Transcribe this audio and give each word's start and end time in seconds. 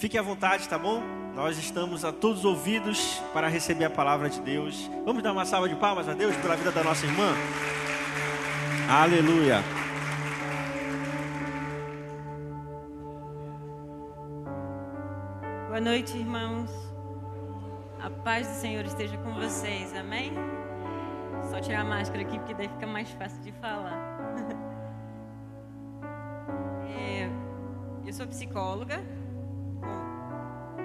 Fique 0.00 0.16
à 0.16 0.22
vontade, 0.22 0.66
tá 0.66 0.78
bom? 0.78 1.02
Nós 1.34 1.58
estamos 1.58 2.06
a 2.06 2.10
todos 2.10 2.42
ouvidos 2.46 3.20
para 3.34 3.48
receber 3.48 3.84
a 3.84 3.90
palavra 3.90 4.30
de 4.30 4.40
Deus. 4.40 4.90
Vamos 5.04 5.22
dar 5.22 5.30
uma 5.30 5.44
salva 5.44 5.68
de 5.68 5.76
palmas 5.76 6.08
a 6.08 6.14
Deus 6.14 6.34
pela 6.36 6.56
vida 6.56 6.72
da 6.72 6.82
nossa 6.82 7.04
irmã? 7.04 7.34
Aleluia. 8.88 9.62
Boa 15.68 15.82
noite, 15.82 16.16
irmãos. 16.16 16.70
A 18.00 18.08
paz 18.08 18.48
do 18.48 18.54
Senhor 18.54 18.86
esteja 18.86 19.18
com 19.18 19.34
vocês, 19.34 19.94
amém? 19.94 20.32
Só 21.50 21.60
tirar 21.60 21.82
a 21.82 21.84
máscara 21.84 22.22
aqui, 22.22 22.38
porque 22.38 22.54
daí 22.54 22.68
fica 22.68 22.86
mais 22.86 23.10
fácil 23.10 23.42
de 23.42 23.52
falar. 23.52 23.98
É, 26.92 27.30
eu 28.04 28.12
sou 28.12 28.26
psicóloga, 28.26 29.00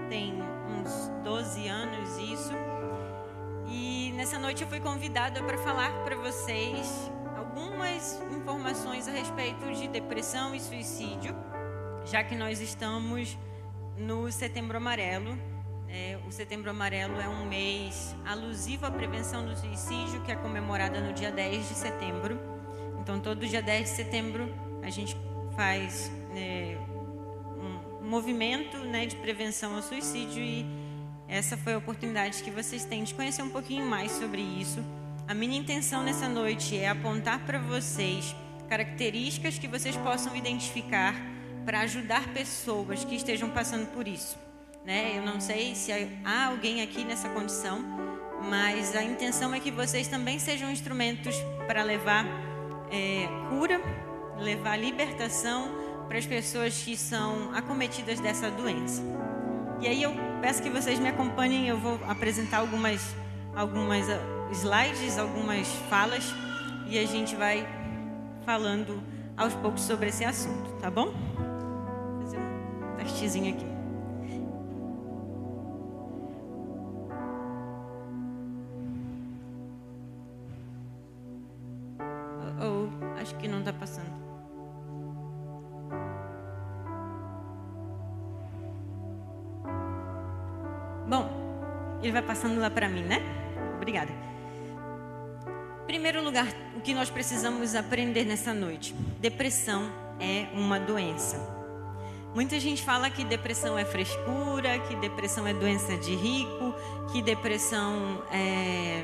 tem 0.10 0.34
uns 0.70 1.09
12 1.23 1.68
anos 1.68 2.18
isso. 2.18 2.52
E 3.68 4.12
nessa 4.16 4.38
noite 4.38 4.63
eu 4.63 4.70
fui 4.70 4.80
convidada 4.80 5.41
para 5.44 5.58
falar 5.58 5.91
para 6.04 6.16
vocês 6.16 7.12
algumas 7.36 8.22
informações 8.32 9.08
a 9.08 9.12
respeito 9.12 9.72
de 9.73 9.88
depressão 9.88 10.54
e 10.54 10.60
suicídio, 10.60 11.36
já 12.05 12.23
que 12.23 12.36
nós 12.36 12.60
estamos 12.60 13.38
no 13.98 14.32
Setembro 14.32 14.77
Amarelo. 14.77 15.38
É, 15.88 16.18
o 16.27 16.32
Setembro 16.32 16.70
Amarelo 16.70 17.20
é 17.20 17.27
um 17.27 17.46
mês 17.46 18.16
alusivo 18.26 18.85
à 18.85 18.91
prevenção 18.91 19.46
do 19.46 19.55
suicídio, 19.55 20.22
que 20.22 20.32
é 20.32 20.35
comemorada 20.35 20.99
no 20.99 21.13
dia 21.13 21.32
10 21.32 21.70
de 21.70 21.76
setembro. 21.76 22.40
Então, 22.99 23.20
todo 23.20 23.46
dia 23.48 23.62
10 23.62 23.90
de 23.90 23.96
setembro, 23.96 24.54
a 24.82 24.90
gente 24.90 25.16
faz 25.55 26.12
é, 26.35 26.77
movimento 28.05 28.77
né, 28.77 29.05
de 29.05 29.16
prevenção 29.16 29.76
ao 29.76 29.82
suicídio 29.82 30.44
e 30.44 30.66
essa 31.27 31.58
foi 31.58 31.73
a 31.73 31.77
oportunidade 31.77 32.44
que 32.44 32.52
vocês 32.52 32.85
têm 32.85 33.04
de 33.04 33.13
conhecer 33.13 33.41
um 33.41 33.49
pouquinho 33.49 33.85
mais 33.85 34.12
sobre 34.12 34.41
isso. 34.41 34.84
A 35.27 35.34
minha 35.34 35.57
intenção 35.57 36.04
nessa 36.04 36.29
noite 36.29 36.77
é 36.77 36.88
apontar 36.88 37.40
para 37.46 37.57
vocês 37.57 38.35
características 38.70 39.57
que 39.57 39.68
vocês 39.68 39.96
possam 39.98 40.35
identificar 40.35 41.16
para 41.66 41.79
ajudar 41.82 42.27
pessoas 42.34 43.04
que 43.04 43.16
estejam 43.16 43.49
passando 43.49 43.88
por 43.88 44.07
isso. 44.07 44.38
Né? 44.85 45.18
Eu 45.18 45.24
não 45.24 45.41
sei 45.41 45.74
se 45.74 45.91
há 46.24 46.46
alguém 46.46 46.82
aqui 46.84 47.04
nessa 47.04 47.27
condição, 47.29 47.84
mas 48.48 48.96
a 48.96 49.04
intenção 49.04 49.54
é 49.54 49.60
que 49.60 49.72
vocês 49.72 50.07
também 50.07 50.38
sejam 50.38 50.70
instrumentos 50.70 51.35
para 51.66 51.82
levar 51.82 52.24
é, 52.91 53.27
cura, 53.49 53.82
levar 54.38 54.77
libertação 54.77 55.85
para 56.07 56.17
as 56.17 56.25
pessoas 56.25 56.81
que 56.84 56.95
são 56.95 57.53
acometidas 57.53 58.20
dessa 58.20 58.49
doença. 58.49 59.01
E 59.81 59.87
aí 59.87 60.01
eu 60.01 60.13
peço 60.41 60.61
que 60.61 60.70
vocês 60.70 60.99
me 60.99 61.09
acompanhem, 61.09 61.67
eu 61.67 61.77
vou 61.77 61.99
apresentar 62.07 62.59
algumas, 62.59 63.15
algumas 63.55 64.09
ah, 64.09 64.19
slides, 64.51 65.17
algumas 65.17 65.67
falas, 65.89 66.23
e 66.88 66.97
a 66.97 67.06
gente 67.06 67.35
vai 67.35 67.67
falando 68.45 69.01
aos 69.35 69.53
poucos 69.56 69.81
sobre 69.81 70.09
esse 70.09 70.23
assunto, 70.23 70.72
tá 70.79 70.89
bom? 70.89 71.11
Vou 71.11 72.22
fazer 72.22 72.38
um 72.38 72.95
testezinho 72.97 73.53
aqui. 73.53 73.75
Que 96.85 96.94
nós 96.94 97.09
precisamos 97.09 97.73
aprender 97.73 98.23
nessa 98.23 98.53
noite: 98.53 98.94
depressão 99.19 99.91
é 100.19 100.47
uma 100.53 100.79
doença. 100.79 101.38
Muita 102.35 102.59
gente 102.59 102.84
fala 102.84 103.09
que 103.09 103.23
depressão 103.23 103.78
é 103.78 103.84
frescura, 103.84 104.78
que 104.88 104.95
depressão 104.97 105.47
é 105.47 105.53
doença 105.53 105.97
de 105.97 106.13
rico, 106.13 106.75
que 107.12 107.24
depressão 107.24 108.24
é 108.31 109.03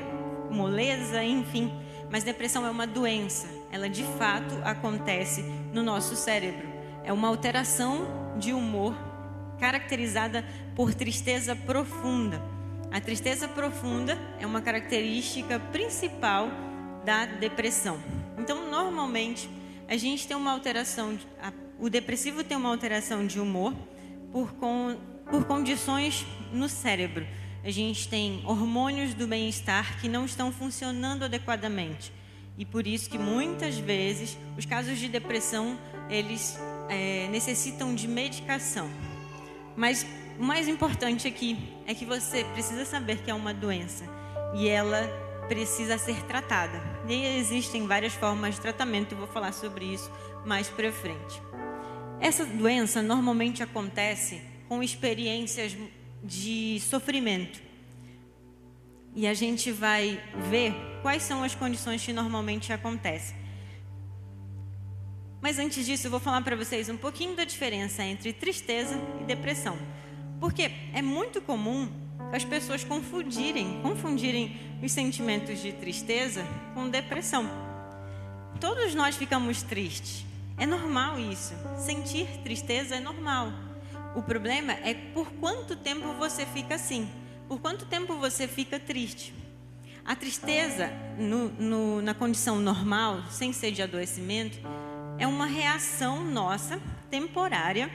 moleza, 0.50 1.24
enfim. 1.24 1.72
Mas 2.08 2.22
depressão 2.22 2.64
é 2.64 2.70
uma 2.70 2.86
doença. 2.86 3.48
Ela 3.72 3.88
de 3.88 4.04
fato 4.16 4.54
acontece 4.62 5.42
no 5.72 5.82
nosso 5.82 6.14
cérebro. 6.14 6.68
É 7.02 7.12
uma 7.12 7.26
alteração 7.26 8.36
de 8.38 8.52
humor 8.52 8.94
caracterizada 9.58 10.44
por 10.76 10.94
tristeza 10.94 11.56
profunda. 11.56 12.40
A 12.92 13.00
tristeza 13.00 13.48
profunda 13.48 14.18
é 14.38 14.46
uma 14.46 14.60
característica 14.60 15.58
principal 15.58 16.50
da 17.04 17.26
depressão. 17.26 18.00
Então, 18.38 18.70
normalmente, 18.70 19.48
a 19.88 19.96
gente 19.96 20.26
tem 20.26 20.36
uma 20.36 20.52
alteração, 20.52 21.18
o 21.78 21.90
depressivo 21.90 22.42
tem 22.42 22.56
uma 22.56 22.68
alteração 22.68 23.26
de 23.26 23.38
humor 23.38 23.74
por, 24.32 24.52
con, 24.54 24.96
por 25.30 25.44
condições 25.44 26.26
no 26.52 26.68
cérebro. 26.68 27.26
A 27.64 27.70
gente 27.70 28.08
tem 28.08 28.42
hormônios 28.44 29.14
do 29.14 29.26
bem-estar 29.26 30.00
que 30.00 30.08
não 30.08 30.24
estão 30.24 30.50
funcionando 30.50 31.24
adequadamente. 31.24 32.12
E 32.58 32.64
por 32.64 32.86
isso 32.86 33.08
que 33.08 33.18
muitas 33.18 33.78
vezes 33.78 34.36
os 34.58 34.66
casos 34.66 34.98
de 34.98 35.08
depressão 35.08 35.78
eles 36.10 36.58
é, 36.88 37.28
necessitam 37.28 37.94
de 37.94 38.06
medicação. 38.06 38.90
Mas 39.76 40.06
o 40.38 40.42
mais 40.42 40.68
importante 40.68 41.26
aqui 41.28 41.56
é 41.86 41.94
que 41.94 42.04
você 42.04 42.44
precisa 42.52 42.84
saber 42.84 43.18
que 43.18 43.30
é 43.30 43.34
uma 43.34 43.54
doença 43.54 44.04
e 44.54 44.68
ela 44.68 45.08
precisa 45.52 45.98
ser 45.98 46.22
tratada. 46.22 46.82
E 47.06 47.26
existem 47.36 47.86
várias 47.86 48.14
formas 48.14 48.54
de 48.54 48.60
tratamento, 48.62 49.12
eu 49.12 49.18
vou 49.18 49.26
falar 49.26 49.52
sobre 49.52 49.84
isso 49.84 50.10
mais 50.46 50.66
para 50.70 50.90
frente. 50.90 51.42
Essa 52.18 52.46
doença 52.46 53.02
normalmente 53.02 53.62
acontece 53.62 54.40
com 54.66 54.82
experiências 54.82 55.76
de 56.24 56.80
sofrimento. 56.80 57.60
E 59.14 59.26
a 59.26 59.34
gente 59.34 59.70
vai 59.70 60.18
ver 60.48 60.74
quais 61.02 61.22
são 61.22 61.44
as 61.44 61.54
condições 61.54 62.02
que 62.02 62.14
normalmente 62.14 62.72
acontecem. 62.72 63.36
Mas 65.42 65.58
antes 65.58 65.84
disso, 65.84 66.06
eu 66.06 66.10
vou 66.10 66.20
falar 66.20 66.40
para 66.40 66.56
vocês 66.56 66.88
um 66.88 66.96
pouquinho 66.96 67.36
da 67.36 67.44
diferença 67.44 68.02
entre 68.02 68.32
tristeza 68.32 68.98
e 69.20 69.24
depressão. 69.24 69.76
Porque 70.40 70.70
é 70.94 71.02
muito 71.02 71.42
comum 71.42 72.01
as 72.32 72.44
pessoas 72.44 72.82
confundirem, 72.82 73.80
confundirem 73.82 74.58
os 74.82 74.90
sentimentos 74.90 75.60
de 75.60 75.72
tristeza 75.72 76.44
com 76.74 76.88
depressão. 76.88 77.48
Todos 78.58 78.94
nós 78.94 79.16
ficamos 79.16 79.62
tristes. 79.62 80.24
É 80.56 80.64
normal 80.64 81.18
isso. 81.18 81.54
Sentir 81.76 82.26
tristeza 82.42 82.96
é 82.96 83.00
normal. 83.00 83.52
O 84.16 84.22
problema 84.22 84.72
é 84.72 84.94
por 84.94 85.30
quanto 85.32 85.76
tempo 85.76 86.12
você 86.14 86.46
fica 86.46 86.76
assim. 86.76 87.08
Por 87.48 87.60
quanto 87.60 87.84
tempo 87.84 88.16
você 88.16 88.48
fica 88.48 88.78
triste. 88.80 89.34
A 90.04 90.16
tristeza, 90.16 90.90
no, 91.18 91.48
no, 91.50 92.02
na 92.02 92.14
condição 92.14 92.58
normal, 92.58 93.22
sem 93.30 93.52
ser 93.52 93.72
de 93.72 93.82
adoecimento, 93.82 94.58
é 95.18 95.26
uma 95.26 95.46
reação 95.46 96.24
nossa, 96.24 96.80
temporária, 97.10 97.90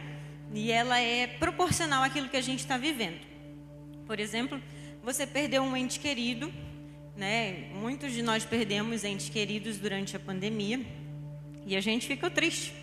e 0.53 0.71
ela 0.71 0.99
é 0.99 1.27
proporcional 1.27 2.03
àquilo 2.03 2.29
que 2.29 2.37
a 2.37 2.41
gente 2.41 2.59
está 2.59 2.77
vivendo. 2.77 3.19
Por 4.07 4.19
exemplo, 4.19 4.59
você 5.03 5.27
perdeu 5.27 5.61
um 5.61 5.75
ente 5.75 5.99
querido, 5.99 6.51
né? 7.15 7.69
Muitos 7.75 8.13
de 8.13 8.23
nós 8.23 8.45
perdemos 8.45 9.03
entes 9.03 9.29
queridos 9.29 9.77
durante 9.77 10.15
a 10.15 10.19
pandemia 10.19 10.79
e 11.65 11.75
a 11.75 11.81
gente 11.81 12.07
ficou 12.07 12.31
triste, 12.31 12.73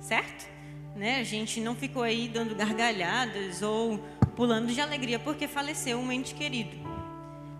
certo? 0.00 0.48
Né? 0.96 1.20
A 1.20 1.22
gente 1.22 1.60
não 1.60 1.76
ficou 1.76 2.02
aí 2.02 2.28
dando 2.28 2.54
gargalhadas 2.54 3.62
ou 3.62 3.98
pulando 4.34 4.72
de 4.72 4.80
alegria 4.80 5.18
porque 5.18 5.46
faleceu 5.46 5.98
um 5.98 6.10
ente 6.10 6.34
querido. 6.34 6.70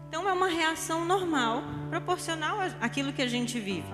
Então 0.09 0.29
é 0.29 0.33
uma 0.33 0.49
reação 0.49 1.05
normal, 1.05 1.63
proporcional 1.91 2.59
àquilo 2.81 3.13
que 3.13 3.23
a 3.23 3.29
gente 3.29 3.61
vive. 3.61 3.87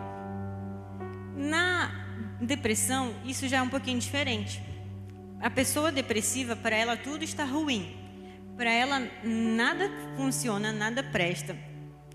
Na 1.36 2.36
depressão, 2.40 3.14
isso 3.26 3.46
já 3.48 3.58
é 3.58 3.62
um 3.62 3.68
pouquinho 3.68 3.98
diferente 3.98 4.62
a 5.40 5.50
pessoa 5.50 5.92
depressiva, 5.92 6.56
para 6.56 6.74
ela 6.74 6.96
tudo 6.96 7.22
está 7.22 7.44
ruim. 7.44 7.94
Para 8.56 8.70
ela 8.70 9.06
nada 9.22 9.90
funciona, 10.16 10.72
nada 10.72 11.02
presta. 11.02 11.56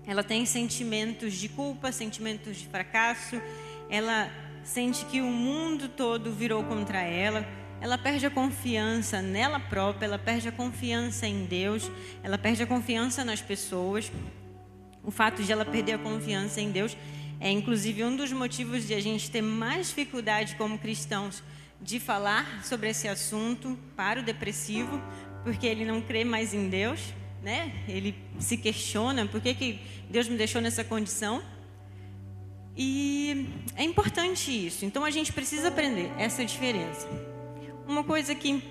Ela 0.04 0.24
tem 0.24 0.44
sentimentos 0.44 1.34
de 1.34 1.48
culpa, 1.48 1.92
sentimentos 1.92 2.56
de 2.56 2.66
fracasso. 2.66 3.40
Ela 3.88 4.28
sente 4.64 5.04
que 5.06 5.20
o 5.20 5.26
mundo 5.26 5.88
todo 5.88 6.32
virou 6.32 6.64
contra 6.64 7.00
ela. 7.00 7.46
Ela 7.80 7.96
perde 7.96 8.26
a 8.26 8.30
confiança 8.30 9.22
nela 9.22 9.60
própria, 9.60 10.06
ela 10.06 10.18
perde 10.18 10.48
a 10.48 10.52
confiança 10.52 11.26
em 11.26 11.44
Deus, 11.44 11.90
ela 12.22 12.38
perde 12.38 12.62
a 12.62 12.66
confiança 12.66 13.24
nas 13.24 13.40
pessoas. 13.40 14.10
O 15.04 15.10
fato 15.10 15.42
de 15.42 15.52
ela 15.52 15.64
perder 15.64 15.94
a 15.94 15.98
confiança 15.98 16.60
em 16.60 16.70
Deus 16.70 16.96
é 17.40 17.50
inclusive 17.50 18.04
um 18.04 18.16
dos 18.16 18.32
motivos 18.32 18.86
de 18.86 18.94
a 18.94 19.00
gente 19.00 19.30
ter 19.30 19.42
mais 19.42 19.88
dificuldade 19.88 20.54
como 20.56 20.78
cristãos 20.78 21.42
de 21.80 21.98
falar 21.98 22.64
sobre 22.64 22.88
esse 22.88 23.08
assunto 23.08 23.76
para 23.96 24.20
o 24.20 24.22
depressivo, 24.22 25.02
porque 25.44 25.66
ele 25.66 25.84
não 25.84 26.00
crê 26.00 26.24
mais 26.24 26.54
em 26.54 26.68
Deus, 26.68 27.00
né? 27.42 27.72
Ele 27.88 28.14
se 28.38 28.56
questiona 28.56 29.26
por 29.26 29.40
que, 29.40 29.54
que 29.54 29.80
Deus 30.08 30.28
me 30.28 30.36
deixou 30.36 30.60
nessa 30.60 30.84
condição. 30.84 31.42
E 32.76 33.46
é 33.76 33.82
importante 33.82 34.50
isso. 34.50 34.84
Então 34.84 35.04
a 35.04 35.10
gente 35.10 35.32
precisa 35.32 35.68
aprender 35.68 36.10
essa 36.16 36.44
diferença. 36.44 37.08
Uma 37.86 38.04
coisa 38.04 38.34
que 38.34 38.62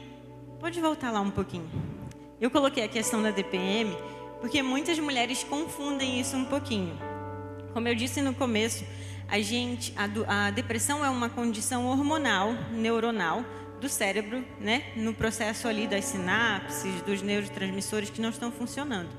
pode 0.59 0.79
voltar 0.79 1.11
lá 1.11 1.21
um 1.21 1.31
pouquinho. 1.31 1.69
Eu 2.39 2.49
coloquei 2.49 2.83
a 2.83 2.87
questão 2.87 3.21
da 3.21 3.31
DPM 3.31 3.95
porque 4.39 4.63
muitas 4.63 4.97
mulheres 4.97 5.43
confundem 5.43 6.19
isso 6.19 6.35
um 6.35 6.45
pouquinho. 6.45 6.97
Como 7.73 7.87
eu 7.87 7.93
disse 7.93 8.21
no 8.21 8.33
começo, 8.33 8.83
a 9.27 9.39
gente 9.39 9.93
a, 9.95 10.47
a 10.47 10.51
depressão 10.51 11.05
é 11.05 11.09
uma 11.09 11.29
condição 11.29 11.85
hormonal, 11.85 12.53
neuronal 12.71 13.45
do 13.81 13.89
cérebro, 13.89 14.45
né, 14.59 14.83
no 14.95 15.11
processo 15.13 15.67
ali 15.67 15.87
das 15.87 16.05
sinapses, 16.05 17.01
dos 17.01 17.21
neurotransmissores 17.23 18.11
que 18.11 18.21
não 18.21 18.29
estão 18.29 18.51
funcionando. 18.51 19.09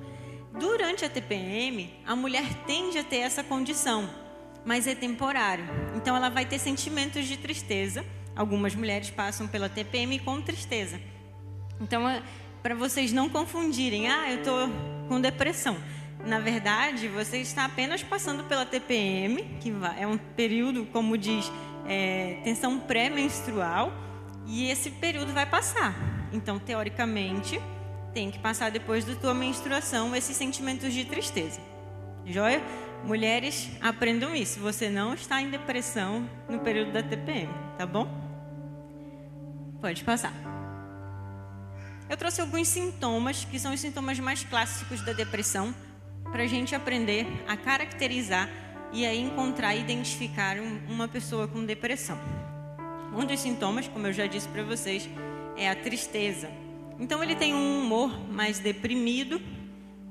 Durante 0.58 1.04
a 1.04 1.10
TPM, 1.10 1.92
a 2.06 2.14
mulher 2.14 2.44
tende 2.64 2.96
a 2.96 3.04
ter 3.04 3.18
essa 3.18 3.42
condição, 3.42 4.08
mas 4.64 4.86
é 4.86 4.94
temporário. 4.94 5.64
Então 5.96 6.14
ela 6.14 6.28
vai 6.28 6.46
ter 6.46 6.58
sentimentos 6.60 7.26
de 7.26 7.36
tristeza. 7.36 8.04
Algumas 8.36 8.74
mulheres 8.74 9.10
passam 9.10 9.48
pela 9.48 9.68
TPM 9.68 10.18
com 10.20 10.40
tristeza. 10.40 11.00
Então, 11.80 12.08
é, 12.08 12.22
para 12.62 12.74
vocês 12.74 13.12
não 13.12 13.28
confundirem, 13.28 14.08
ah, 14.08 14.30
eu 14.30 14.38
estou 14.38 14.68
com 15.08 15.20
depressão. 15.20 15.76
Na 16.24 16.38
verdade, 16.38 17.08
você 17.08 17.38
está 17.38 17.64
apenas 17.64 18.02
passando 18.04 18.44
pela 18.44 18.64
TPM, 18.64 19.42
que 19.60 19.72
é 19.98 20.06
um 20.06 20.16
período, 20.16 20.86
como 20.86 21.18
diz, 21.18 21.50
é, 21.88 22.38
tensão 22.44 22.78
pré-menstrual, 22.78 23.92
e 24.52 24.68
esse 24.68 24.90
período 24.90 25.32
vai 25.32 25.46
passar. 25.46 25.94
Então, 26.30 26.58
teoricamente, 26.58 27.58
tem 28.12 28.30
que 28.30 28.38
passar 28.38 28.70
depois 28.70 29.02
da 29.02 29.14
tua 29.14 29.32
menstruação 29.32 30.14
esses 30.14 30.36
sentimentos 30.36 30.92
de 30.92 31.06
tristeza. 31.06 31.58
Joia? 32.26 32.62
Mulheres, 33.02 33.70
aprendam 33.80 34.34
isso. 34.36 34.60
Você 34.60 34.90
não 34.90 35.14
está 35.14 35.40
em 35.40 35.48
depressão 35.48 36.28
no 36.50 36.58
período 36.60 36.92
da 36.92 37.02
TPM, 37.02 37.48
tá 37.78 37.86
bom? 37.86 38.06
Pode 39.80 40.04
passar. 40.04 40.34
Eu 42.10 42.16
trouxe 42.18 42.42
alguns 42.42 42.68
sintomas, 42.68 43.46
que 43.46 43.58
são 43.58 43.72
os 43.72 43.80
sintomas 43.80 44.20
mais 44.20 44.44
clássicos 44.44 45.00
da 45.00 45.14
depressão, 45.14 45.74
para 46.30 46.42
a 46.42 46.46
gente 46.46 46.74
aprender 46.74 47.26
a 47.48 47.56
caracterizar 47.56 48.50
e 48.92 49.06
a 49.06 49.14
encontrar 49.14 49.74
e 49.74 49.80
identificar 49.80 50.58
uma 50.86 51.08
pessoa 51.08 51.48
com 51.48 51.64
depressão. 51.64 52.18
Um 53.14 53.26
dos 53.26 53.40
sintomas, 53.40 53.86
como 53.88 54.06
eu 54.06 54.12
já 54.12 54.26
disse 54.26 54.48
para 54.48 54.62
vocês, 54.62 55.08
é 55.56 55.68
a 55.68 55.76
tristeza. 55.76 56.50
Então 56.98 57.22
ele 57.22 57.36
tem 57.36 57.54
um 57.54 57.80
humor 57.80 58.30
mais 58.30 58.58
deprimido 58.58 59.40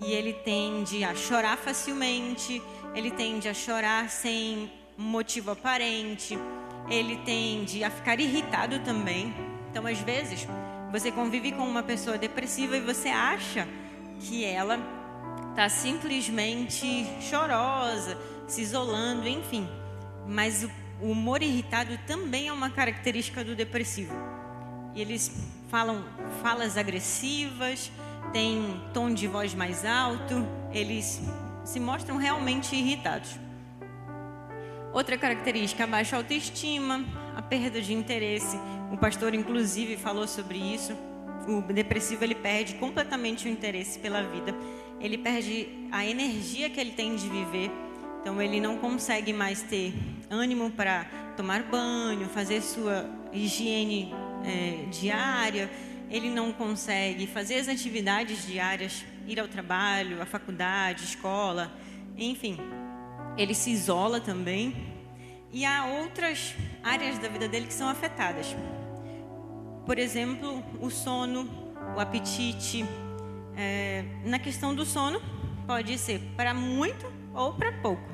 e 0.05 0.11
ele 0.11 0.33
tende 0.33 1.03
a 1.03 1.15
chorar 1.15 1.57
facilmente, 1.57 2.61
ele 2.93 3.11
tende 3.11 3.47
a 3.47 3.53
chorar 3.53 4.09
sem 4.09 4.71
motivo 4.97 5.51
aparente, 5.51 6.37
ele 6.89 7.17
tende 7.17 7.83
a 7.83 7.89
ficar 7.89 8.19
irritado 8.19 8.79
também. 8.79 9.33
Então, 9.69 9.87
às 9.87 9.99
vezes, 9.99 10.47
você 10.91 11.11
convive 11.11 11.53
com 11.53 11.63
uma 11.63 11.81
pessoa 11.81 12.17
depressiva 12.17 12.75
e 12.75 12.81
você 12.81 13.09
acha 13.09 13.67
que 14.19 14.43
ela 14.43 14.77
está 15.49 15.69
simplesmente 15.69 17.05
chorosa, 17.21 18.17
se 18.47 18.61
isolando, 18.61 19.27
enfim. 19.27 19.67
Mas 20.27 20.63
o 20.63 20.80
o 21.01 21.11
humor 21.11 21.41
irritado 21.41 21.97
também 22.05 22.47
é 22.47 22.53
uma 22.53 22.69
característica 22.69 23.43
do 23.43 23.55
depressivo. 23.55 24.13
Eles 24.95 25.31
falam 25.69 26.03
falas 26.43 26.77
agressivas, 26.77 27.91
têm 28.31 28.79
tom 28.93 29.11
de 29.13 29.27
voz 29.27 29.53
mais 29.53 29.83
alto, 29.83 30.45
eles 30.71 31.21
se 31.63 31.79
mostram 31.79 32.17
realmente 32.17 32.75
irritados. 32.75 33.39
Outra 34.93 35.17
característica, 35.17 35.83
a 35.85 35.87
baixa 35.87 36.17
autoestima, 36.17 37.03
a 37.35 37.41
perda 37.41 37.81
de 37.81 37.93
interesse. 37.93 38.57
O 38.91 38.97
pastor, 38.97 39.33
inclusive, 39.33 39.97
falou 39.97 40.27
sobre 40.27 40.57
isso. 40.57 40.93
O 41.47 41.61
depressivo 41.73 42.23
ele 42.23 42.35
perde 42.35 42.75
completamente 42.75 43.47
o 43.47 43.49
interesse 43.49 43.97
pela 43.99 44.21
vida. 44.21 44.53
Ele 44.99 45.17
perde 45.17 45.67
a 45.91 46.05
energia 46.05 46.69
que 46.69 46.79
ele 46.79 46.91
tem 46.91 47.15
de 47.15 47.27
viver 47.27 47.71
então 48.21 48.39
ele 48.39 48.61
não 48.61 48.77
consegue 48.77 49.33
mais 49.33 49.63
ter 49.63 49.93
ânimo 50.31 50.71
para 50.71 51.05
tomar 51.35 51.63
banho, 51.63 52.27
fazer 52.29 52.61
sua 52.61 53.05
higiene 53.33 54.13
é, 54.43 54.85
diária. 54.89 55.69
Ele 56.09 56.29
não 56.29 56.51
consegue 56.51 57.27
fazer 57.27 57.55
as 57.55 57.67
atividades 57.67 58.45
diárias, 58.47 59.05
ir 59.27 59.39
ao 59.39 59.47
trabalho, 59.47 60.21
à 60.21 60.25
faculdade, 60.25 61.03
escola, 61.03 61.71
enfim. 62.17 62.57
Ele 63.37 63.53
se 63.53 63.69
isola 63.71 64.19
também. 64.19 64.89
E 65.53 65.65
há 65.65 65.85
outras 65.85 66.55
áreas 66.81 67.17
da 67.19 67.27
vida 67.27 67.47
dele 67.47 67.67
que 67.67 67.73
são 67.73 67.89
afetadas. 67.89 68.55
Por 69.85 69.99
exemplo, 69.99 70.63
o 70.79 70.89
sono, 70.89 71.47
o 71.95 71.99
apetite. 71.99 72.85
É, 73.55 74.05
na 74.23 74.39
questão 74.39 74.73
do 74.73 74.85
sono, 74.85 75.21
pode 75.67 75.97
ser 75.97 76.21
para 76.37 76.53
muito 76.53 77.05
ou 77.33 77.53
para 77.53 77.73
pouco. 77.73 78.10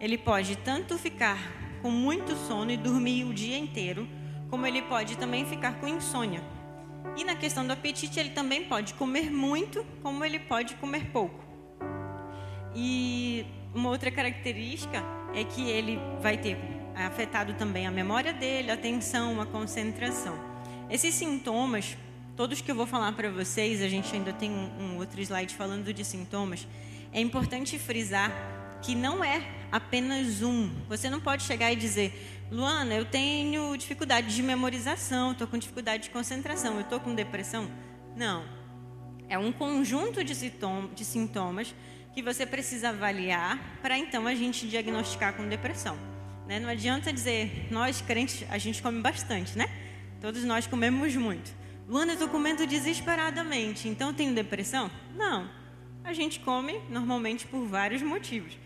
Ele 0.00 0.16
pode 0.16 0.56
tanto 0.56 0.96
ficar 0.96 1.38
com 1.82 1.90
muito 1.90 2.36
sono 2.46 2.70
e 2.70 2.76
dormir 2.76 3.24
o 3.24 3.34
dia 3.34 3.58
inteiro, 3.58 4.08
como 4.48 4.66
ele 4.66 4.82
pode 4.82 5.16
também 5.16 5.44
ficar 5.44 5.80
com 5.80 5.88
insônia. 5.88 6.42
E 7.16 7.24
na 7.24 7.34
questão 7.34 7.66
do 7.66 7.72
apetite, 7.72 8.18
ele 8.20 8.30
também 8.30 8.64
pode 8.64 8.94
comer 8.94 9.30
muito, 9.30 9.84
como 10.02 10.24
ele 10.24 10.38
pode 10.38 10.74
comer 10.76 11.06
pouco. 11.10 11.44
E 12.74 13.44
uma 13.74 13.88
outra 13.88 14.10
característica 14.10 15.02
é 15.34 15.42
que 15.42 15.68
ele 15.68 15.98
vai 16.20 16.36
ter 16.36 16.56
afetado 16.94 17.54
também 17.54 17.86
a 17.86 17.90
memória 17.90 18.32
dele, 18.32 18.70
a 18.70 18.74
atenção, 18.74 19.40
a 19.40 19.46
concentração. 19.46 20.38
Esses 20.88 21.14
sintomas, 21.14 21.96
todos 22.36 22.60
que 22.60 22.70
eu 22.70 22.74
vou 22.74 22.86
falar 22.86 23.12
para 23.12 23.30
vocês, 23.30 23.82
a 23.82 23.88
gente 23.88 24.14
ainda 24.14 24.32
tem 24.32 24.50
um, 24.50 24.70
um 24.80 24.96
outro 24.98 25.20
slide 25.20 25.54
falando 25.54 25.92
de 25.92 26.04
sintomas, 26.04 26.66
é 27.12 27.20
importante 27.20 27.78
frisar 27.78 28.32
que 28.82 28.94
não 28.94 29.22
é 29.24 29.42
apenas 29.70 30.42
um. 30.42 30.70
Você 30.88 31.10
não 31.10 31.20
pode 31.20 31.42
chegar 31.42 31.72
e 31.72 31.76
dizer, 31.76 32.46
Luana, 32.50 32.94
eu 32.94 33.04
tenho 33.04 33.76
dificuldade 33.76 34.34
de 34.34 34.42
memorização, 34.42 35.32
estou 35.32 35.46
com 35.46 35.58
dificuldade 35.58 36.04
de 36.04 36.10
concentração, 36.10 36.74
eu 36.74 36.80
estou 36.80 37.00
com 37.00 37.14
depressão. 37.14 37.70
Não. 38.16 38.44
É 39.28 39.38
um 39.38 39.52
conjunto 39.52 40.24
de, 40.24 40.34
de 40.94 41.04
sintomas 41.04 41.74
que 42.14 42.22
você 42.22 42.46
precisa 42.46 42.88
avaliar 42.88 43.78
para 43.82 43.98
então 43.98 44.26
a 44.26 44.34
gente 44.34 44.66
diagnosticar 44.66 45.34
com 45.34 45.46
depressão. 45.46 45.98
Né? 46.46 46.58
Não 46.58 46.68
adianta 46.68 47.12
dizer, 47.12 47.68
nós 47.70 48.00
crentes, 48.00 48.46
a 48.50 48.56
gente 48.56 48.82
come 48.82 49.02
bastante, 49.02 49.56
né? 49.58 49.68
Todos 50.18 50.42
nós 50.44 50.66
comemos 50.66 51.14
muito. 51.14 51.54
Luana, 51.86 52.12
eu 52.12 52.14
estou 52.14 52.28
comendo 52.28 52.66
desesperadamente, 52.66 53.88
então 53.88 54.08
eu 54.08 54.14
tenho 54.14 54.34
depressão? 54.34 54.90
Não. 55.14 55.50
A 56.02 56.14
gente 56.14 56.40
come 56.40 56.80
normalmente 56.88 57.46
por 57.46 57.66
vários 57.66 58.00
motivos 58.00 58.56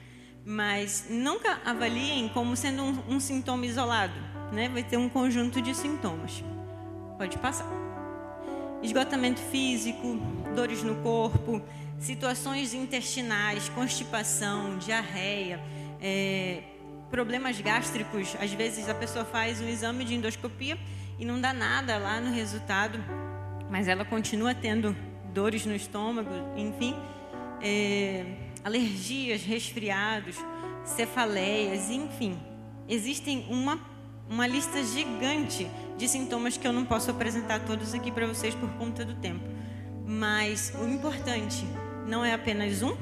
mas 0.44 1.06
nunca 1.08 1.60
avaliem 1.64 2.28
como 2.28 2.56
sendo 2.56 2.82
um, 2.82 3.16
um 3.16 3.20
sintoma 3.20 3.64
isolado, 3.66 4.14
né? 4.52 4.68
Vai 4.68 4.82
ter 4.82 4.96
um 4.96 5.08
conjunto 5.08 5.60
de 5.60 5.74
sintomas. 5.74 6.42
Pode 7.16 7.38
passar. 7.38 7.70
Esgotamento 8.82 9.40
físico, 9.40 10.18
dores 10.54 10.82
no 10.82 10.96
corpo, 10.96 11.62
situações 12.00 12.74
intestinais, 12.74 13.68
constipação, 13.68 14.76
diarreia, 14.78 15.60
é, 16.00 16.62
problemas 17.10 17.60
gástricos. 17.60 18.34
Às 18.40 18.52
vezes 18.52 18.88
a 18.88 18.94
pessoa 18.94 19.24
faz 19.24 19.60
um 19.60 19.68
exame 19.68 20.04
de 20.04 20.14
endoscopia 20.14 20.76
e 21.18 21.24
não 21.24 21.40
dá 21.40 21.52
nada 21.52 21.96
lá 21.98 22.20
no 22.20 22.32
resultado, 22.32 22.98
mas 23.70 23.86
ela 23.86 24.04
continua 24.04 24.52
tendo 24.52 24.96
dores 25.32 25.64
no 25.64 25.74
estômago, 25.74 26.30
enfim. 26.56 26.96
É, 27.60 28.24
alergias, 28.64 29.42
resfriados, 29.42 30.36
cefaleias, 30.84 31.90
enfim. 31.90 32.38
Existem 32.88 33.46
uma, 33.48 33.80
uma 34.28 34.46
lista 34.46 34.82
gigante 34.82 35.68
de 35.96 36.08
sintomas 36.08 36.56
que 36.56 36.66
eu 36.66 36.72
não 36.72 36.84
posso 36.84 37.10
apresentar 37.10 37.60
todos 37.60 37.94
aqui 37.94 38.10
para 38.10 38.26
vocês 38.26 38.54
por 38.54 38.70
conta 38.74 39.04
do 39.04 39.14
tempo. 39.14 39.44
Mas 40.06 40.72
o 40.80 40.86
importante 40.86 41.64
não 42.06 42.24
é 42.24 42.32
apenas 42.34 42.82
um, 42.82 42.96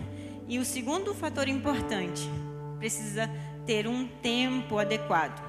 e 0.47 0.59
o 0.59 0.65
segundo 0.65 1.15
fator 1.15 1.49
importante 1.49 2.29
precisa 2.79 3.31
ter 3.65 3.87
um 3.87 4.07
tempo 4.07 4.79
adequado. 4.79 5.41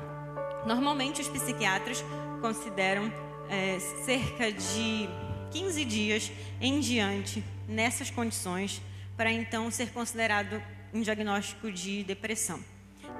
Normalmente 0.65 1.21
os 1.21 1.27
psiquiatras 1.27 2.03
consideram 2.39 3.11
é, 3.49 3.79
cerca 4.05 4.51
de 4.51 5.09
15 5.51 5.85
dias 5.85 6.31
em 6.59 6.79
diante 6.79 7.43
nessas 7.67 8.09
condições 8.09 8.81
para 9.15 9.31
então 9.31 9.69
ser 9.71 9.91
considerado 9.91 10.61
um 10.93 11.01
diagnóstico 11.01 11.71
de 11.71 12.03
depressão. 12.03 12.59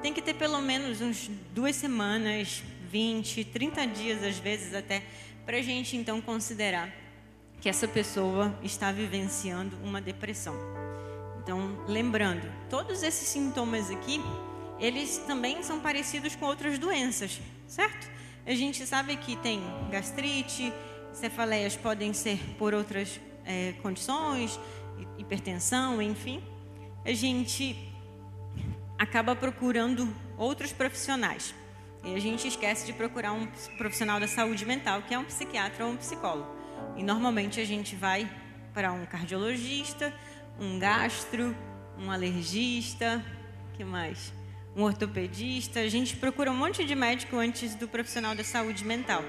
Tem 0.01 0.13
que 0.13 0.21
ter 0.21 0.33
pelo 0.33 0.61
menos 0.61 1.01
uns 1.01 1.29
duas 1.53 1.75
semanas, 1.75 2.63
20, 2.89 3.45
30 3.45 3.87
dias, 3.87 4.23
às 4.23 4.37
vezes 4.37 4.73
até, 4.73 5.03
para 5.45 5.57
a 5.57 5.61
gente 5.61 5.95
então 5.95 6.19
considerar 6.21 6.91
que 7.61 7.69
essa 7.69 7.87
pessoa 7.87 8.57
está 8.63 8.91
vivenciando 8.91 9.77
uma 9.83 10.01
depressão. 10.01 10.55
Então, 11.43 11.85
lembrando, 11.87 12.51
todos 12.69 13.03
esses 13.03 13.27
sintomas 13.27 13.89
aqui, 13.89 14.19
eles 14.79 15.19
também 15.19 15.61
são 15.61 15.79
parecidos 15.79 16.35
com 16.35 16.45
outras 16.45 16.79
doenças, 16.79 17.39
certo? 17.67 18.09
A 18.45 18.53
gente 18.55 18.85
sabe 18.85 19.15
que 19.17 19.35
tem 19.35 19.61
gastrite, 19.91 20.73
cefaleias 21.13 21.75
podem 21.75 22.13
ser 22.13 22.39
por 22.57 22.73
outras 22.73 23.19
é, 23.45 23.73
condições, 23.81 24.59
hipertensão, 25.17 26.01
enfim. 26.01 26.41
A 27.05 27.13
gente 27.13 27.75
acaba 28.97 29.35
procurando 29.35 30.07
outros 30.37 30.71
profissionais. 30.71 31.55
E 32.03 32.15
a 32.15 32.19
gente 32.19 32.47
esquece 32.47 32.85
de 32.85 32.93
procurar 32.93 33.31
um 33.33 33.47
profissional 33.77 34.19
da 34.19 34.27
saúde 34.27 34.65
mental, 34.65 35.01
que 35.03 35.13
é 35.13 35.19
um 35.19 35.23
psiquiatra 35.23 35.85
ou 35.85 35.91
um 35.91 35.97
psicólogo. 35.97 36.49
E 36.97 37.03
normalmente 37.03 37.59
a 37.59 37.65
gente 37.65 37.95
vai 37.95 38.29
para 38.73 38.91
um 38.91 39.05
cardiologista, 39.05 40.13
um 40.59 40.79
gastro, 40.79 41.55
um 41.97 42.11
alergista, 42.11 43.23
que 43.73 43.83
mais? 43.83 44.33
Um 44.75 44.83
ortopedista. 44.83 45.79
A 45.79 45.89
gente 45.89 46.15
procura 46.15 46.51
um 46.51 46.55
monte 46.55 46.83
de 46.83 46.95
médico 46.95 47.37
antes 47.37 47.75
do 47.75 47.87
profissional 47.87 48.33
da 48.33 48.43
saúde 48.43 48.83
mental. 48.85 49.23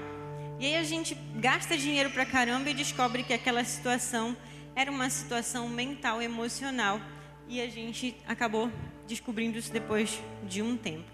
E 0.59 0.65
aí 0.65 0.75
a 0.75 0.83
gente 0.83 1.15
gasta 1.35 1.77
dinheiro 1.77 2.09
pra 2.11 2.25
caramba 2.25 2.69
e 2.69 2.73
descobre 2.73 3.23
que 3.23 3.33
aquela 3.33 3.63
situação 3.63 4.35
era 4.75 4.91
uma 4.91 5.09
situação 5.09 5.67
mental, 5.69 6.21
emocional. 6.21 6.99
E 7.47 7.61
a 7.61 7.67
gente 7.67 8.15
acabou 8.27 8.71
descobrindo 9.07 9.57
isso 9.57 9.71
depois 9.71 10.21
de 10.47 10.61
um 10.61 10.77
tempo. 10.77 11.11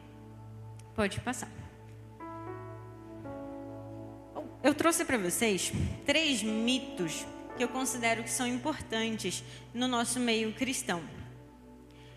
Pode 0.95 1.19
passar. 1.21 1.49
Eu 4.61 4.73
trouxe 4.73 5.05
para 5.05 5.17
vocês 5.17 5.71
três 6.05 6.43
mitos 6.43 7.25
que 7.55 7.63
eu 7.63 7.67
considero 7.69 8.23
que 8.23 8.29
são 8.29 8.45
importantes 8.47 9.43
no 9.73 9.87
nosso 9.87 10.19
meio 10.19 10.53
cristão. 10.53 11.01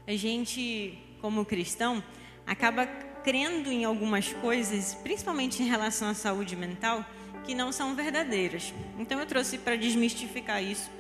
A 0.07 0.15
gente, 0.15 0.99
como 1.21 1.45
cristão, 1.45 2.03
acaba 2.47 2.87
crendo 3.23 3.71
em 3.71 3.85
algumas 3.85 4.33
coisas, 4.33 4.95
principalmente 4.95 5.63
em 5.63 5.67
relação 5.67 6.09
à 6.09 6.15
saúde 6.15 6.57
mental, 6.57 7.05
que 7.45 7.55
não 7.55 7.71
são 7.71 7.95
verdadeiras. 7.95 8.75
Então 8.99 9.19
eu 9.19 9.27
trouxe 9.27 9.59
para 9.59 9.77
desmistificar 9.77 10.63
isso. 10.63 10.91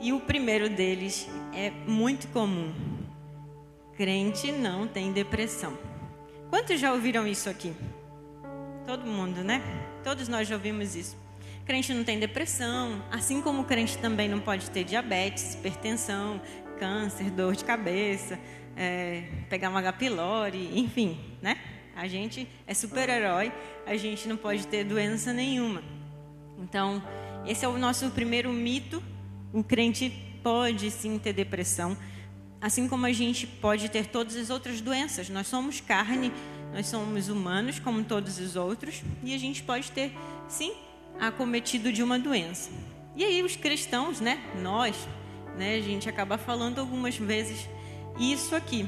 E 0.00 0.12
o 0.12 0.20
primeiro 0.20 0.68
deles 0.68 1.28
é 1.52 1.70
muito 1.70 2.28
comum. 2.28 2.72
Crente 3.96 4.52
não 4.52 4.86
tem 4.86 5.12
depressão. 5.12 5.76
Quantos 6.50 6.78
já 6.80 6.92
ouviram 6.92 7.26
isso 7.26 7.50
aqui? 7.50 7.74
Todo 8.86 9.04
mundo, 9.04 9.42
né? 9.42 9.60
Todos 10.04 10.28
nós 10.28 10.46
já 10.46 10.54
ouvimos 10.54 10.94
isso. 10.94 11.16
Crente 11.66 11.92
não 11.92 12.04
tem 12.04 12.18
depressão, 12.18 13.02
assim 13.10 13.42
como 13.42 13.64
crente 13.64 13.98
também 13.98 14.28
não 14.28 14.40
pode 14.40 14.70
ter 14.70 14.84
diabetes, 14.84 15.54
hipertensão, 15.54 16.40
câncer, 16.78 17.30
dor 17.30 17.54
de 17.54 17.64
cabeça, 17.64 18.38
é, 18.76 19.24
pegar 19.50 19.68
uma 19.68 19.80
H. 19.80 19.92
pylori, 19.94 20.78
enfim, 20.78 21.18
né? 21.42 21.58
A 21.94 22.06
gente 22.06 22.48
é 22.66 22.72
super-herói, 22.72 23.52
a 23.84 23.96
gente 23.96 24.28
não 24.28 24.36
pode 24.36 24.66
ter 24.68 24.84
doença 24.84 25.32
nenhuma. 25.32 25.82
Então, 26.58 27.02
esse 27.44 27.64
é 27.64 27.68
o 27.68 27.76
nosso 27.76 28.08
primeiro 28.10 28.52
mito. 28.52 29.02
O 29.52 29.62
crente 29.62 30.12
pode 30.42 30.90
sim 30.90 31.18
ter 31.18 31.32
depressão, 31.32 31.96
assim 32.60 32.88
como 32.88 33.06
a 33.06 33.12
gente 33.12 33.46
pode 33.46 33.88
ter 33.88 34.06
todas 34.06 34.36
as 34.36 34.50
outras 34.50 34.80
doenças. 34.80 35.28
Nós 35.28 35.46
somos 35.46 35.80
carne, 35.80 36.32
nós 36.72 36.86
somos 36.86 37.28
humanos 37.28 37.78
como 37.78 38.04
todos 38.04 38.38
os 38.38 38.56
outros, 38.56 39.02
e 39.22 39.34
a 39.34 39.38
gente 39.38 39.62
pode 39.62 39.90
ter 39.90 40.12
sim 40.48 40.72
acometido 41.20 41.92
de 41.92 42.02
uma 42.02 42.18
doença. 42.18 42.70
E 43.16 43.24
aí 43.24 43.42
os 43.42 43.56
cristãos, 43.56 44.20
né, 44.20 44.38
nós, 44.62 44.96
né, 45.56 45.76
a 45.76 45.80
gente 45.80 46.08
acaba 46.08 46.38
falando 46.38 46.78
algumas 46.78 47.16
vezes 47.16 47.68
isso 48.18 48.54
aqui, 48.54 48.86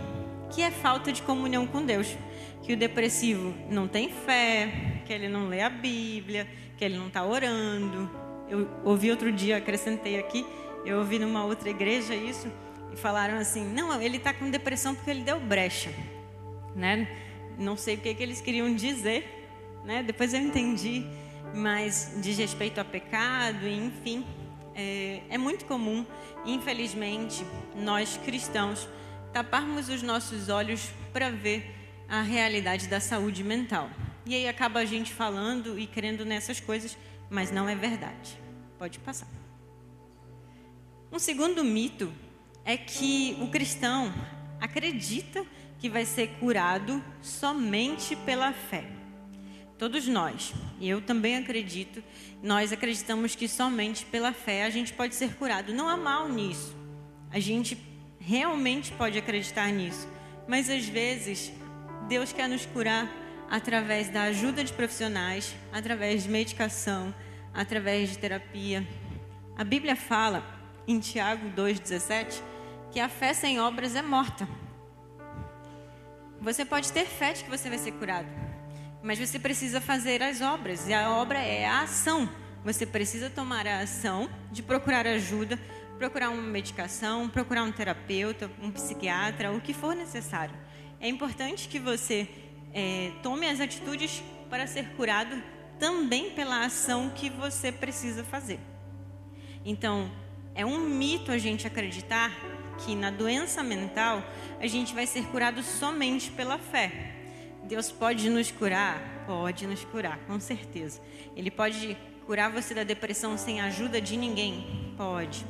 que 0.52 0.62
é 0.62 0.70
falta 0.70 1.12
de 1.12 1.22
comunhão 1.22 1.66
com 1.66 1.84
Deus 1.84 2.16
que 2.62 2.74
o 2.74 2.76
depressivo 2.76 3.54
não 3.70 3.88
tem 3.88 4.10
fé, 4.10 5.02
que 5.06 5.12
ele 5.12 5.28
não 5.28 5.48
lê 5.48 5.62
a 5.62 5.70
Bíblia, 5.70 6.46
que 6.76 6.84
ele 6.84 6.96
não 6.96 7.08
está 7.08 7.24
orando. 7.24 8.10
Eu 8.50 8.68
ouvi 8.84 9.10
outro 9.10 9.30
dia, 9.30 9.58
acrescentei 9.58 10.18
aqui, 10.18 10.44
eu 10.84 10.98
ouvi 10.98 11.18
numa 11.18 11.44
outra 11.44 11.70
igreja 11.70 12.14
isso, 12.14 12.50
e 12.92 12.96
falaram 12.96 13.38
assim: 13.38 13.64
não, 13.64 14.00
ele 14.02 14.16
está 14.16 14.34
com 14.34 14.50
depressão 14.50 14.94
porque 14.94 15.10
ele 15.10 15.22
deu 15.22 15.38
brecha. 15.38 15.90
Né? 16.74 17.08
Não 17.56 17.76
sei 17.76 17.94
o 17.94 17.98
que, 17.98 18.12
que 18.14 18.22
eles 18.22 18.40
queriam 18.40 18.74
dizer, 18.74 19.48
né? 19.84 20.02
depois 20.02 20.34
eu 20.34 20.40
entendi, 20.40 21.06
mas 21.54 22.14
diz 22.20 22.36
respeito 22.36 22.80
a 22.80 22.84
pecado, 22.84 23.66
enfim. 23.68 24.24
É, 24.74 25.20
é 25.30 25.38
muito 25.38 25.64
comum, 25.64 26.04
infelizmente, 26.44 27.44
nós 27.76 28.18
cristãos 28.24 28.88
taparmos 29.32 29.88
os 29.88 30.02
nossos 30.02 30.48
olhos 30.48 30.90
para 31.12 31.30
ver 31.30 31.74
a 32.08 32.22
realidade 32.22 32.88
da 32.88 32.98
saúde 32.98 33.44
mental. 33.44 33.88
E 34.26 34.34
aí 34.34 34.48
acaba 34.48 34.80
a 34.80 34.84
gente 34.84 35.12
falando 35.12 35.78
e 35.78 35.86
crendo 35.86 36.24
nessas 36.24 36.60
coisas, 36.60 36.96
mas 37.30 37.50
não 37.50 37.68
é 37.68 37.74
verdade. 37.74 38.38
Pode 38.78 38.98
passar. 38.98 39.28
Um 41.12 41.18
segundo 41.18 41.64
mito 41.64 42.12
é 42.64 42.76
que 42.76 43.36
o 43.40 43.48
cristão 43.48 44.12
acredita 44.60 45.46
que 45.78 45.88
vai 45.88 46.04
ser 46.04 46.28
curado 46.38 47.02
somente 47.22 48.14
pela 48.14 48.52
fé. 48.52 48.84
Todos 49.78 50.06
nós, 50.06 50.52
e 50.78 50.86
eu 50.86 51.00
também 51.00 51.36
acredito, 51.36 52.04
nós 52.42 52.70
acreditamos 52.70 53.34
que 53.34 53.48
somente 53.48 54.04
pela 54.04 54.32
fé 54.32 54.64
a 54.64 54.70
gente 54.70 54.92
pode 54.92 55.14
ser 55.14 55.34
curado. 55.36 55.72
Não 55.72 55.88
há 55.88 55.96
mal 55.96 56.28
nisso. 56.28 56.76
A 57.30 57.40
gente 57.40 57.78
realmente 58.18 58.92
pode 58.92 59.18
acreditar 59.18 59.72
nisso. 59.72 60.06
Mas 60.46 60.68
às 60.68 60.84
vezes 60.84 61.50
Deus 62.08 62.32
quer 62.32 62.48
nos 62.48 62.66
curar 62.66 63.10
através 63.50 64.08
da 64.08 64.22
ajuda 64.22 64.62
de 64.62 64.72
profissionais, 64.72 65.56
através 65.72 66.22
de 66.22 66.28
medicação, 66.28 67.12
através 67.52 68.10
de 68.10 68.18
terapia. 68.18 68.86
A 69.58 69.64
Bíblia 69.64 69.96
fala 69.96 70.44
em 70.86 71.00
Tiago 71.00 71.50
2,17 71.50 72.40
que 72.92 73.00
a 73.00 73.08
fé 73.08 73.34
sem 73.34 73.60
obras 73.60 73.96
é 73.96 74.02
morta. 74.02 74.48
Você 76.40 76.64
pode 76.64 76.92
ter 76.92 77.06
fé 77.06 77.32
de 77.32 77.44
que 77.44 77.50
você 77.50 77.68
vai 77.68 77.78
ser 77.78 77.92
curado, 77.92 78.28
mas 79.02 79.18
você 79.18 79.38
precisa 79.38 79.80
fazer 79.80 80.22
as 80.22 80.40
obras, 80.40 80.88
e 80.88 80.94
a 80.94 81.10
obra 81.10 81.38
é 81.38 81.66
a 81.66 81.82
ação. 81.82 82.28
Você 82.64 82.86
precisa 82.86 83.28
tomar 83.28 83.66
a 83.66 83.80
ação 83.80 84.30
de 84.50 84.62
procurar 84.62 85.06
ajuda, 85.06 85.58
procurar 85.98 86.30
uma 86.30 86.42
medicação, 86.42 87.28
procurar 87.28 87.64
um 87.64 87.72
terapeuta, 87.72 88.50
um 88.62 88.70
psiquiatra, 88.70 89.52
o 89.52 89.60
que 89.60 89.74
for 89.74 89.94
necessário 89.94 90.54
é 91.00 91.08
importante 91.08 91.66
que 91.66 91.78
você 91.78 92.28
é, 92.72 93.12
tome 93.22 93.46
as 93.46 93.60
atitudes 93.60 94.22
para 94.48 94.66
ser 94.66 94.90
curado 94.90 95.42
também 95.78 96.30
pela 96.30 96.64
ação 96.64 97.10
que 97.10 97.30
você 97.30 97.72
precisa 97.72 98.22
fazer. 98.24 98.60
Então, 99.64 100.10
é 100.54 100.64
um 100.64 100.78
mito 100.78 101.30
a 101.32 101.38
gente 101.38 101.66
acreditar 101.66 102.30
que 102.78 102.94
na 102.94 103.10
doença 103.10 103.62
mental 103.62 104.22
a 104.58 104.66
gente 104.66 104.94
vai 104.94 105.06
ser 105.06 105.24
curado 105.26 105.62
somente 105.62 106.30
pela 106.30 106.58
fé. 106.58 107.14
Deus 107.64 107.90
pode 107.90 108.28
nos 108.28 108.50
curar? 108.50 109.24
Pode 109.26 109.66
nos 109.66 109.84
curar, 109.84 110.18
com 110.26 110.40
certeza. 110.40 111.00
Ele 111.36 111.50
pode 111.50 111.96
curar 112.26 112.50
você 112.50 112.74
da 112.74 112.84
depressão 112.84 113.36
sem 113.36 113.60
a 113.60 113.66
ajuda 113.66 114.00
de 114.00 114.16
ninguém? 114.16 114.94
Pode. 114.96 115.44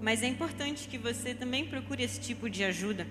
Mas 0.00 0.22
é 0.22 0.26
importante 0.26 0.88
que 0.88 0.98
você 0.98 1.34
também 1.34 1.66
procure 1.66 2.02
esse 2.02 2.20
tipo 2.20 2.48
de 2.48 2.64
ajuda 2.64 3.06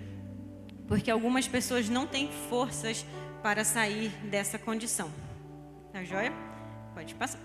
porque 0.88 1.10
algumas 1.10 1.48
pessoas 1.48 1.90
não 1.90 2.06
têm 2.06 2.30
forças 2.50 3.06
para 3.46 3.64
sair 3.64 4.10
dessa 4.24 4.58
condição. 4.58 5.14
Tá 5.94 6.04
joia? 6.04 6.34
Pode 6.96 7.14
passar. 7.14 7.38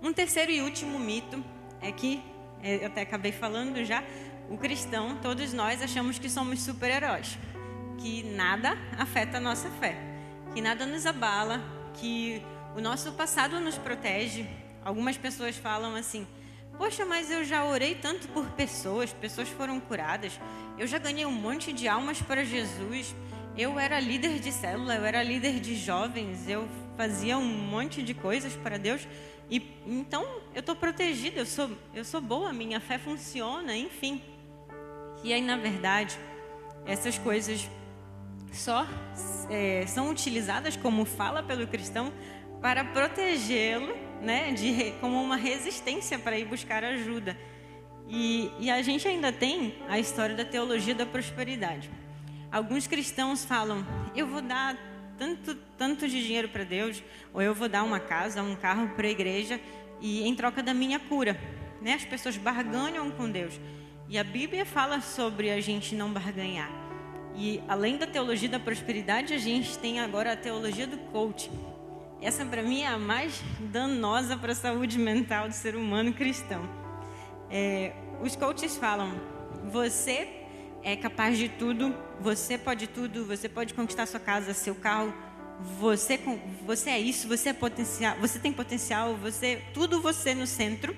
Um 0.00 0.12
terceiro 0.12 0.52
e 0.52 0.62
último 0.62 0.96
mito 0.96 1.44
é 1.80 1.90
que, 1.90 2.22
é, 2.62 2.84
eu 2.84 2.86
até 2.86 3.00
acabei 3.00 3.32
falando 3.32 3.84
já, 3.84 4.00
o 4.48 4.56
cristão, 4.56 5.18
todos 5.20 5.52
nós 5.52 5.82
achamos 5.82 6.20
que 6.20 6.30
somos 6.30 6.60
super-heróis, 6.60 7.36
que 7.98 8.22
nada 8.22 8.78
afeta 8.96 9.38
a 9.38 9.40
nossa 9.40 9.68
fé, 9.70 9.96
que 10.54 10.60
nada 10.60 10.86
nos 10.86 11.04
abala, 11.04 11.60
que 11.94 12.40
o 12.76 12.80
nosso 12.80 13.10
passado 13.14 13.58
nos 13.58 13.76
protege. 13.76 14.46
Algumas 14.84 15.18
pessoas 15.18 15.56
falam 15.56 15.96
assim: 15.96 16.28
Poxa, 16.78 17.04
mas 17.04 17.28
eu 17.28 17.44
já 17.44 17.64
orei 17.64 17.96
tanto 17.96 18.28
por 18.28 18.48
pessoas, 18.50 19.12
pessoas 19.12 19.48
foram 19.48 19.80
curadas, 19.80 20.38
eu 20.78 20.86
já 20.86 20.98
ganhei 20.98 21.26
um 21.26 21.32
monte 21.32 21.72
de 21.72 21.88
almas 21.88 22.22
para 22.22 22.44
Jesus. 22.44 23.12
Eu 23.56 23.78
era 23.78 24.00
líder 24.00 24.38
de 24.38 24.50
célula, 24.50 24.94
eu 24.94 25.04
era 25.04 25.22
líder 25.22 25.60
de 25.60 25.74
jovens, 25.74 26.48
eu 26.48 26.66
fazia 26.96 27.36
um 27.36 27.44
monte 27.44 28.02
de 28.02 28.14
coisas 28.14 28.54
para 28.56 28.78
Deus. 28.78 29.06
E 29.50 29.62
então 29.86 30.24
eu 30.54 30.60
estou 30.60 30.74
protegida, 30.74 31.40
eu 31.40 31.46
sou, 31.46 31.70
eu 31.94 32.04
sou 32.04 32.20
boa, 32.20 32.52
minha 32.52 32.80
fé 32.80 32.98
funciona, 32.98 33.76
enfim. 33.76 34.22
E 35.22 35.32
aí, 35.32 35.42
na 35.42 35.56
verdade, 35.56 36.18
essas 36.86 37.18
coisas 37.18 37.68
só 38.52 38.86
é, 39.50 39.84
são 39.86 40.10
utilizadas 40.10 40.76
como 40.76 41.04
fala 41.04 41.42
pelo 41.42 41.66
cristão 41.66 42.12
para 42.60 42.84
protegê-lo, 42.84 43.94
né, 44.20 44.52
de, 44.52 44.92
como 45.00 45.20
uma 45.22 45.36
resistência 45.36 46.18
para 46.18 46.38
ir 46.38 46.44
buscar 46.44 46.84
ajuda. 46.84 47.36
E, 48.08 48.50
e 48.58 48.70
a 48.70 48.80
gente 48.82 49.06
ainda 49.06 49.32
tem 49.32 49.74
a 49.88 49.98
história 49.98 50.34
da 50.34 50.44
teologia 50.44 50.94
da 50.94 51.04
prosperidade. 51.04 51.90
Alguns 52.52 52.86
cristãos 52.86 53.44
falam: 53.44 53.84
eu 54.14 54.26
vou 54.26 54.42
dar 54.42 54.76
tanto, 55.16 55.54
tanto 55.78 56.06
de 56.06 56.22
dinheiro 56.22 56.48
para 56.48 56.64
Deus, 56.64 57.02
ou 57.32 57.40
eu 57.40 57.54
vou 57.54 57.68
dar 57.68 57.82
uma 57.82 57.98
casa, 57.98 58.42
um 58.42 58.54
carro 58.54 58.90
para 58.90 59.06
a 59.06 59.10
igreja, 59.10 59.58
e 60.00 60.22
em 60.28 60.34
troca 60.34 60.62
da 60.62 60.74
minha 60.74 61.00
cura. 61.00 61.40
Né? 61.80 61.94
As 61.94 62.04
pessoas 62.04 62.36
barganham 62.36 63.10
com 63.10 63.30
Deus. 63.30 63.58
E 64.08 64.18
a 64.18 64.24
Bíblia 64.24 64.66
fala 64.66 65.00
sobre 65.00 65.50
a 65.50 65.60
gente 65.60 65.94
não 65.94 66.12
barganhar. 66.12 66.70
E 67.34 67.62
além 67.66 67.96
da 67.96 68.06
teologia 68.06 68.48
da 68.48 68.60
prosperidade, 68.60 69.32
a 69.32 69.38
gente 69.38 69.78
tem 69.78 70.00
agora 70.00 70.32
a 70.32 70.36
teologia 70.36 70.86
do 70.86 70.98
coaching. 71.10 71.58
Essa 72.20 72.44
para 72.44 72.62
mim 72.62 72.82
é 72.82 72.88
a 72.88 72.98
mais 72.98 73.42
danosa 73.58 74.36
para 74.36 74.52
a 74.52 74.54
saúde 74.54 74.98
mental 74.98 75.48
do 75.48 75.54
ser 75.54 75.74
humano 75.74 76.12
cristão. 76.12 76.68
É, 77.50 77.92
os 78.20 78.36
coaches 78.36 78.76
falam: 78.76 79.12
você 79.70 80.41
é 80.82 80.96
capaz 80.96 81.38
de 81.38 81.48
tudo, 81.48 81.94
você 82.20 82.58
pode 82.58 82.86
tudo, 82.86 83.24
você 83.24 83.48
pode 83.48 83.74
conquistar 83.74 84.06
sua 84.06 84.20
casa, 84.20 84.52
seu 84.52 84.74
carro, 84.74 85.14
você 85.78 86.18
você 86.66 86.90
é 86.90 86.98
isso, 86.98 87.28
você 87.28 87.50
é 87.50 87.52
potencial, 87.52 88.16
você 88.18 88.38
tem 88.38 88.52
potencial, 88.52 89.16
você 89.16 89.62
tudo 89.72 90.00
você 90.00 90.34
no 90.34 90.46
centro, 90.46 90.96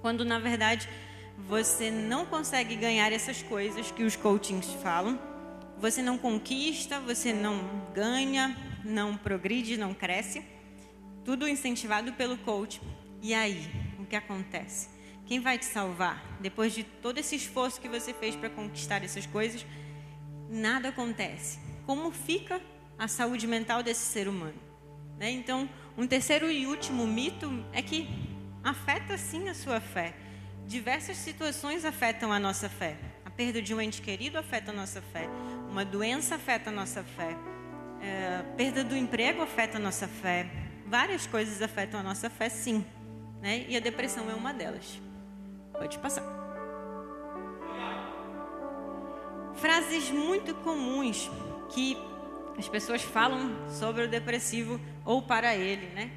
quando 0.00 0.24
na 0.24 0.38
verdade 0.38 0.88
você 1.48 1.90
não 1.90 2.24
consegue 2.24 2.76
ganhar 2.76 3.12
essas 3.12 3.42
coisas 3.42 3.90
que 3.90 4.02
os 4.02 4.16
coachings 4.16 4.66
falam. 4.82 5.18
Você 5.78 6.00
não 6.00 6.16
conquista, 6.16 7.00
você 7.00 7.32
não 7.32 7.58
ganha, 7.92 8.56
não 8.84 9.16
progride, 9.16 9.76
não 9.76 9.92
cresce. 9.92 10.44
Tudo 11.24 11.48
incentivado 11.48 12.12
pelo 12.12 12.36
coach. 12.38 12.80
E 13.20 13.34
aí, 13.34 13.68
o 13.98 14.04
que 14.04 14.14
acontece? 14.14 14.91
Quem 15.32 15.40
vai 15.40 15.56
te 15.56 15.64
salvar? 15.64 16.22
Depois 16.40 16.74
de 16.74 16.84
todo 16.84 17.16
esse 17.16 17.34
esforço 17.34 17.80
que 17.80 17.88
você 17.88 18.12
fez 18.12 18.36
para 18.36 18.50
conquistar 18.50 19.02
essas 19.02 19.24
coisas, 19.24 19.64
nada 20.46 20.90
acontece. 20.90 21.58
Como 21.86 22.10
fica 22.10 22.60
a 22.98 23.08
saúde 23.08 23.46
mental 23.46 23.82
desse 23.82 24.04
ser 24.04 24.28
humano? 24.28 24.60
Né? 25.18 25.30
Então, 25.30 25.66
um 25.96 26.06
terceiro 26.06 26.50
e 26.50 26.66
último 26.66 27.06
mito 27.06 27.64
é 27.72 27.80
que 27.80 28.10
afeta 28.62 29.16
sim 29.16 29.48
a 29.48 29.54
sua 29.54 29.80
fé. 29.80 30.12
Diversas 30.66 31.16
situações 31.16 31.86
afetam 31.86 32.30
a 32.30 32.38
nossa 32.38 32.68
fé. 32.68 32.98
A 33.24 33.30
perda 33.30 33.62
de 33.62 33.74
um 33.74 33.80
ente 33.80 34.02
querido 34.02 34.36
afeta 34.36 34.70
a 34.70 34.74
nossa 34.74 35.00
fé. 35.00 35.30
Uma 35.66 35.82
doença 35.82 36.34
afeta 36.34 36.68
a 36.68 36.72
nossa 36.74 37.02
fé. 37.02 37.34
É, 38.02 38.44
perda 38.54 38.84
do 38.84 38.94
emprego 38.94 39.40
afeta 39.40 39.78
a 39.78 39.80
nossa 39.80 40.06
fé. 40.06 40.46
Várias 40.86 41.26
coisas 41.26 41.62
afetam 41.62 42.00
a 42.00 42.02
nossa 42.02 42.28
fé, 42.28 42.50
sim. 42.50 42.84
Né? 43.40 43.64
E 43.66 43.74
a 43.78 43.80
depressão 43.80 44.30
é 44.30 44.34
uma 44.34 44.52
delas. 44.52 45.00
Pode 45.82 45.98
passar. 45.98 46.22
Frases 49.56 50.12
muito 50.12 50.54
comuns 50.54 51.28
que 51.74 51.98
as 52.56 52.68
pessoas 52.68 53.02
falam 53.02 53.50
sobre 53.68 54.04
o 54.04 54.08
depressivo 54.08 54.80
ou 55.04 55.20
para 55.20 55.56
ele, 55.56 55.86
né? 55.88 56.12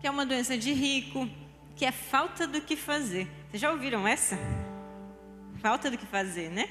Que 0.00 0.08
é 0.08 0.10
uma 0.10 0.26
doença 0.26 0.58
de 0.58 0.72
rico, 0.72 1.30
que 1.76 1.84
é 1.84 1.92
falta 1.92 2.48
do 2.48 2.60
que 2.60 2.74
fazer. 2.74 3.28
Vocês 3.48 3.62
já 3.62 3.70
ouviram 3.70 4.08
essa? 4.08 4.36
Falta 5.62 5.88
do 5.88 5.96
que 5.96 6.06
fazer, 6.06 6.50
né? 6.50 6.68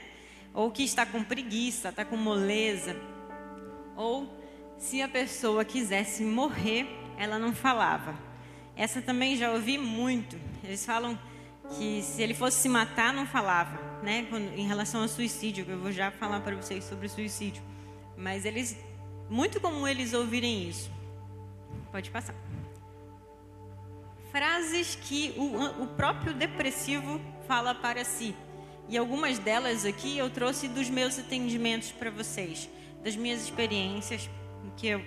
Ou 0.54 0.70
que 0.70 0.84
está 0.84 1.06
com 1.06 1.24
preguiça, 1.24 1.88
está 1.88 2.04
com 2.04 2.18
moleza. 2.18 2.98
Ou 3.96 4.28
se 4.78 5.02
a 5.02 5.08
pessoa 5.08 5.64
quisesse 5.64 6.26
morrer, 6.26 6.86
ela 7.18 7.40
não 7.40 7.54
falava. 7.54 8.14
Essa 8.76 9.02
também 9.02 9.38
já 9.38 9.54
ouvi 9.54 9.78
muito. 9.78 10.38
Eles 10.62 10.86
falam 10.86 11.18
que 11.76 12.02
se 12.02 12.22
ele 12.22 12.34
fosse 12.34 12.58
se 12.58 12.70
matar, 12.70 13.14
não 13.14 13.26
falava, 13.26 13.80
né? 14.02 14.28
Em 14.56 14.68
relação 14.68 15.02
ao 15.02 15.08
suicídio, 15.08 15.66
eu 15.68 15.80
vou 15.80 15.92
já 15.92 16.12
falar 16.12 16.40
para 16.42 16.56
vocês 16.56 16.84
sobre 16.84 17.08
suicídio. 17.10 17.62
Mas 18.16 18.46
eles, 18.46 18.78
muito 19.30 19.60
comum 19.60 19.88
eles 19.88 20.14
ouvirem 20.14 20.68
isso. 20.68 20.92
Pode 21.92 22.10
passar. 22.10 22.36
Frases 24.32 24.96
que 24.96 25.34
o, 25.38 25.84
o 25.84 25.88
próprio 25.88 26.34
depressivo 26.34 27.20
fala 27.48 27.74
para 27.74 28.04
si. 28.04 28.36
E 28.90 28.98
algumas 28.98 29.38
delas 29.38 29.86
aqui 29.86 30.18
eu 30.18 30.30
trouxe 30.30 30.68
dos 30.68 30.90
meus 30.90 31.20
atendimentos 31.20 31.92
para 31.92 32.10
vocês, 32.10 32.70
das 33.04 33.16
minhas 33.16 33.42
experiências 33.42 34.30
que 34.78 34.88
eu 34.88 35.04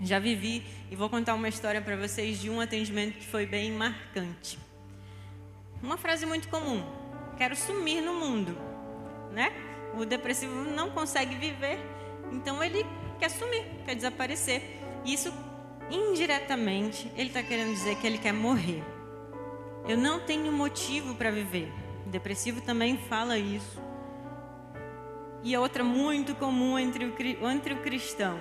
já 0.00 0.18
vivi 0.18 0.64
e 0.90 0.96
vou 0.96 1.08
contar 1.08 1.34
uma 1.34 1.48
história 1.48 1.80
para 1.80 1.96
vocês 1.96 2.40
de 2.40 2.50
um 2.50 2.60
atendimento 2.60 3.18
que 3.18 3.26
foi 3.26 3.46
bem 3.46 3.72
marcante. 3.72 4.58
Uma 5.82 5.96
frase 5.96 6.24
muito 6.24 6.48
comum: 6.48 6.82
quero 7.36 7.56
sumir 7.56 8.00
no 8.00 8.14
mundo, 8.14 8.56
né? 9.32 9.52
O 9.98 10.04
depressivo 10.04 10.54
não 10.54 10.90
consegue 10.90 11.34
viver, 11.34 11.78
então 12.30 12.62
ele 12.62 12.86
quer 13.18 13.28
sumir, 13.28 13.64
quer 13.84 13.94
desaparecer. 13.94 14.80
Isso 15.04 15.32
indiretamente 15.90 17.10
ele 17.16 17.28
está 17.28 17.42
querendo 17.42 17.72
dizer 17.72 17.96
que 17.96 18.06
ele 18.06 18.18
quer 18.18 18.32
morrer. 18.32 18.82
Eu 19.88 19.98
não 19.98 20.20
tenho 20.20 20.52
motivo 20.52 21.14
para 21.16 21.30
viver. 21.30 21.70
O 22.06 22.10
depressivo 22.10 22.60
também 22.60 22.96
fala 22.96 23.36
isso. 23.36 23.80
E 25.42 25.56
outra 25.56 25.82
muito 25.82 26.36
comum 26.36 26.78
entre 26.78 27.04
o, 27.04 27.50
entre 27.50 27.74
o 27.74 27.78
cristão. 27.78 28.38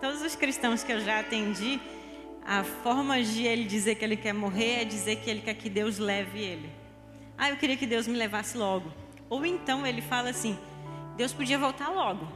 Todos 0.00 0.22
os 0.22 0.36
cristãos 0.36 0.84
que 0.84 0.92
eu 0.92 1.00
já 1.00 1.18
atendi, 1.18 1.80
a 2.48 2.64
forma 2.64 3.22
de 3.22 3.44
ele 3.46 3.64
dizer 3.64 3.96
que 3.96 4.02
ele 4.02 4.16
quer 4.16 4.32
morrer 4.32 4.80
é 4.80 4.84
dizer 4.86 5.16
que 5.16 5.28
ele 5.28 5.42
quer 5.42 5.52
que 5.52 5.68
Deus 5.68 5.98
leve 5.98 6.38
ele. 6.38 6.70
Ah, 7.36 7.50
eu 7.50 7.58
queria 7.58 7.76
que 7.76 7.86
Deus 7.86 8.06
me 8.06 8.16
levasse 8.16 8.56
logo. 8.56 8.90
Ou 9.28 9.44
então 9.44 9.86
ele 9.86 10.00
fala 10.00 10.30
assim: 10.30 10.58
Deus 11.14 11.30
podia 11.30 11.58
voltar 11.58 11.90
logo. 11.90 12.26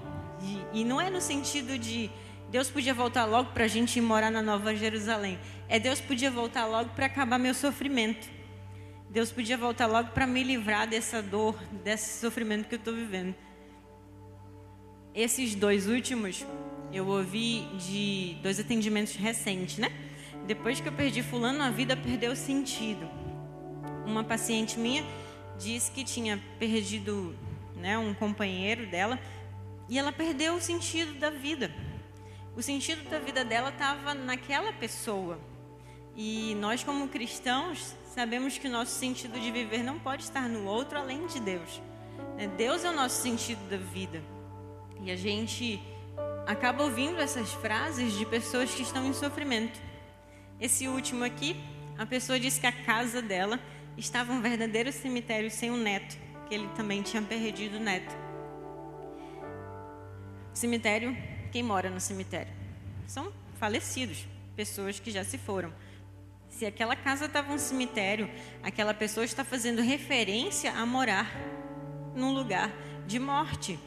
E, 0.42 0.81
e 0.81 0.85
não 0.85 1.01
é 1.01 1.09
no 1.09 1.18
sentido 1.18 1.79
de 1.79 2.11
Deus 2.51 2.70
podia 2.70 2.92
voltar 2.92 3.25
logo 3.25 3.53
para 3.53 3.64
a 3.64 3.68
gente 3.68 3.96
ir 3.96 4.03
morar 4.03 4.31
na 4.31 4.42
Nova 4.42 4.77
Jerusalém. 4.77 5.38
É 5.66 5.79
Deus 5.79 5.98
podia 5.98 6.31
voltar 6.31 6.66
logo 6.66 6.90
para 6.90 7.07
acabar 7.07 7.38
meu 7.38 7.55
sofrimento. 7.55 8.29
Deus 9.09 9.33
podia 9.33 9.57
voltar 9.57 9.87
logo 9.87 10.11
para 10.11 10.27
me 10.27 10.42
livrar 10.42 10.87
dessa 10.87 11.22
dor, 11.22 11.59
desse 11.83 12.20
sofrimento 12.20 12.68
que 12.68 12.75
eu 12.75 12.79
estou 12.79 12.94
vivendo. 12.94 13.35
Esses 15.14 15.55
dois 15.55 15.87
últimos, 15.87 16.44
eu 16.92 17.07
ouvi 17.07 17.66
de 17.78 18.37
dois 18.42 18.61
atendimentos 18.61 19.14
recentes, 19.16 19.78
né? 19.78 19.90
Depois 20.46 20.81
que 20.81 20.88
eu 20.88 20.92
perdi 20.92 21.22
fulano, 21.22 21.62
a 21.62 21.70
vida 21.70 21.96
perdeu 21.96 22.37
sentido. 22.37 23.09
Uma 24.05 24.22
paciente 24.22 24.78
minha 24.78 25.05
disse 25.59 25.90
que 25.90 26.05
tinha 26.05 26.42
perdido 26.59 27.35
né, 27.76 27.96
um 27.96 28.12
companheiro 28.12 28.87
dela 28.87 29.18
e 29.88 29.98
ela 29.98 30.12
perdeu 30.12 30.55
o 30.55 30.61
sentido 30.61 31.14
da 31.18 31.31
vida. 31.31 31.72
O 32.57 32.62
sentido 32.62 33.09
da 33.09 33.18
vida 33.18 33.44
dela 33.44 33.70
estava 33.70 34.14
naquela 34.14 34.72
pessoa. 34.72 35.38
E 36.14 36.55
nós, 36.57 36.85
como 36.85 37.09
cristãos, 37.09 37.94
sabemos 38.14 38.59
que 38.59 38.68
o 38.68 38.70
nosso 38.70 38.98
sentido 38.98 39.40
de 39.40 39.50
viver 39.50 39.83
não 39.83 39.98
pode 39.98 40.24
estar 40.24 40.48
no 40.48 40.66
outro 40.66 40.98
além 40.98 41.26
de 41.26 41.40
Deus. 41.40 41.81
Né? 42.37 42.48
Deus 42.57 42.85
é 42.85 42.90
o 42.90 42.92
nosso 42.94 43.22
sentido 43.22 43.61
da 43.70 43.78
vida. 43.78 44.22
E 45.00 45.11
a 45.11 45.16
gente 45.16 45.81
acaba 46.46 46.85
ouvindo 46.85 47.20
essas 47.20 47.52
frases 47.52 48.12
de 48.14 48.26
pessoas 48.26 48.74
que 48.74 48.83
estão 48.83 49.07
em 49.07 49.12
sofrimento. 49.12 49.81
Esse 50.61 50.88
último 50.88 51.24
aqui, 51.24 51.57
a 51.98 52.07
pessoa 52.07 52.38
disse 52.38 52.61
que 52.61 52.66
a 52.66 52.72
casa 52.72 53.20
dela 53.20 53.61
estava 53.96 54.33
um 54.33 54.40
verdadeiro 54.40 54.92
cemitério 54.92 55.50
sem 55.50 55.70
um 55.70 55.76
neto, 55.76 56.16
que 56.48 56.55
ele 56.55 56.68
também 56.76 57.02
tinha 57.02 57.22
perdido 57.22 57.76
o 57.76 57.81
neto. 57.81 58.14
Cemitério, 60.52 61.16
quem 61.50 61.62
mora 61.62 61.90
no 61.90 62.00
cemitério? 62.00 62.52
São 63.07 63.33
falecidos, 63.59 64.26
pessoas 64.55 64.98
que 65.00 65.11
já 65.11 65.24
se 65.24 65.38
foram. 65.38 65.72
Se 66.48 66.66
aquela 66.66 66.94
casa 66.94 67.24
estava 67.24 67.52
um 67.52 67.59
cemitério, 67.59 68.31
aquela 68.62 68.92
pessoa 68.92 69.24
está 69.24 69.42
fazendo 69.44 69.81
referência 69.81 70.72
a 70.72 70.85
morar 70.85 71.31
num 72.14 72.33
lugar 72.33 72.70
de 73.07 73.18
morte. 73.18 73.78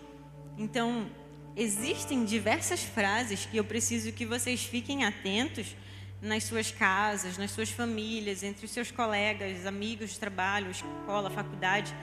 Então, 0.57 1.09
existem 1.55 2.25
diversas 2.25 2.83
frases 2.83 3.45
que 3.45 3.57
eu 3.57 3.63
preciso 3.63 4.11
que 4.11 4.25
vocês 4.25 4.63
fiquem 4.63 5.05
atentos 5.05 5.75
nas 6.21 6.43
suas 6.43 6.71
casas, 6.71 7.37
nas 7.37 7.51
suas 7.51 7.69
famílias, 7.69 8.43
entre 8.43 8.65
os 8.65 8.71
seus 8.71 8.91
colegas, 8.91 9.65
amigos 9.65 10.17
trabalho, 10.17 10.71
escola, 10.71 11.29
faculdade, 11.29 11.95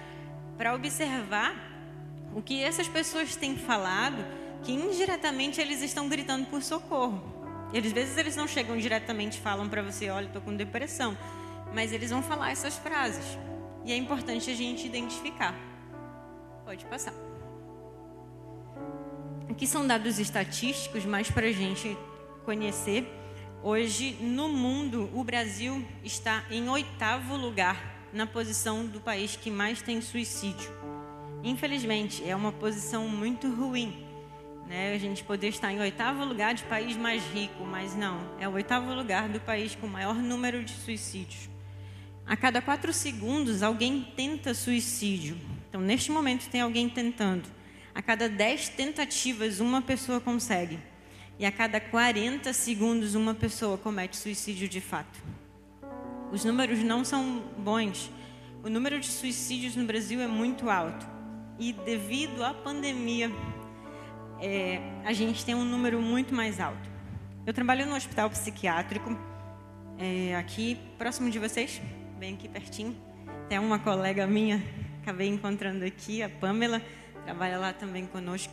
para 0.57 0.75
observar 0.75 1.55
o 2.35 2.41
que 2.41 2.62
essas 2.62 2.88
pessoas 2.88 3.37
têm 3.37 3.57
falado, 3.57 4.25
que 4.62 4.73
indiretamente 4.73 5.61
eles 5.61 5.83
estão 5.83 6.09
gritando 6.09 6.47
por 6.47 6.62
socorro. 6.62 7.21
Eles, 7.73 7.88
às 7.88 7.95
vezes 7.95 8.17
eles 8.17 8.37
não 8.37 8.47
chegam 8.47 8.77
diretamente 8.77 9.38
e 9.38 9.41
falam 9.41 9.69
para 9.69 9.83
você, 9.83 10.09
olha, 10.09 10.27
estou 10.27 10.43
com 10.43 10.55
depressão, 10.55 11.17
mas 11.75 11.93
eles 11.93 12.11
vão 12.11 12.23
falar 12.23 12.53
essas 12.53 12.77
frases. 12.77 13.25
E 13.85 13.93
é 13.93 13.97
importante 13.97 14.51
a 14.51 14.55
gente 14.55 14.87
identificar. 14.87 15.55
Pode 16.65 16.85
passar. 16.85 17.32
Aqui 19.53 19.67
são 19.67 19.87
dados 19.87 20.19
estatísticos, 20.19 21.05
mas 21.05 21.31
para 21.31 21.47
a 21.47 21.53
gente 21.53 21.95
conhecer. 22.43 23.07
Hoje, 23.62 24.17
no 24.19 24.49
mundo, 24.49 25.11
o 25.12 25.23
Brasil 25.23 25.85
está 26.03 26.43
em 26.51 26.71
oitavo 26.71 27.37
lugar 27.37 28.09
na 28.15 28.27
posição 28.27 28.87
do 28.87 28.99
país 28.99 29.37
que 29.37 29.51
mais 29.51 29.83
tem 29.83 30.01
suicídio. 30.01 30.71
Infelizmente, 31.45 32.27
é 32.27 32.35
uma 32.35 32.51
posição 32.51 33.07
muito 33.07 33.55
ruim. 33.55 34.07
Né? 34.67 34.95
A 34.95 34.99
gente 34.99 35.23
poder 35.23 35.49
estar 35.49 35.71
em 35.71 35.81
oitavo 35.81 36.25
lugar 36.25 36.55
de 36.55 36.65
país 36.65 36.97
mais 36.97 37.23
rico, 37.23 37.62
mas 37.62 37.95
não, 37.95 38.23
é 38.41 38.49
o 38.49 38.53
oitavo 38.53 38.95
lugar 38.95 39.29
do 39.29 39.38
país 39.38 39.75
com 39.75 39.87
maior 39.87 40.15
número 40.15 40.65
de 40.65 40.73
suicídios. 40.73 41.51
A 42.25 42.35
cada 42.38 42.62
quatro 42.62 42.91
segundos, 42.91 43.62
alguém 43.62 44.01
tenta 44.17 44.55
suicídio. 44.55 45.37
Então, 45.69 45.83
neste 45.83 46.11
momento, 46.11 46.49
tem 46.49 46.62
alguém 46.62 46.88
tentando. 46.88 47.62
A 47.94 48.00
cada 48.00 48.28
dez 48.28 48.68
tentativas, 48.68 49.61
uma 49.61 49.83
pessoa 49.83 50.20
consegue 50.20 50.78
e 51.38 51.46
a 51.46 51.50
cada 51.50 51.81
40 51.81 52.52
segundos 52.52 53.14
uma 53.14 53.35
pessoa 53.35 53.76
comete 53.76 54.16
suicídio 54.16 54.68
de 54.68 54.81
fato. 54.81 55.20
Os 56.31 56.44
números 56.44 56.78
não 56.81 57.05
são 57.05 57.42
bons. 57.59 58.11
O 58.62 58.68
número 58.68 59.00
de 59.00 59.09
suicídios 59.09 59.74
no 59.74 59.85
Brasil 59.85 60.20
é 60.20 60.26
muito 60.26 60.70
alto. 60.70 61.07
E 61.59 61.72
devido 61.72 62.44
à 62.44 62.55
pandemia, 62.55 63.31
é, 64.40 64.81
a 65.05 65.12
gente 65.12 65.44
tem 65.44 65.55
um 65.55 65.64
número 65.64 66.00
muito 66.00 66.35
mais 66.35 66.61
alto. 66.61 66.90
Eu 67.44 67.52
trabalho 67.52 67.87
no 67.87 67.94
hospital 67.96 68.31
psiquiátrico, 68.31 69.18
é, 69.98 70.37
aqui 70.37 70.78
próximo 70.96 71.28
de 71.28 71.38
vocês, 71.38 71.83
bem 72.18 72.35
aqui 72.35 72.48
pertinho. 72.48 72.96
Tem 73.48 73.59
uma 73.59 73.78
colega 73.78 74.26
minha, 74.26 74.62
acabei 75.02 75.28
encontrando 75.28 75.85
aqui, 75.85 76.22
a 76.22 76.28
Pamela, 76.28 76.81
trabalha 77.25 77.59
lá 77.59 77.73
também 77.73 78.07
conosco. 78.07 78.53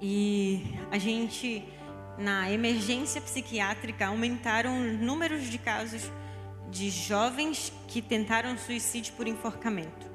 E 0.00 0.62
a 0.90 0.98
gente 0.98 1.64
na 2.18 2.50
emergência 2.50 3.20
psiquiátrica 3.20 4.06
aumentaram 4.06 4.80
os 4.80 4.98
números 4.98 5.44
de 5.44 5.58
casos 5.58 6.10
de 6.70 6.90
jovens 6.90 7.72
que 7.86 8.02
tentaram 8.02 8.58
suicídio 8.58 9.14
por 9.14 9.26
enforcamento. 9.26 10.06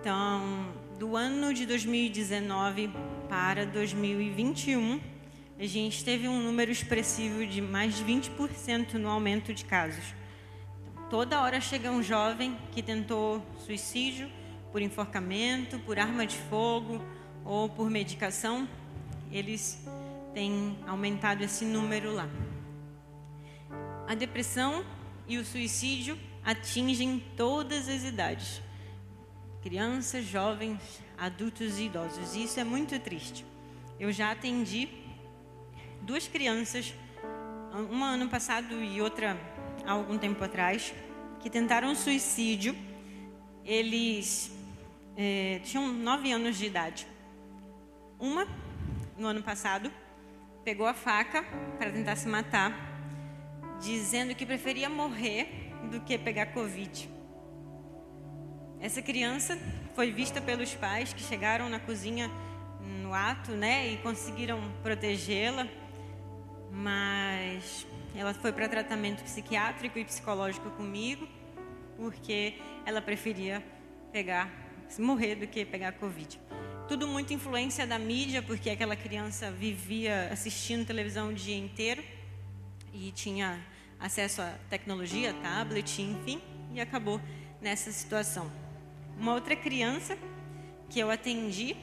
Então, 0.00 0.72
do 0.98 1.16
ano 1.16 1.52
de 1.52 1.66
2019 1.66 2.90
para 3.28 3.66
2021, 3.66 5.00
a 5.58 5.66
gente 5.66 6.04
teve 6.04 6.28
um 6.28 6.40
número 6.40 6.70
expressivo 6.70 7.46
de 7.46 7.60
mais 7.60 7.96
de 7.96 8.04
20% 8.04 8.94
no 8.94 9.08
aumento 9.08 9.52
de 9.52 9.64
casos. 9.64 10.14
toda 11.10 11.40
hora 11.40 11.60
chega 11.60 11.90
um 11.90 12.02
jovem 12.02 12.56
que 12.70 12.82
tentou 12.82 13.42
suicídio 13.64 14.30
por 14.72 14.82
enforcamento, 14.82 15.78
por 15.80 15.98
arma 15.98 16.26
de 16.26 16.36
fogo 16.36 17.00
ou 17.44 17.68
por 17.68 17.90
medicação. 17.90 18.68
Eles 19.30 19.82
tem 20.34 20.78
aumentado 20.86 21.42
esse 21.42 21.64
número 21.64 22.12
lá. 22.12 22.28
A 24.06 24.14
depressão 24.14 24.84
e 25.26 25.36
o 25.36 25.44
suicídio 25.44 26.18
atingem 26.44 27.22
todas 27.36 27.88
as 27.88 28.04
idades: 28.04 28.62
crianças, 29.62 30.24
jovens, 30.24 30.80
adultos 31.16 31.78
e 31.78 31.84
idosos. 31.84 32.34
Isso 32.34 32.58
é 32.60 32.64
muito 32.64 32.98
triste. 32.98 33.44
Eu 33.98 34.12
já 34.12 34.30
atendi 34.30 34.88
duas 36.02 36.28
crianças, 36.28 36.94
uma 37.90 38.10
ano 38.10 38.28
passado 38.28 38.82
e 38.82 39.00
outra 39.02 39.36
há 39.84 39.92
algum 39.92 40.16
tempo 40.16 40.42
atrás, 40.42 40.94
que 41.40 41.50
tentaram 41.50 41.94
suicídio. 41.94 42.76
Eles 43.64 44.57
é, 45.20 45.58
tinham 45.64 45.88
nove 45.88 46.30
anos 46.30 46.56
de 46.56 46.66
idade. 46.66 47.04
Uma, 48.20 48.46
no 49.16 49.26
ano 49.26 49.42
passado, 49.42 49.92
pegou 50.64 50.86
a 50.86 50.94
faca 50.94 51.42
para 51.76 51.90
tentar 51.90 52.14
se 52.14 52.28
matar, 52.28 52.72
dizendo 53.80 54.32
que 54.32 54.46
preferia 54.46 54.88
morrer 54.88 55.72
do 55.90 56.00
que 56.00 56.16
pegar 56.16 56.46
Covid. 56.46 57.10
Essa 58.80 59.02
criança 59.02 59.58
foi 59.96 60.12
vista 60.12 60.40
pelos 60.40 60.72
pais 60.74 61.12
que 61.12 61.20
chegaram 61.20 61.68
na 61.68 61.80
cozinha 61.80 62.30
no 63.02 63.12
ato, 63.12 63.50
né, 63.50 63.88
e 63.88 63.96
conseguiram 63.96 64.60
protegê-la, 64.84 65.66
mas 66.70 67.84
ela 68.14 68.32
foi 68.32 68.52
para 68.52 68.68
tratamento 68.68 69.24
psiquiátrico 69.24 69.98
e 69.98 70.04
psicológico 70.04 70.70
comigo, 70.70 71.26
porque 71.96 72.54
ela 72.86 73.02
preferia 73.02 73.64
pegar, 74.12 74.67
morrer 74.96 75.34
do 75.34 75.46
que 75.46 75.64
pegar 75.64 75.92
Covid. 75.92 76.40
Tudo 76.88 77.06
muito 77.06 77.34
influência 77.34 77.86
da 77.86 77.98
mídia, 77.98 78.42
porque 78.42 78.70
aquela 78.70 78.96
criança 78.96 79.50
vivia 79.50 80.30
assistindo 80.32 80.86
televisão 80.86 81.28
o 81.28 81.34
dia 81.34 81.56
inteiro 81.56 82.02
e 82.94 83.12
tinha 83.12 83.62
acesso 84.00 84.40
à 84.40 84.54
tecnologia, 84.70 85.34
tablet, 85.34 86.00
enfim, 86.00 86.40
e 86.72 86.80
acabou 86.80 87.20
nessa 87.60 87.92
situação. 87.92 88.50
Uma 89.18 89.34
outra 89.34 89.54
criança 89.54 90.16
que 90.88 90.98
eu 90.98 91.10
atendi, 91.10 91.76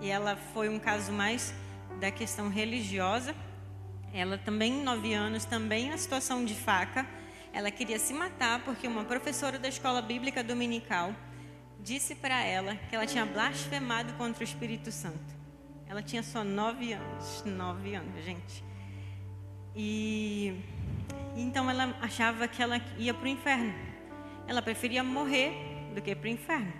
e 0.00 0.08
ela 0.08 0.36
foi 0.52 0.68
um 0.68 0.78
caso 0.78 1.12
mais 1.12 1.54
da 2.00 2.10
questão 2.10 2.48
religiosa, 2.48 3.34
ela 4.12 4.36
também, 4.36 4.82
nove 4.82 5.14
anos, 5.14 5.44
também 5.44 5.90
na 5.90 5.96
situação 5.96 6.44
de 6.44 6.54
faca, 6.54 7.06
ela 7.52 7.70
queria 7.70 7.98
se 7.98 8.12
matar 8.12 8.64
porque 8.64 8.88
uma 8.88 9.04
professora 9.04 9.58
da 9.58 9.68
escola 9.68 10.02
bíblica 10.02 10.42
dominical 10.42 11.14
disse 11.82 12.14
para 12.14 12.42
ela 12.44 12.76
que 12.76 12.94
ela 12.94 13.06
tinha 13.06 13.26
blasfemado 13.26 14.12
contra 14.14 14.40
o 14.40 14.44
Espírito 14.44 14.92
Santo. 14.92 15.40
Ela 15.88 16.02
tinha 16.02 16.22
só 16.22 16.44
nove 16.44 16.92
anos, 16.92 17.42
nove 17.44 17.94
anos, 17.94 18.24
gente. 18.24 18.64
E 19.74 20.54
então 21.36 21.68
ela 21.68 21.96
achava 22.00 22.46
que 22.46 22.62
ela 22.62 22.80
ia 22.96 23.12
para 23.12 23.24
o 23.24 23.28
inferno. 23.28 23.74
Ela 24.46 24.62
preferia 24.62 25.02
morrer 25.02 25.52
do 25.94 26.00
que 26.00 26.14
para 26.14 26.28
o 26.28 26.30
inferno. 26.30 26.72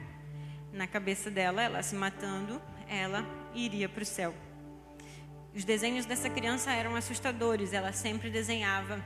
Na 0.72 0.86
cabeça 0.86 1.30
dela, 1.30 1.62
ela 1.62 1.82
se 1.82 1.94
matando, 1.96 2.60
ela 2.88 3.26
iria 3.54 3.88
para 3.88 4.02
o 4.02 4.06
céu. 4.06 4.34
Os 5.54 5.64
desenhos 5.64 6.06
dessa 6.06 6.30
criança 6.30 6.72
eram 6.72 6.94
assustadores. 6.94 7.72
Ela 7.72 7.92
sempre 7.92 8.30
desenhava 8.30 9.04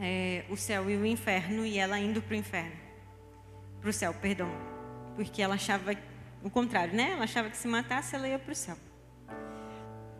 é, 0.00 0.44
o 0.48 0.56
céu 0.56 0.90
e 0.90 0.96
o 0.96 1.04
inferno 1.04 1.66
e 1.66 1.78
ela 1.78 1.98
indo 1.98 2.22
para 2.22 2.32
o 2.32 2.36
inferno, 2.36 2.76
para 3.80 3.90
o 3.90 3.92
céu, 3.92 4.14
perdão 4.14 4.75
porque 5.16 5.42
ela 5.42 5.54
achava 5.54 5.96
o 6.42 6.50
contrário, 6.50 6.94
né? 6.94 7.12
Ela 7.12 7.24
achava 7.24 7.50
que 7.50 7.56
se 7.56 7.66
matasse 7.66 8.14
ela 8.14 8.28
ia 8.28 8.38
para 8.38 8.52
o 8.52 8.54
céu. 8.54 8.76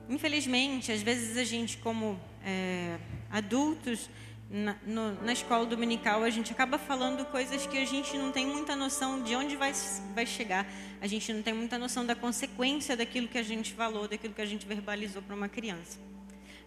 Infelizmente, 0.08 0.90
às 0.90 1.02
vezes 1.02 1.36
a 1.36 1.44
gente, 1.44 1.78
como 1.78 2.18
é, 2.44 2.96
adultos, 3.30 4.08
na, 4.48 4.76
no, 4.86 5.22
na, 5.22 5.32
escola 5.32 5.66
dominical, 5.66 6.22
a 6.22 6.30
gente 6.30 6.52
acaba 6.52 6.78
falando 6.78 7.24
coisas 7.26 7.66
que 7.66 7.76
a 7.76 7.84
gente 7.84 8.16
não 8.16 8.30
tem 8.30 8.46
muita 8.46 8.76
noção 8.76 9.22
de 9.22 9.34
onde 9.34 9.56
vai, 9.56 9.72
vai 10.14 10.24
chegar. 10.24 10.66
A 11.00 11.06
gente 11.06 11.32
não 11.32 11.42
tem 11.42 11.52
muita 11.52 11.76
noção 11.76 12.06
da 12.06 12.14
consequência 12.14 12.96
daquilo 12.96 13.26
que 13.26 13.38
a 13.38 13.42
gente 13.42 13.72
falou, 13.72 14.06
daquilo 14.06 14.32
que 14.32 14.42
a 14.42 14.46
gente 14.46 14.64
verbalizou 14.66 15.20
para 15.20 15.34
uma 15.34 15.48
criança. 15.48 15.98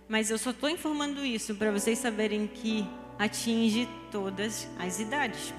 Mas 0.07 0.29
eu 0.29 0.37
só 0.37 0.49
estou 0.49 0.69
informando 0.69 1.23
isso 1.25 1.55
para 1.55 1.71
vocês 1.71 1.97
saberem 1.99 2.47
que 2.47 2.85
atinge 3.17 3.87
todas 4.11 4.67
as 4.77 4.99
idades 4.99 5.53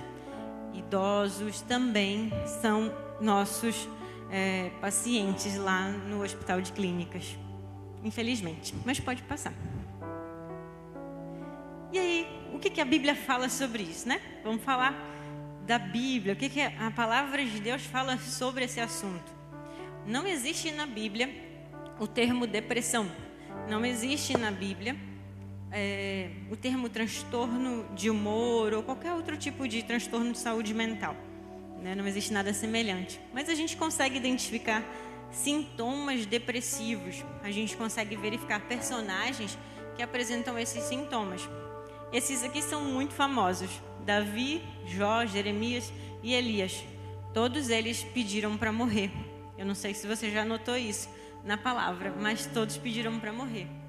idosos 0.75 1.61
também 1.63 2.31
são 2.61 2.93
nossos 3.21 3.89
é, 4.31 4.71
pacientes 4.81 5.57
lá 5.57 5.89
no 5.89 6.23
Hospital 6.23 6.61
de 6.61 6.73
Clínicas. 6.73 7.37
Infelizmente, 8.03 8.75
mas 8.85 8.99
pode 8.99 9.23
passar. 9.23 9.53
E 11.93 11.99
aí, 11.99 12.27
o 12.55 12.59
que, 12.59 12.71
que 12.71 12.81
a 12.81 12.85
Bíblia 12.85 13.15
fala 13.15 13.49
sobre 13.49 13.83
isso, 13.83 14.09
né? 14.09 14.21
Vamos 14.45 14.63
falar 14.63 14.95
da 15.67 15.79
Bíblia, 15.79 16.35
o 16.35 16.37
que, 16.37 16.49
que 16.49 16.61
a 16.61 16.91
palavra 16.95 17.45
de 17.45 17.61
Deus 17.61 17.83
fala 17.83 18.17
sobre 18.19 18.65
esse 18.65 18.81
assunto. 18.81 19.33
Não 20.07 20.27
existe 20.27 20.71
na 20.71 20.87
Bíblia 20.87 21.29
o 21.99 22.07
termo 22.07 22.47
depressão. 22.47 23.11
Não 23.69 23.85
existe 23.85 24.37
na 24.37 24.51
Bíblia 24.51 24.97
é, 25.73 26.31
o 26.51 26.57
termo 26.57 26.89
transtorno 26.89 27.87
de 27.95 28.11
humor 28.11 28.73
ou 28.75 28.83
qualquer 28.83 29.13
outro 29.13 29.37
tipo 29.37 29.69
de 29.69 29.83
transtorno 29.83 30.33
de 30.33 30.39
saúde 30.39 30.75
mental. 30.75 31.17
Né? 31.81 31.95
Não 31.95 32.07
existe 32.07 32.33
nada 32.33 32.53
semelhante. 32.53 33.21
Mas 33.33 33.49
a 33.49 33.55
gente 33.55 33.77
consegue 33.77 34.17
identificar 34.17 34.85
sintomas 35.31 36.27
depressivos. 36.27 37.25
A 37.43 37.51
gente 37.51 37.77
consegue 37.77 38.17
verificar 38.17 38.61
personagens 38.61 39.57
que 39.97 40.03
apresentam 40.03 40.59
esses 40.59 40.83
sintomas. 40.85 41.49
Esses 42.13 42.43
aqui 42.43 42.61
são 42.61 42.85
muito 42.85 43.15
famosos: 43.15 43.71
Davi, 44.05 44.63
Jó, 44.87 45.25
Jeremias 45.25 45.93
e 46.23 46.35
Elias. 46.35 46.85
Todos 47.33 47.71
eles 47.71 48.03
pediram 48.03 48.57
para 48.57 48.73
morrer. 48.73 49.11
Eu 49.57 49.65
não 49.65 49.75
sei 49.75 49.95
se 49.95 50.07
você 50.07 50.31
já 50.31 50.45
notou 50.45 50.77
isso 50.77 51.09
na 51.45 51.57
palavra, 51.57 52.13
mas 52.19 52.47
todos 52.47 52.77
pediram 52.77 53.21
para 53.21 53.33
morrer. 53.33 53.80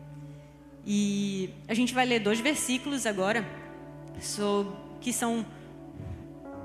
E 0.85 1.49
a 1.67 1.73
gente 1.73 1.93
vai 1.93 2.05
ler 2.05 2.19
dois 2.19 2.39
versículos 2.39 3.05
agora, 3.05 3.45
que 4.99 5.13
são 5.13 5.45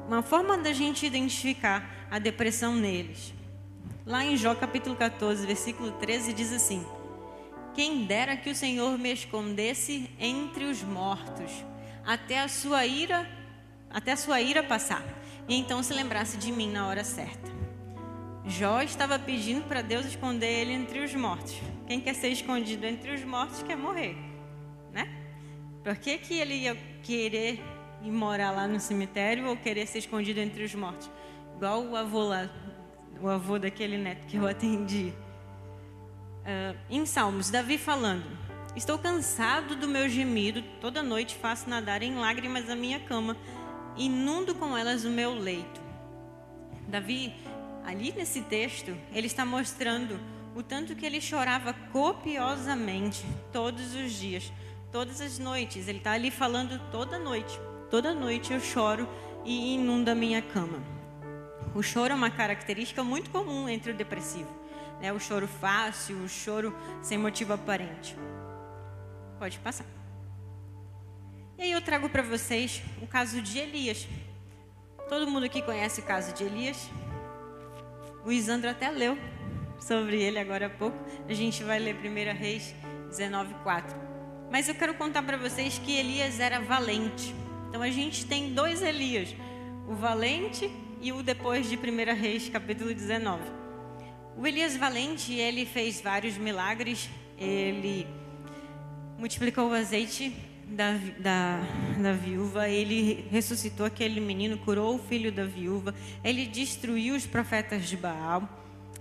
uma 0.07 0.23
forma 0.23 0.57
da 0.57 0.73
gente 0.73 1.05
identificar 1.05 2.09
a 2.11 2.19
depressão 2.19 2.75
neles. 2.75 3.35
Lá 4.07 4.25
em 4.25 4.37
Jó 4.37 4.55
capítulo 4.55 4.95
14, 4.95 5.47
versículo 5.47 5.93
13, 5.93 6.33
diz 6.33 6.53
assim: 6.53 6.87
Quem 7.75 8.05
dera 8.05 8.37
que 8.37 8.49
o 8.49 8.55
Senhor 8.55 8.97
me 8.99 9.13
escondesse 9.13 10.09
entre 10.19 10.65
os 10.65 10.83
mortos, 10.83 11.51
até 12.05 12.41
a 12.41 12.49
sua 12.49 12.87
ira, 12.87 13.29
até 13.91 14.13
a 14.13 14.17
sua 14.17 14.41
ira 14.41 14.63
passar, 14.63 15.05
e 15.49 15.57
então 15.57 15.83
se 15.83 15.93
lembrasse 15.93 16.37
de 16.37 16.53
mim 16.53 16.71
na 16.71 16.87
hora 16.87 17.03
certa. 17.03 17.56
Jó 18.47 18.81
estava 18.81 19.19
pedindo 19.19 19.65
para 19.65 19.83
Deus 19.83 20.07
esconder 20.07 20.47
ele 20.47 20.73
entre 20.73 21.01
os 21.01 21.13
mortos. 21.15 21.61
Quem 21.87 22.01
quer 22.01 22.15
ser 22.15 22.29
escondido 22.29 22.87
entre 22.87 23.13
os 23.13 23.25
mortos 23.25 23.63
quer 23.65 23.77
morrer, 23.77 24.17
né? 24.93 25.09
Por 25.83 25.97
que, 25.97 26.17
que 26.19 26.35
ele 26.35 26.55
ia 26.55 26.77
querer 27.03 27.61
ir 28.03 28.11
morar 28.11 28.53
lá 28.53 28.69
no 28.69 28.79
cemitério 28.79 29.49
ou 29.49 29.57
querer 29.57 29.87
ser 29.87 29.99
escondido 29.99 30.39
entre 30.39 30.63
os 30.63 30.75
mortos? 30.75 31.11
Igual 31.57 31.83
o 31.87 31.97
avô 31.97 32.23
lá, 32.23 32.49
o 33.21 33.29
avô 33.29 33.59
daquele 33.59 33.99
neto 33.99 34.27
que 34.27 34.37
eu 34.37 34.47
atendi. 34.49 35.13
Uh, 36.43 36.79
em 36.89 37.05
Salmos, 37.05 37.51
Davi 37.51 37.77
falando: 37.77 38.25
Estou 38.77 38.97
cansado 38.97 39.75
do 39.75 39.89
meu 39.89 40.09
gemido, 40.09 40.63
toda 40.81 41.03
noite 41.03 41.35
faço 41.35 41.69
nadar 41.69 42.01
em 42.01 42.15
lágrimas 42.15 42.71
a 42.71 42.77
minha 42.77 43.01
cama, 43.01 43.37
inundo 43.97 44.55
com 44.55 44.79
elas 44.79 45.05
o 45.05 45.11
meu 45.11 45.35
leito. 45.35 45.81
Davi, 46.87 47.35
ali 47.87 48.13
nesse 48.13 48.43
texto, 48.43 48.97
ele 49.13 49.29
está 49.29 49.47
mostrando 49.47 50.19
o 50.57 50.63
tanto 50.63 50.97
que 50.97 51.07
ele 51.07 51.21
chorava 51.21 51.73
copiosamente 51.93 53.25
todos 53.53 53.95
os 53.95 54.13
dias, 54.13 54.53
todas 54.91 55.21
as 55.21 55.39
noites. 55.39 55.87
Ele 55.87 55.99
está 55.99 56.13
ali 56.13 56.33
falando 56.33 56.81
toda 56.91 57.17
noite. 57.17 57.59
Toda 57.89 58.13
noite 58.13 58.53
eu 58.53 58.59
choro 58.59 59.09
e 59.45 59.75
inundo 59.75 60.09
a 60.09 60.15
minha 60.17 60.43
cama. 60.43 60.83
O 61.77 61.83
choro 61.83 62.13
é 62.13 62.17
uma 62.17 62.31
característica 62.31 63.05
muito 63.05 63.31
comum 63.31 63.69
entre 63.69 63.93
o 63.93 63.95
depressivo. 63.95 64.51
Né? 65.01 65.13
O 65.13 65.21
choro 65.21 65.47
fácil, 65.47 66.17
o 66.17 66.29
choro 66.29 66.75
sem 67.01 67.17
motivo 67.17 67.53
aparente. 67.53 68.17
Pode 69.39 69.61
passar. 69.61 69.87
E 71.57 71.63
aí 71.63 71.73
eu 71.73 71.81
trago 71.81 72.09
para 72.09 72.23
vocês 72.23 72.83
o 73.01 73.07
caso 73.07 73.41
de 73.41 73.59
Elias. 73.59 74.09
Todo 75.09 75.31
mundo 75.31 75.47
aqui 75.47 75.63
conhece 75.63 76.01
o 76.01 76.05
caso 76.05 76.35
de 76.35 76.43
Elias? 76.43 76.91
O 78.27 78.33
Isandro 78.33 78.69
até 78.69 78.91
leu 78.91 79.17
sobre 79.79 80.21
ele 80.21 80.37
agora 80.37 80.67
há 80.67 80.71
pouco. 80.71 80.99
A 81.29 81.33
gente 81.33 81.63
vai 81.63 81.79
ler 81.79 81.95
1 81.95 82.37
Reis 82.37 82.75
19:4. 83.09 83.95
Mas 84.51 84.69
eu 84.69 84.75
quero 84.75 84.95
contar 84.95 85.23
para 85.23 85.37
vocês 85.37 85.79
que 85.79 85.97
Elias 85.97 86.41
era 86.41 86.59
valente. 86.59 87.33
Então 87.69 87.81
a 87.81 87.89
gente 87.89 88.27
tem 88.27 88.53
dois 88.53 88.83
Elias, 88.83 89.33
o 89.89 89.95
valente 89.95 90.69
e 91.01 91.13
o 91.13 91.23
depois 91.23 91.71
de 91.71 91.77
1 91.77 92.21
Reis, 92.21 92.49
capítulo 92.49 92.93
19. 92.93 93.45
O 94.37 94.45
Elias 94.45 94.77
valente, 94.77 95.33
ele 95.33 95.65
fez 95.65 96.01
vários 96.01 96.37
milagres, 96.37 97.09
ele 97.39 98.09
multiplicou 99.17 99.71
o 99.71 99.73
azeite 99.73 100.35
da, 100.67 100.99
da, 101.19 101.61
da 101.99 102.13
viúva, 102.13 102.69
ele 102.69 103.27
ressuscitou 103.31 103.87
aquele 103.87 104.21
menino, 104.21 104.59
curou 104.59 104.97
o 104.97 104.99
filho 104.99 105.31
da 105.31 105.45
viúva, 105.45 105.95
ele 106.25 106.45
destruiu 106.47 107.15
os 107.15 107.27
profetas 107.27 107.89
de 107.89 107.97
Baal, 107.97 108.49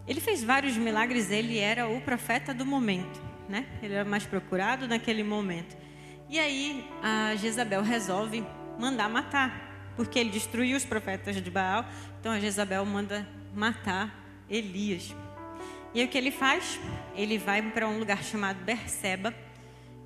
ele 0.07 0.21
fez 0.21 0.43
vários 0.43 0.77
milagres, 0.77 1.31
ele 1.31 1.57
era 1.57 1.87
o 1.87 1.99
profeta 2.01 2.53
do 2.53 2.65
momento, 2.65 3.19
né? 3.49 3.65
Ele 3.81 3.95
era 3.95 4.07
mais 4.07 4.23
procurado 4.25 4.87
naquele 4.87 5.23
momento. 5.23 5.75
E 6.29 6.39
aí 6.39 6.87
a 7.01 7.35
Jezabel 7.35 7.81
resolve 7.81 8.45
mandar 8.79 9.09
matar 9.09 9.65
porque 9.95 10.19
ele 10.19 10.29
destruiu 10.29 10.77
os 10.77 10.85
profetas 10.85 11.35
de 11.41 11.49
Baal. 11.49 11.85
Então 12.19 12.31
a 12.31 12.39
Jezabel 12.39 12.85
manda 12.85 13.27
matar 13.53 14.13
Elias. 14.49 15.15
E 15.93 16.03
o 16.03 16.07
que 16.07 16.17
ele 16.17 16.31
faz? 16.31 16.79
Ele 17.15 17.37
vai 17.37 17.61
para 17.61 17.87
um 17.87 17.97
lugar 17.97 18.23
chamado 18.23 18.63
Berseba. 18.63 19.33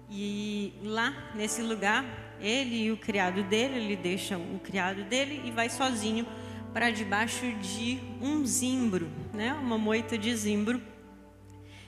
E 0.10 0.74
lá, 0.84 1.32
nesse 1.36 1.62
lugar, 1.62 2.06
ele 2.42 2.84
e 2.84 2.92
o 2.92 2.98
criado 2.98 3.44
dele, 3.44 3.78
ele 3.78 3.96
deixa 3.96 4.38
o 4.38 4.60
criado 4.60 5.04
dele 5.04 5.42
e 5.46 5.52
vai 5.52 5.70
sozinho 5.70 6.26
para 6.74 6.90
debaixo 6.90 7.52
de 7.54 8.00
um 8.22 8.46
zimbro, 8.46 9.10
né? 9.34 9.54
uma 9.54 9.78
moita 9.78 10.18
de 10.18 10.36
zimbro. 10.36 10.82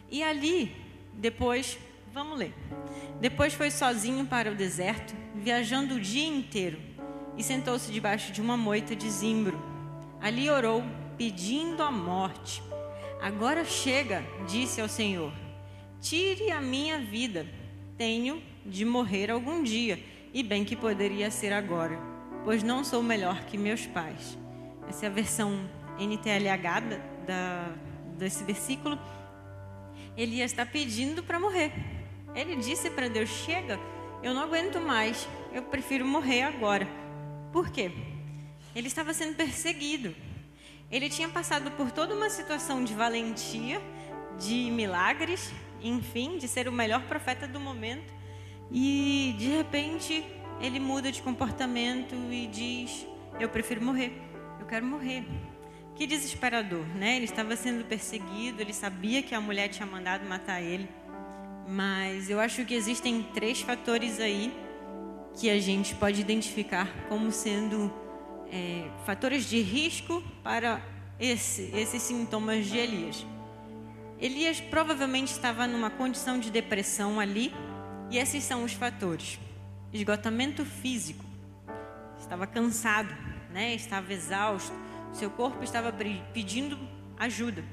E 0.09 0.21
ali, 0.21 0.75
depois, 1.13 1.77
vamos 2.13 2.37
ler. 2.37 2.53
Depois 3.19 3.53
foi 3.53 3.71
sozinho 3.71 4.25
para 4.25 4.51
o 4.51 4.55
deserto, 4.55 5.15
viajando 5.35 5.95
o 5.95 5.99
dia 5.99 6.27
inteiro 6.27 6.91
e 7.37 7.43
sentou-se 7.43 7.91
debaixo 7.91 8.31
de 8.31 8.41
uma 8.41 8.57
moita 8.57 8.95
de 8.95 9.09
zimbro. 9.09 9.59
Ali 10.19 10.49
orou, 10.49 10.83
pedindo 11.17 11.81
a 11.81 11.91
morte. 11.91 12.61
Agora 13.21 13.63
chega, 13.63 14.23
disse 14.47 14.81
ao 14.81 14.89
Senhor: 14.89 15.31
Tire 15.99 16.51
a 16.51 16.61
minha 16.61 16.99
vida. 16.99 17.45
Tenho 18.01 18.41
de 18.65 18.83
morrer 18.83 19.29
algum 19.29 19.61
dia, 19.61 20.03
e 20.33 20.41
bem 20.41 20.65
que 20.65 20.75
poderia 20.75 21.29
ser 21.29 21.53
agora, 21.53 21.99
pois 22.43 22.63
não 22.63 22.83
sou 22.83 23.03
melhor 23.03 23.45
que 23.45 23.59
meus 23.59 23.85
pais. 23.85 24.35
Essa 24.89 25.05
é 25.05 25.07
a 25.07 25.11
versão 25.11 25.69
NTLH 25.99 26.79
da, 26.79 26.97
da, 27.27 27.75
desse 28.17 28.43
versículo. 28.43 28.97
Elias 30.17 30.49
está 30.49 30.65
pedindo 30.65 31.21
para 31.21 31.39
morrer. 31.39 31.71
Ele 32.33 32.55
disse 32.55 32.89
para 32.89 33.07
Deus: 33.07 33.29
Chega, 33.29 33.79
eu 34.23 34.33
não 34.33 34.41
aguento 34.41 34.81
mais, 34.81 35.29
eu 35.53 35.61
prefiro 35.61 36.03
morrer 36.03 36.41
agora. 36.41 36.87
Por 37.53 37.69
quê? 37.69 37.91
Ele 38.75 38.87
estava 38.87 39.13
sendo 39.13 39.35
perseguido. 39.35 40.15
Ele 40.89 41.07
tinha 41.07 41.29
passado 41.29 41.69
por 41.69 41.91
toda 41.91 42.15
uma 42.15 42.31
situação 42.31 42.83
de 42.83 42.95
valentia, 42.95 43.79
de 44.39 44.71
milagres, 44.71 45.53
enfim, 45.81 46.37
de 46.37 46.47
ser 46.47 46.67
o 46.67 46.71
melhor 46.71 47.01
profeta 47.03 47.47
do 47.47 47.59
momento. 47.59 48.13
E 48.71 49.35
de 49.37 49.49
repente 49.49 50.23
ele 50.61 50.79
muda 50.79 51.11
de 51.11 51.21
comportamento 51.21 52.15
e 52.31 52.47
diz: 52.47 53.05
Eu 53.39 53.49
prefiro 53.49 53.83
morrer, 53.83 54.13
eu 54.59 54.65
quero 54.65 54.85
morrer. 54.85 55.25
Que 55.95 56.07
desesperador, 56.07 56.85
né? 56.95 57.15
Ele 57.15 57.25
estava 57.25 57.55
sendo 57.55 57.83
perseguido, 57.85 58.61
ele 58.61 58.73
sabia 58.73 59.21
que 59.21 59.35
a 59.35 59.41
mulher 59.41 59.67
tinha 59.67 59.85
mandado 59.85 60.27
matar 60.27 60.61
ele. 60.61 60.87
Mas 61.67 62.29
eu 62.29 62.39
acho 62.39 62.65
que 62.65 62.73
existem 62.73 63.23
três 63.33 63.61
fatores 63.61 64.19
aí 64.19 64.51
que 65.35 65.49
a 65.49 65.59
gente 65.59 65.95
pode 65.95 66.19
identificar 66.19 66.87
como 67.07 67.31
sendo 67.31 67.93
é, 68.51 68.89
fatores 69.05 69.49
de 69.49 69.61
risco 69.61 70.23
para 70.43 70.81
esse, 71.19 71.71
esses 71.73 72.01
sintomas 72.01 72.65
de 72.65 72.77
Elias. 72.77 73.25
Elias 74.21 74.61
provavelmente 74.61 75.31
estava 75.31 75.65
numa 75.65 75.89
condição 75.89 76.39
de 76.39 76.51
depressão 76.51 77.19
ali, 77.19 77.51
e 78.11 78.19
esses 78.19 78.43
são 78.43 78.63
os 78.63 78.73
fatores: 78.73 79.39
esgotamento 79.91 80.63
físico, 80.63 81.25
estava 82.19 82.45
cansado, 82.45 83.11
né? 83.51 83.73
estava 83.73 84.13
exausto, 84.13 84.71
seu 85.11 85.31
corpo 85.31 85.63
estava 85.63 85.91
pedindo 86.31 86.77
ajuda. 87.17 87.63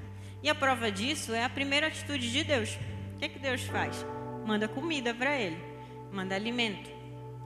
E 0.42 0.48
a 0.48 0.54
prova 0.54 0.90
disso 0.90 1.34
é 1.34 1.44
a 1.44 1.50
primeira 1.50 1.88
atitude 1.88 2.32
de 2.32 2.44
Deus. 2.44 2.78
O 3.14 3.18
que, 3.18 3.26
é 3.26 3.28
que 3.28 3.38
Deus 3.38 3.62
faz? 3.64 4.06
Manda 4.46 4.66
comida 4.66 5.12
para 5.12 5.36
ele, 5.36 5.58
manda 6.10 6.34
alimento. 6.34 6.88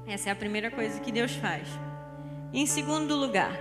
Essa 0.06 0.28
é 0.28 0.32
a 0.32 0.36
primeira 0.36 0.70
coisa 0.70 1.00
que 1.00 1.10
Deus 1.10 1.32
faz. 1.32 1.66
Em 2.52 2.66
segundo 2.66 3.16
lugar, 3.16 3.52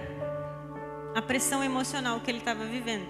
a 1.15 1.21
pressão 1.21 1.63
emocional 1.63 2.19
que 2.19 2.29
ele 2.29 2.39
estava 2.39 2.65
vivendo. 2.65 3.07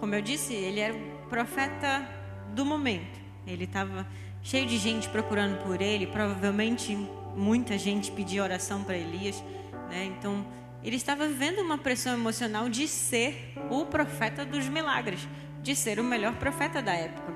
Como 0.00 0.14
eu 0.14 0.22
disse, 0.22 0.54
ele 0.54 0.80
era 0.80 1.13
profeta 1.28 2.06
do 2.54 2.64
momento. 2.64 3.20
Ele 3.46 3.64
estava 3.64 4.06
cheio 4.42 4.66
de 4.66 4.78
gente 4.78 5.08
procurando 5.08 5.62
por 5.64 5.80
ele. 5.80 6.06
Provavelmente 6.06 6.96
muita 7.34 7.76
gente 7.78 8.10
pedia 8.10 8.42
oração 8.42 8.84
para 8.84 8.96
Elias. 8.96 9.42
Né? 9.90 10.04
Então, 10.04 10.46
ele 10.82 10.96
estava 10.96 11.26
vivendo 11.26 11.60
uma 11.60 11.78
pressão 11.78 12.14
emocional 12.14 12.68
de 12.68 12.86
ser 12.86 13.54
o 13.70 13.86
profeta 13.86 14.44
dos 14.44 14.68
milagres, 14.68 15.26
de 15.62 15.74
ser 15.74 15.98
o 15.98 16.04
melhor 16.04 16.34
profeta 16.34 16.82
da 16.82 16.92
época. 16.92 17.32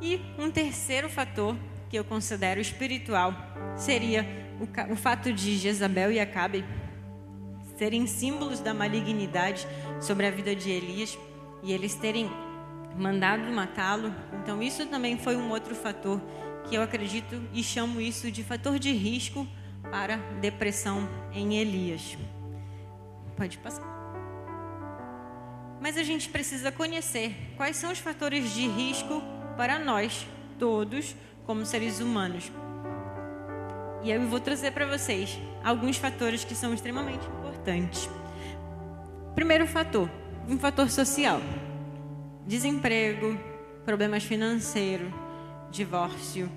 E 0.00 0.20
um 0.38 0.50
terceiro 0.50 1.08
fator 1.08 1.56
que 1.88 1.98
eu 1.98 2.04
considero 2.04 2.60
espiritual 2.60 3.34
seria 3.76 4.26
o, 4.60 4.92
o 4.92 4.96
fato 4.96 5.32
de 5.32 5.56
Jezabel 5.56 6.12
e 6.12 6.20
Acabe 6.20 6.64
serem 7.78 8.06
símbolos 8.06 8.60
da 8.60 8.74
malignidade 8.74 9.66
sobre 10.00 10.26
a 10.26 10.30
vida 10.30 10.54
de 10.54 10.70
Elias 10.70 11.16
e 11.62 11.72
eles 11.72 11.94
terem 11.94 12.30
mandado 12.96 13.42
matá-lo. 13.52 14.14
Então, 14.42 14.62
isso 14.62 14.86
também 14.86 15.18
foi 15.18 15.36
um 15.36 15.50
outro 15.50 15.74
fator 15.74 16.20
que 16.68 16.74
eu 16.74 16.82
acredito 16.82 17.40
e 17.52 17.62
chamo 17.62 18.00
isso 18.00 18.30
de 18.30 18.44
fator 18.44 18.78
de 18.78 18.92
risco 18.92 19.46
para 19.90 20.16
depressão 20.40 21.08
em 21.32 21.56
Elias. 21.56 22.16
Pode 23.36 23.58
passar. 23.58 23.86
Mas 25.80 25.96
a 25.96 26.02
gente 26.02 26.28
precisa 26.28 26.72
conhecer 26.72 27.54
quais 27.56 27.76
são 27.76 27.92
os 27.92 27.98
fatores 27.98 28.52
de 28.52 28.66
risco 28.66 29.22
para 29.56 29.78
nós 29.78 30.26
todos 30.58 31.14
como 31.46 31.64
seres 31.64 32.00
humanos. 32.00 32.50
E 34.02 34.10
eu 34.10 34.26
vou 34.28 34.40
trazer 34.40 34.72
para 34.72 34.86
vocês 34.86 35.38
alguns 35.64 35.96
fatores 35.96 36.44
que 36.44 36.54
são 36.54 36.74
extremamente 36.74 37.26
importantes. 37.26 38.08
Primeiro 39.34 39.66
fator, 39.66 40.10
um 40.48 40.58
fator 40.58 40.90
social. 40.90 41.40
Desemprego, 42.48 43.38
problemas 43.84 44.24
financeiros, 44.24 45.12
divórcio, 45.70 46.50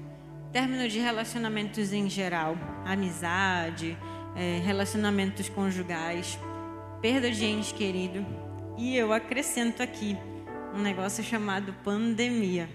término 0.53 0.87
de 0.87 0.99
relacionamentos 0.99 1.91
em 1.91 2.09
geral, 2.09 2.57
amizade, 2.85 3.97
é, 4.33 4.61
relacionamentos 4.63 5.49
conjugais, 5.49 6.39
perda 7.01 7.29
de 7.29 7.43
ente 7.43 7.73
querido. 7.73 8.25
E 8.77 8.95
eu 8.95 9.11
acrescento 9.11 9.83
aqui 9.83 10.17
um 10.73 10.79
negócio 10.81 11.21
chamado 11.21 11.73
pandemia. 11.83 12.69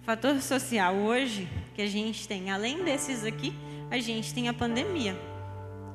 Fator 0.00 0.40
social 0.40 0.94
hoje 0.94 1.46
que 1.74 1.82
a 1.82 1.86
gente 1.86 2.26
tem, 2.26 2.50
além 2.50 2.82
desses 2.82 3.26
aqui, 3.26 3.52
a 3.90 3.98
gente 3.98 4.32
tem 4.32 4.48
a 4.48 4.54
pandemia. 4.54 5.14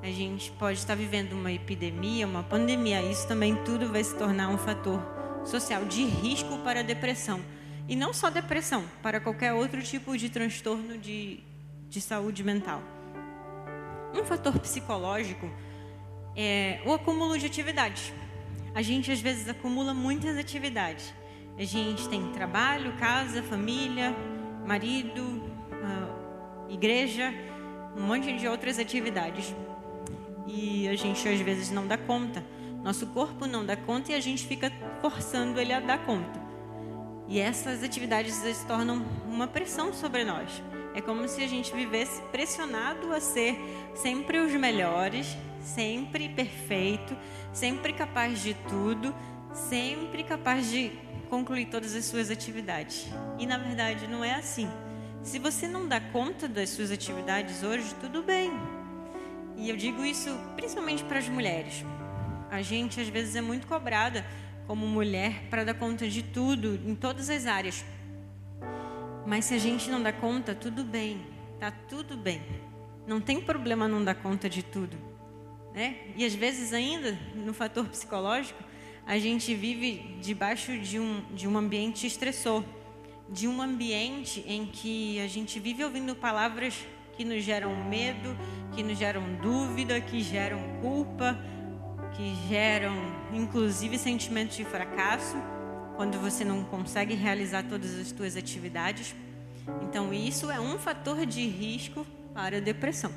A 0.04 0.12
gente 0.12 0.52
pode 0.52 0.78
estar 0.78 0.94
vivendo 0.94 1.34
uma 1.34 1.52
epidemia, 1.52 2.28
uma 2.28 2.44
pandemia. 2.44 3.02
Isso 3.02 3.28
também 3.28 3.56
tudo 3.64 3.92
vai 3.92 4.04
se 4.04 4.16
tornar 4.16 4.50
um 4.50 4.58
fator 4.58 5.17
social 5.48 5.86
de 5.86 6.04
risco 6.04 6.58
para 6.60 6.84
depressão. 6.84 7.40
E 7.88 7.96
não 7.96 8.14
só 8.14 8.30
depressão, 8.30 8.84
para 9.02 9.20
qualquer 9.20 9.54
outro 9.54 9.82
tipo 9.82 10.18
de 10.18 10.30
transtorno 10.30 10.98
de, 10.98 11.40
de 11.90 12.02
saúde 12.02 12.44
mental. 12.44 12.84
Um 14.14 14.26
fator 14.26 14.60
psicológico 14.60 15.50
é 16.36 16.82
o 16.86 16.94
acúmulo 16.94 17.38
de 17.38 17.46
atividades. 17.46 18.14
A 18.76 18.82
gente 18.82 19.12
às 19.12 19.22
vezes 19.22 19.48
acumula 19.48 19.94
muitas 19.94 20.38
atividades. 20.38 21.14
A 21.58 21.64
gente 21.64 22.08
tem 22.10 22.32
trabalho, 22.34 22.94
casa, 22.98 23.42
família, 23.42 24.14
marido, 24.66 25.24
uh, 25.24 26.70
igreja, 26.72 27.34
um 27.96 28.04
monte 28.04 28.34
de 28.38 28.48
outras 28.48 28.78
atividades. 28.78 29.56
E 30.46 30.88
a 30.90 30.96
gente 30.96 31.28
às 31.28 31.40
vezes 31.40 31.72
não 31.72 31.88
dá 31.88 31.98
conta. 31.98 32.44
Nosso 32.88 33.06
corpo 33.08 33.46
não 33.46 33.66
dá 33.66 33.76
conta 33.76 34.14
e 34.14 34.16
a 34.16 34.20
gente 34.22 34.48
fica 34.48 34.72
forçando 35.02 35.60
ele 35.60 35.74
a 35.74 35.82
dar 35.82 36.06
conta. 36.06 36.40
E 37.28 37.38
essas 37.38 37.84
atividades 37.84 38.34
se 38.36 38.66
tornam 38.66 39.06
uma 39.26 39.46
pressão 39.46 39.92
sobre 39.92 40.24
nós. 40.24 40.64
É 40.96 41.02
como 41.02 41.28
se 41.28 41.44
a 41.44 41.48
gente 41.48 41.76
vivesse 41.76 42.22
pressionado 42.32 43.12
a 43.12 43.20
ser 43.20 43.58
sempre 43.94 44.40
os 44.40 44.54
melhores, 44.54 45.36
sempre 45.60 46.30
perfeito, 46.30 47.14
sempre 47.52 47.92
capaz 47.92 48.42
de 48.42 48.54
tudo, 48.70 49.14
sempre 49.52 50.24
capaz 50.24 50.72
de 50.72 50.90
concluir 51.30 51.66
todas 51.66 51.94
as 51.94 52.06
suas 52.06 52.32
atividades. 52.32 53.06
E 53.38 53.46
na 53.46 53.58
verdade 53.58 54.08
não 54.08 54.24
é 54.24 54.34
assim. 54.34 54.70
Se 55.24 55.40
você 55.40 55.68
não 55.68 55.90
dá 55.90 56.00
conta 56.00 56.48
das 56.48 56.70
suas 56.70 56.90
atividades 56.90 57.64
hoje, 57.64 57.94
tudo 57.96 58.24
bem. 58.24 58.50
E 59.58 59.70
eu 59.70 59.76
digo 59.76 60.06
isso 60.06 60.34
principalmente 60.56 61.04
para 61.04 61.20
as 61.20 61.28
mulheres. 61.28 61.84
A 62.50 62.62
gente 62.62 63.00
às 63.02 63.08
vezes 63.08 63.36
é 63.36 63.42
muito 63.42 63.68
cobrada 63.68 64.26
como 64.66 64.86
mulher 64.86 65.44
para 65.50 65.64
dar 65.64 65.74
conta 65.74 66.08
de 66.08 66.22
tudo, 66.22 66.80
em 66.86 66.94
todas 66.96 67.30
as 67.30 67.46
áreas. 67.46 67.86
Mas 69.26 69.46
se 69.46 69.54
a 69.54 69.58
gente 69.58 69.90
não 69.90 70.02
dá 70.02 70.12
conta, 70.12 70.56
tudo 70.56 70.84
bem, 70.84 71.22
tá 71.60 71.72
tudo 71.72 72.16
bem. 72.16 72.42
Não 73.06 73.22
tem 73.22 73.42
problema 73.42 73.88
não 73.88 74.04
dar 74.04 74.16
conta 74.16 74.50
de 74.50 74.64
tudo, 74.64 74.98
né? 75.74 75.96
E 76.16 76.26
às 76.26 76.36
vezes 76.36 76.74
ainda 76.74 77.18
no 77.36 77.54
fator 77.54 77.86
psicológico, 77.88 78.62
a 79.06 79.18
gente 79.18 79.54
vive 79.56 80.18
debaixo 80.22 80.78
de 80.78 81.00
um 81.00 81.24
de 81.34 81.48
um 81.48 81.58
ambiente 81.58 82.06
estressor, 82.06 82.64
de 83.30 83.48
um 83.48 83.62
ambiente 83.62 84.44
em 84.48 84.66
que 84.66 85.20
a 85.22 85.28
gente 85.28 85.60
vive 85.60 85.84
ouvindo 85.84 86.16
palavras 86.16 86.86
que 87.16 87.26
nos 87.26 87.44
geram 87.44 87.76
medo, 87.90 88.38
que 88.74 88.84
nos 88.84 88.98
geram 88.98 89.24
dúvida, 89.42 90.00
que 90.00 90.22
geram 90.22 90.60
culpa, 90.82 91.38
que 92.18 92.36
geram 92.50 92.96
inclusive 93.32 93.98
sentimentos 94.00 94.58
de 94.58 94.66
fracasso 94.66 95.36
quando 95.96 96.20
você 96.20 96.44
não 96.44 96.64
consegue 96.64 97.14
realizar 97.14 97.64
todas 97.64 97.94
as 97.94 98.08
suas 98.08 98.36
atividades. 98.36 99.16
Então 99.84 100.12
isso 100.12 100.50
é 100.50 100.60
um 100.60 100.80
fator 100.80 101.26
de 101.28 101.48
risco 101.48 102.06
para 102.34 102.58
a 102.58 102.60
depressão. 102.60 103.12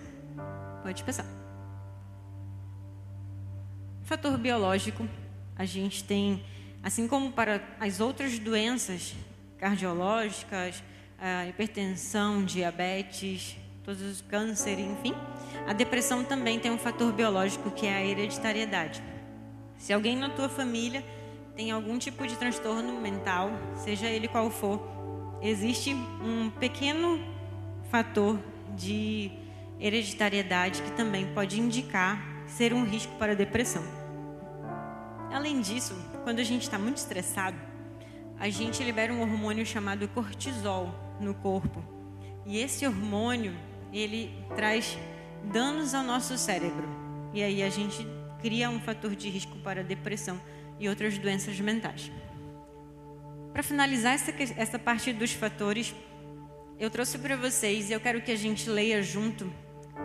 Pode 0.83 1.03
pensar. 1.03 1.25
Fator 4.03 4.37
biológico, 4.37 5.09
a 5.57 5.65
gente 5.65 6.05
tem, 6.05 6.45
assim 6.83 7.09
como 7.09 7.33
para 7.33 7.63
as 7.79 8.01
outras 8.01 8.39
doenças 8.39 9.15
cardiológicas, 9.57 10.83
hipertensão, 11.49 12.45
diabetes, 12.45 13.57
todos 13.85 14.03
os 14.03 14.21
cânceres, 14.21 14.85
enfim. 14.85 15.15
A 15.67 15.73
depressão 15.73 16.25
também 16.25 16.59
tem 16.59 16.71
um 16.71 16.79
fator 16.79 17.13
biológico 17.13 17.71
que 17.71 17.87
é 17.87 17.95
a 17.95 18.05
hereditariedade. 18.05 19.03
Se 19.77 19.93
alguém 19.93 20.17
na 20.17 20.29
tua 20.29 20.49
família 20.49 21.05
tem 21.57 21.71
algum 21.71 21.99
tipo 21.99 22.27
de 22.27 22.37
transtorno 22.37 23.01
mental, 23.01 23.51
seja 23.77 24.07
ele 24.07 24.29
qual 24.29 24.51
for, 24.51 24.81
existe 25.41 25.95
um 25.95 26.51
pequeno 26.51 27.21
fator 27.91 28.39
de 28.77 29.31
hereditariedade 29.79 30.83
que 30.83 30.93
também 30.93 31.27
pode 31.35 31.59
indicar 31.59 32.23
ser 32.47 32.73
um 32.73 32.85
risco 32.85 33.15
para 33.17 33.33
a 33.33 33.35
depressão. 33.35 33.83
Além 35.33 35.61
disso, 35.61 35.95
quando 36.25 36.41
a 36.41 36.45
gente 36.45 36.63
está 36.63 36.79
muito 36.79 36.99
estressado, 36.99 37.57
a 38.39 38.49
gente 38.49 38.83
libera 38.83 39.13
um 39.13 39.21
hormônio 39.21 39.65
chamado 39.65 40.09
cortisol 40.09 40.93
no 41.21 41.35
corpo. 41.35 41.83
E 42.45 42.59
esse 42.59 42.87
hormônio 42.87 43.55
ele 43.93 44.35
traz 44.57 44.99
danos 45.45 45.95
ao 45.95 46.03
nosso 46.03 46.37
cérebro. 46.37 46.89
E 47.33 47.43
aí 47.43 47.63
a 47.63 47.71
gente 47.71 48.07
cria 48.41 48.71
um 48.71 48.81
fator 48.81 49.15
de 49.15 49.29
risco 49.29 49.59
para 49.59 49.85
depressão 49.85 50.41
e 50.79 50.89
outras 50.89 51.19
doenças 51.19 51.59
mentais. 51.61 52.11
Para 53.53 53.63
finalizar 53.63 54.15
essa, 54.15 54.33
essa 54.57 54.79
parte 54.79 55.13
dos 55.13 55.33
fatores, 55.33 55.95
eu 56.79 56.89
trouxe 56.89 57.19
para 57.19 57.37
vocês 57.37 57.91
e 57.91 57.93
eu 57.93 58.01
quero 58.01 58.23
que 58.23 58.33
a 58.33 58.37
gente 58.37 58.71
leia 58.71 59.03
junto 59.03 59.53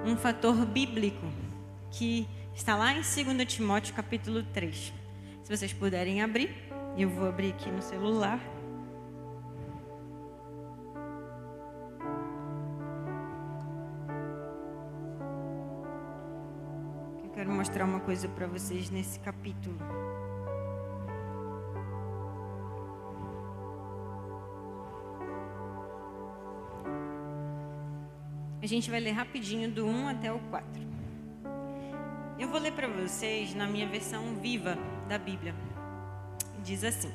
um 0.05 0.17
fator 0.17 0.65
bíblico 0.65 1.25
que 1.91 2.27
está 2.53 2.75
lá 2.75 2.91
em 2.91 2.95
2 2.95 3.05
Timóteo 3.47 3.93
capítulo 3.93 4.43
3. 4.43 4.93
Se 5.43 5.55
vocês 5.55 5.71
puderem 5.71 6.21
abrir, 6.21 6.53
eu 6.97 7.09
vou 7.09 7.27
abrir 7.27 7.51
aqui 7.51 7.69
no 7.69 7.81
celular. 7.81 8.39
Mostrar 17.65 17.85
uma 17.85 17.99
coisa 17.99 18.29
para 18.29 18.45
vocês 18.45 18.91
nesse 18.91 19.19
capítulo. 19.19 19.75
A 28.61 28.67
gente 28.67 28.91
vai 28.91 28.99
ler 28.99 29.13
rapidinho 29.13 29.71
do 29.71 29.83
1 29.87 30.07
até 30.09 30.31
o 30.31 30.37
4. 30.37 30.63
Eu 32.37 32.47
vou 32.49 32.59
ler 32.59 32.71
para 32.73 32.87
vocês 32.87 33.55
na 33.55 33.65
minha 33.65 33.87
versão 33.87 34.35
viva 34.35 34.77
da 35.09 35.17
Bíblia. 35.17 35.55
Diz 36.63 36.83
assim: 36.83 37.11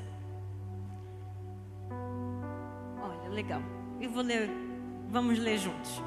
Olha, 3.01 3.29
legal. 3.29 3.63
Eu 4.01 4.11
vou 4.11 4.25
ler, 4.25 4.51
vamos 5.09 5.39
ler 5.39 5.59
juntos. 5.59 6.03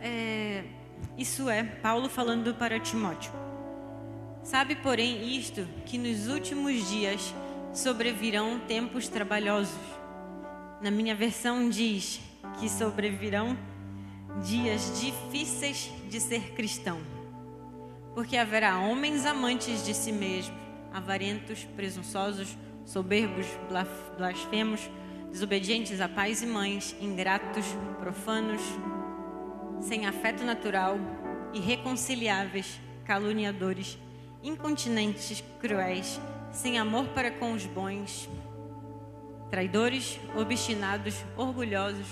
É, 0.00 0.75
isso 1.18 1.48
é 1.48 1.64
Paulo 1.64 2.08
falando 2.08 2.54
para 2.54 2.78
Timóteo. 2.78 3.32
Sabe, 4.42 4.76
porém, 4.76 5.36
isto 5.36 5.66
que 5.86 5.98
nos 5.98 6.28
últimos 6.28 6.88
dias 6.88 7.34
sobrevirão 7.72 8.60
tempos 8.60 9.08
trabalhosos. 9.08 9.80
Na 10.80 10.90
minha 10.90 11.14
versão 11.14 11.68
diz 11.68 12.20
que 12.60 12.68
sobrevirão 12.68 13.56
dias 14.44 15.00
difíceis 15.00 15.90
de 16.08 16.20
ser 16.20 16.52
cristão. 16.52 17.00
Porque 18.14 18.36
haverá 18.36 18.78
homens 18.78 19.26
amantes 19.26 19.84
de 19.84 19.94
si 19.94 20.12
mesmos, 20.12 20.56
avarentos, 20.92 21.64
presunçosos, 21.76 22.56
soberbos, 22.84 23.46
blasfemos, 24.16 24.88
desobedientes 25.30 26.00
a 26.00 26.08
pais 26.08 26.42
e 26.42 26.46
mães, 26.46 26.94
ingratos, 27.00 27.66
profanos, 27.98 28.62
sem 29.80 30.06
afeto 30.06 30.44
natural, 30.44 30.98
irreconciliáveis, 31.52 32.80
caluniadores, 33.04 33.98
incontinentes, 34.42 35.42
cruéis, 35.60 36.20
sem 36.50 36.78
amor 36.78 37.08
para 37.08 37.30
com 37.30 37.52
os 37.52 37.66
bons, 37.66 38.28
traidores, 39.50 40.18
obstinados, 40.36 41.24
orgulhosos, 41.36 42.06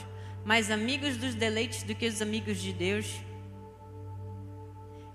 mais 0.45 0.71
amigos 0.71 1.17
dos 1.17 1.35
deleites 1.35 1.83
do 1.83 1.95
que 1.95 2.07
os 2.07 2.21
amigos 2.21 2.59
de 2.59 2.73
Deus, 2.73 3.21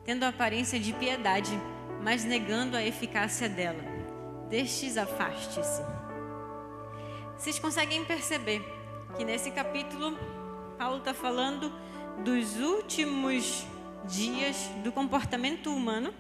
tendo 0.04 0.24
aparência 0.26 0.80
de 0.80 0.92
piedade, 0.94 1.52
mas 2.02 2.24
negando 2.24 2.76
a 2.76 2.84
eficácia 2.84 3.48
dela. 3.48 3.84
Destes 4.50 4.98
afaste-se. 4.98 5.84
Vocês 7.38 7.60
conseguem 7.60 8.04
perceber 8.04 8.62
que 9.16 9.24
nesse 9.24 9.52
capítulo 9.52 10.18
Paulo 10.78 10.98
está 10.98 11.14
falando 11.14 11.72
dos 12.24 12.58
últimos 12.60 13.66
dias 14.06 14.70
do 14.84 14.92
comportamento 14.92 15.74
humano, 15.74 16.14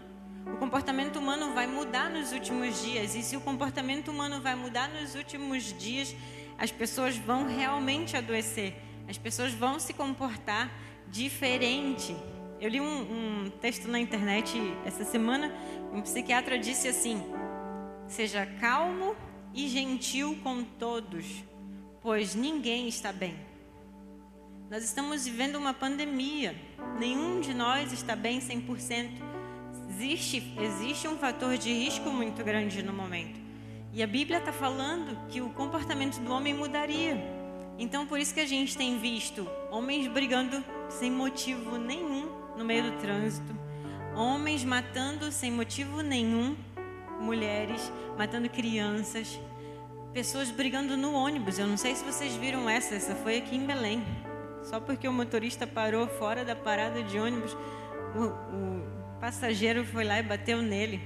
O 0.46 0.58
comportamento 0.58 1.18
humano 1.20 1.54
vai 1.54 1.68
mudar 1.68 2.10
nos 2.10 2.32
últimos 2.32 2.82
dias, 2.84 3.16
e 3.16 3.22
se 3.22 3.38
o 3.38 3.42
comportamento 3.42 4.10
humano 4.10 4.42
vai 4.42 4.56
mudar 4.56 4.90
nos 4.90 5.16
últimos 5.16 5.78
dias, 5.78 6.16
as 6.58 6.72
pessoas 6.72 7.16
vão 7.18 7.48
realmente 7.48 8.18
adoecer, 8.18 8.74
as 9.08 9.18
pessoas 9.18 9.54
vão 9.54 9.80
se 9.80 9.94
comportar 9.94 10.72
diferente. 11.08 12.16
Eu 12.60 12.70
li 12.70 12.82
um, 12.82 13.46
um 13.46 13.50
texto 13.50 13.88
na 13.88 14.00
internet 14.00 14.58
essa 14.86 15.06
semana, 15.06 15.54
um 15.94 16.02
psiquiatra 16.02 16.58
disse 16.58 16.88
assim: 16.88 17.24
seja 18.08 18.46
calmo 18.60 19.16
e 19.54 19.68
gentil 19.68 20.38
com 20.44 20.64
todos, 20.64 21.26
pois 22.02 22.36
ninguém 22.36 22.88
está 22.88 23.14
bem. 23.14 23.49
Nós 24.70 24.84
estamos 24.84 25.26
vivendo 25.26 25.56
uma 25.56 25.74
pandemia, 25.74 26.56
nenhum 27.00 27.42
de 27.42 27.56
nós 27.56 27.92
está 27.92 28.16
bem 28.16 28.40
100%. 28.40 29.10
Existe, 29.90 30.54
existe 30.62 31.08
um 31.08 31.18
fator 31.18 31.58
de 31.58 31.74
risco 31.74 32.12
muito 32.12 32.44
grande 32.44 32.84
no 32.84 32.94
momento. 32.94 33.40
E 33.92 34.04
a 34.04 34.06
Bíblia 34.06 34.38
está 34.38 34.54
falando 34.54 35.28
que 35.28 35.42
o 35.42 35.50
comportamento 35.50 36.20
do 36.20 36.32
homem 36.32 36.54
mudaria. 36.54 37.18
Então, 37.80 38.06
por 38.06 38.20
isso 38.20 38.32
que 38.32 38.42
a 38.42 38.46
gente 38.46 38.78
tem 38.78 39.00
visto 39.00 39.50
homens 39.72 40.06
brigando 40.06 40.64
sem 40.88 41.10
motivo 41.10 41.80
nenhum 41.80 42.30
no 42.56 42.64
meio 42.64 42.92
do 42.92 42.98
trânsito, 43.00 43.52
homens 44.16 44.64
matando 44.64 45.32
sem 45.32 45.50
motivo 45.50 46.04
nenhum, 46.04 46.56
mulheres 47.20 47.92
matando 48.16 48.48
crianças, 48.48 49.40
pessoas 50.14 50.52
brigando 50.52 50.96
no 50.96 51.12
ônibus. 51.14 51.58
Eu 51.58 51.66
não 51.66 51.78
sei 51.78 51.96
se 51.96 52.04
vocês 52.04 52.36
viram 52.36 52.70
essa, 52.70 52.94
essa 52.94 53.16
foi 53.16 53.38
aqui 53.40 53.56
em 53.56 53.66
Belém. 53.66 54.29
Só 54.64 54.80
porque 54.80 55.08
o 55.08 55.14
motorista 55.14 55.66
parou 55.66 56.08
fora 56.08 56.44
da 56.44 56.56
parada 56.56 57.04
de 57.04 57.18
ônibus, 57.20 57.56
o, 58.16 58.26
o 58.26 59.20
passageiro 59.20 59.86
foi 59.86 60.04
lá 60.04 60.20
e 60.20 60.24
bateu 60.24 60.62
nele. 60.62 61.02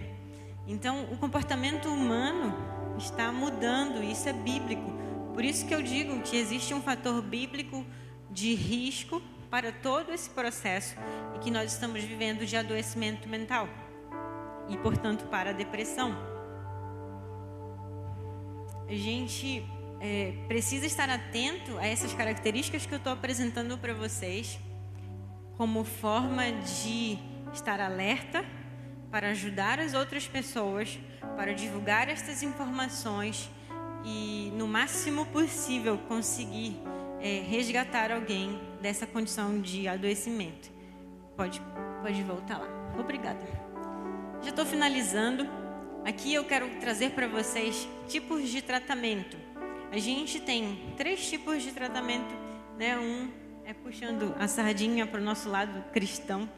Então, 0.67 1.03
o 1.11 1.17
comportamento 1.17 1.89
humano 1.89 2.53
está 2.97 3.31
mudando, 3.31 4.03
isso 4.03 4.29
é 4.29 4.33
bíblico. 4.33 4.91
Por 5.33 5.43
isso 5.43 5.65
que 5.65 5.73
eu 5.73 5.81
digo 5.81 6.21
que 6.21 6.37
existe 6.37 6.73
um 6.73 6.81
fator 6.81 7.21
bíblico 7.21 7.85
de 8.29 8.53
risco 8.53 9.21
para 9.49 9.71
todo 9.71 10.11
esse 10.11 10.29
processo 10.29 10.95
e 11.35 11.39
que 11.39 11.51
nós 11.51 11.73
estamos 11.73 12.03
vivendo 12.03 12.45
de 12.45 12.55
adoecimento 12.55 13.27
mental 13.27 13.67
e, 14.69 14.77
portanto, 14.77 15.25
para 15.25 15.49
a 15.49 15.53
depressão. 15.53 16.15
A 18.87 18.93
gente 18.93 19.65
é, 20.03 20.33
precisa 20.49 20.85
estar 20.85 21.09
atento 21.09 21.77
a 21.77 21.87
essas 21.87 22.13
características 22.13 22.85
que 22.85 22.93
eu 22.93 22.97
estou 22.97 23.13
apresentando 23.13 23.77
para 23.77 23.93
vocês, 23.93 24.59
como 25.55 25.85
forma 25.85 26.51
de 26.51 27.17
estar 27.53 27.79
alerta 27.79 28.43
para 29.09 29.29
ajudar 29.29 29.79
as 29.79 29.93
outras 29.93 30.27
pessoas, 30.27 30.99
para 31.37 31.53
divulgar 31.53 32.09
estas 32.09 32.43
informações 32.43 33.49
e, 34.03 34.51
no 34.57 34.67
máximo 34.67 35.25
possível, 35.27 35.97
conseguir 35.97 36.75
é, 37.21 37.41
resgatar 37.47 38.11
alguém 38.11 38.59
dessa 38.81 39.07
condição 39.07 39.61
de 39.61 39.87
adoecimento. 39.87 40.69
Pode, 41.37 41.61
pode 42.01 42.21
voltar 42.23 42.57
lá. 42.57 42.67
Obrigada. 42.99 43.39
Já 44.41 44.49
estou 44.49 44.65
finalizando. 44.65 45.47
Aqui 46.03 46.33
eu 46.33 46.43
quero 46.43 46.67
trazer 46.81 47.11
para 47.11 47.27
vocês 47.27 47.87
tipos 48.09 48.49
de 48.49 48.61
tratamento. 48.61 49.42
A 49.93 49.99
gente 49.99 50.39
tem 50.39 50.75
três 50.97 51.29
tipos 51.29 51.61
de 51.61 51.71
tratamento, 51.71 52.33
né? 52.79 52.97
Um 52.97 53.29
é 53.63 53.75
puxando 53.75 54.33
a 54.39 54.47
sardinha 54.47 55.05
para 55.05 55.21
o 55.21 55.23
nosso 55.23 55.47
lado 55.47 55.83
cristão. 55.91 56.49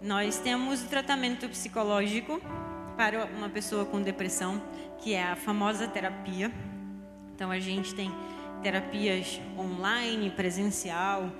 Nós 0.00 0.38
temos 0.38 0.80
o 0.84 0.86
tratamento 0.86 1.48
psicológico 1.48 2.40
para 2.96 3.24
uma 3.24 3.48
pessoa 3.48 3.84
com 3.84 4.00
depressão, 4.00 4.62
que 5.00 5.14
é 5.14 5.24
a 5.24 5.34
famosa 5.34 5.88
terapia. 5.88 6.52
Então 7.34 7.50
a 7.50 7.58
gente 7.58 7.92
tem 7.92 8.08
terapias 8.62 9.40
online, 9.58 10.30
presencial, 10.30 11.32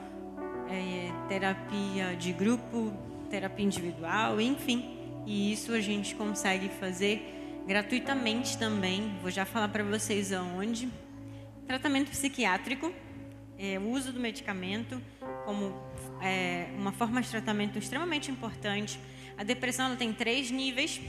é, 0.68 1.12
terapia 1.28 2.16
de 2.16 2.32
grupo, 2.32 2.92
terapia 3.30 3.64
individual, 3.64 4.40
enfim. 4.40 4.98
E 5.24 5.52
isso 5.52 5.72
a 5.74 5.80
gente 5.80 6.16
consegue 6.16 6.68
fazer 6.70 7.62
gratuitamente 7.68 8.58
também. 8.58 9.16
Vou 9.22 9.30
já 9.30 9.44
falar 9.44 9.68
para 9.68 9.84
vocês 9.84 10.32
aonde. 10.32 11.03
Tratamento 11.66 12.10
psiquiátrico, 12.10 12.92
é, 13.58 13.78
o 13.78 13.88
uso 13.88 14.12
do 14.12 14.20
medicamento 14.20 15.00
como 15.44 15.74
é, 16.20 16.68
uma 16.76 16.92
forma 16.92 17.22
de 17.22 17.30
tratamento 17.30 17.78
extremamente 17.78 18.30
importante. 18.30 18.98
A 19.36 19.44
depressão 19.44 19.86
ela 19.86 19.96
tem 19.96 20.12
três 20.12 20.50
níveis: 20.50 21.00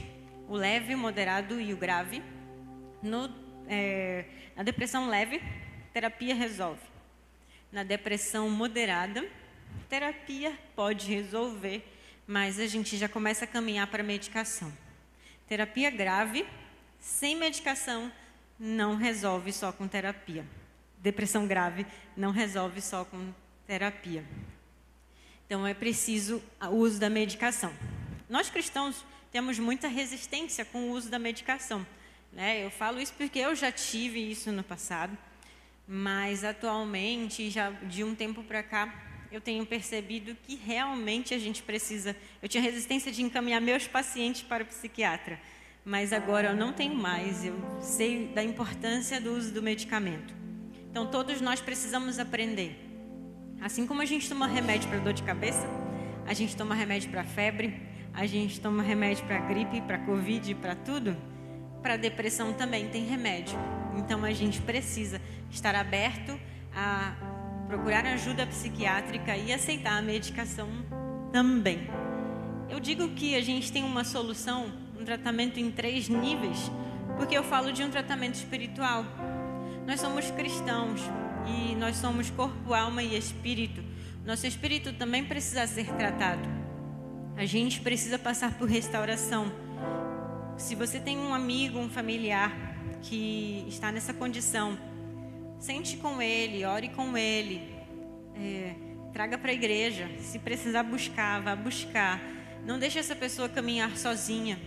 o 0.48 0.54
leve, 0.54 0.94
o 0.94 0.98
moderado 0.98 1.60
e 1.60 1.72
o 1.72 1.76
grave. 1.76 2.22
No, 3.02 3.30
é, 3.68 4.24
na 4.56 4.62
depressão 4.62 5.08
leve, 5.08 5.42
terapia 5.92 6.34
resolve. 6.34 6.82
Na 7.70 7.82
depressão 7.82 8.48
moderada, 8.48 9.28
terapia 9.88 10.58
pode 10.74 11.06
resolver, 11.12 11.84
mas 12.26 12.58
a 12.58 12.66
gente 12.66 12.96
já 12.96 13.08
começa 13.08 13.44
a 13.44 13.48
caminhar 13.48 13.86
para 13.88 14.02
medicação. 14.02 14.72
Terapia 15.46 15.90
grave, 15.90 16.46
sem 16.98 17.36
medicação, 17.36 18.10
não 18.58 18.96
resolve 18.96 19.52
só 19.52 19.72
com 19.72 19.86
terapia. 19.86 20.44
Depressão 20.98 21.46
grave 21.46 21.86
não 22.16 22.30
resolve 22.30 22.80
só 22.80 23.04
com 23.04 23.32
terapia. 23.66 24.24
Então 25.46 25.66
é 25.66 25.74
preciso 25.74 26.42
o 26.60 26.74
uso 26.74 26.98
da 26.98 27.08
medicação. 27.08 27.72
Nós 28.28 28.50
cristãos 28.50 29.04
temos 29.30 29.58
muita 29.58 29.86
resistência 29.86 30.64
com 30.64 30.88
o 30.88 30.90
uso 30.90 31.08
da 31.10 31.18
medicação. 31.18 31.86
Né? 32.32 32.64
Eu 32.64 32.70
falo 32.70 33.00
isso 33.00 33.12
porque 33.16 33.38
eu 33.38 33.54
já 33.54 33.70
tive 33.70 34.18
isso 34.18 34.50
no 34.50 34.64
passado, 34.64 35.16
mas 35.86 36.42
atualmente, 36.42 37.48
já 37.50 37.70
de 37.70 38.02
um 38.02 38.14
tempo 38.14 38.42
para 38.42 38.62
cá, 38.62 38.92
eu 39.30 39.40
tenho 39.40 39.64
percebido 39.64 40.36
que 40.46 40.56
realmente 40.56 41.34
a 41.34 41.38
gente 41.38 41.62
precisa. 41.62 42.16
Eu 42.42 42.48
tinha 42.48 42.62
resistência 42.62 43.12
de 43.12 43.22
encaminhar 43.22 43.60
meus 43.60 43.86
pacientes 43.86 44.42
para 44.42 44.64
o 44.64 44.66
psiquiatra 44.66 45.38
mas 45.86 46.12
agora 46.12 46.48
eu 46.48 46.56
não 46.56 46.72
tenho 46.72 46.96
mais. 46.96 47.44
Eu 47.44 47.54
sei 47.80 48.26
da 48.26 48.42
importância 48.42 49.20
do 49.20 49.32
uso 49.32 49.54
do 49.54 49.62
medicamento. 49.62 50.34
Então 50.90 51.06
todos 51.06 51.40
nós 51.40 51.60
precisamos 51.60 52.18
aprender. 52.18 52.76
Assim 53.60 53.86
como 53.86 54.02
a 54.02 54.04
gente 54.04 54.28
toma 54.28 54.48
remédio 54.48 54.88
para 54.88 54.98
dor 54.98 55.12
de 55.12 55.22
cabeça, 55.22 55.64
a 56.26 56.34
gente 56.34 56.56
toma 56.56 56.74
remédio 56.74 57.08
para 57.08 57.22
febre, 57.22 57.80
a 58.12 58.26
gente 58.26 58.60
toma 58.60 58.82
remédio 58.82 59.24
para 59.26 59.38
gripe, 59.38 59.80
para 59.82 59.98
covid, 59.98 60.56
para 60.56 60.74
tudo. 60.74 61.16
Para 61.80 61.96
depressão 61.96 62.52
também 62.52 62.88
tem 62.88 63.04
remédio. 63.04 63.56
Então 63.96 64.24
a 64.24 64.32
gente 64.32 64.60
precisa 64.60 65.20
estar 65.52 65.76
aberto 65.76 66.36
a 66.74 67.14
procurar 67.68 68.04
ajuda 68.06 68.44
psiquiátrica 68.44 69.36
e 69.36 69.52
aceitar 69.52 69.96
a 69.96 70.02
medicação 70.02 70.68
também. 71.32 71.86
Eu 72.68 72.80
digo 72.80 73.08
que 73.10 73.36
a 73.36 73.40
gente 73.40 73.70
tem 73.70 73.84
uma 73.84 74.02
solução 74.02 74.85
tratamento 75.06 75.60
em 75.60 75.70
três 75.70 76.08
níveis, 76.08 76.70
porque 77.16 77.38
eu 77.38 77.44
falo 77.44 77.72
de 77.72 77.82
um 77.82 77.88
tratamento 77.88 78.34
espiritual. 78.34 79.04
Nós 79.86 80.00
somos 80.00 80.30
cristãos 80.32 81.00
e 81.46 81.76
nós 81.76 81.96
somos 81.96 82.28
corpo, 82.28 82.74
alma 82.74 83.02
e 83.04 83.16
espírito. 83.16 83.82
Nosso 84.24 84.46
espírito 84.46 84.92
também 84.92 85.24
precisa 85.24 85.64
ser 85.68 85.86
tratado. 85.94 86.46
A 87.36 87.46
gente 87.46 87.80
precisa 87.80 88.18
passar 88.18 88.58
por 88.58 88.68
restauração. 88.68 89.52
Se 90.58 90.74
você 90.74 90.98
tem 90.98 91.16
um 91.16 91.32
amigo, 91.32 91.78
um 91.78 91.88
familiar 91.88 92.52
que 93.02 93.64
está 93.68 93.92
nessa 93.92 94.12
condição, 94.12 94.76
sente 95.60 95.96
com 95.98 96.20
ele, 96.20 96.64
ore 96.64 96.88
com 96.88 97.16
ele, 97.16 97.62
é, 98.34 98.74
traga 99.12 99.38
para 99.38 99.52
a 99.52 99.54
igreja. 99.54 100.10
Se 100.18 100.40
precisar 100.40 100.82
buscar, 100.82 101.40
vá 101.42 101.54
buscar. 101.54 102.20
Não 102.64 102.78
deixe 102.78 102.98
essa 102.98 103.14
pessoa 103.14 103.48
caminhar 103.48 103.96
sozinha 103.96 104.58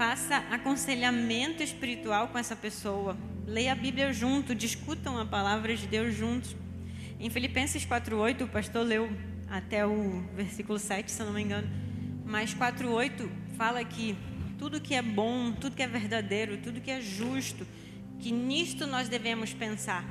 faça 0.00 0.38
aconselhamento 0.50 1.62
espiritual 1.62 2.28
com 2.28 2.38
essa 2.38 2.56
pessoa. 2.56 3.18
Leia 3.46 3.72
a 3.72 3.74
Bíblia 3.74 4.14
junto, 4.14 4.54
discutam 4.54 5.18
a 5.18 5.26
palavra 5.26 5.76
de 5.76 5.86
Deus 5.86 6.14
juntos. 6.14 6.56
Em 7.18 7.28
Filipenses 7.28 7.84
4:8, 7.84 8.44
o 8.44 8.48
pastor 8.48 8.82
leu 8.82 9.10
até 9.46 9.86
o 9.86 10.22
versículo 10.34 10.78
7, 10.78 11.10
se 11.10 11.20
eu 11.20 11.26
não 11.26 11.34
me 11.34 11.42
engano. 11.42 11.68
Mas 12.24 12.54
4:8 12.54 13.30
fala 13.58 13.84
que 13.84 14.16
tudo 14.58 14.80
que 14.80 14.94
é 14.94 15.02
bom, 15.02 15.52
tudo 15.52 15.76
que 15.76 15.82
é 15.82 15.86
verdadeiro, 15.86 16.56
tudo 16.62 16.80
que 16.80 16.90
é 16.90 17.02
justo, 17.02 17.66
que 18.18 18.32
nisto 18.32 18.86
nós 18.86 19.06
devemos 19.06 19.52
pensar. 19.52 20.02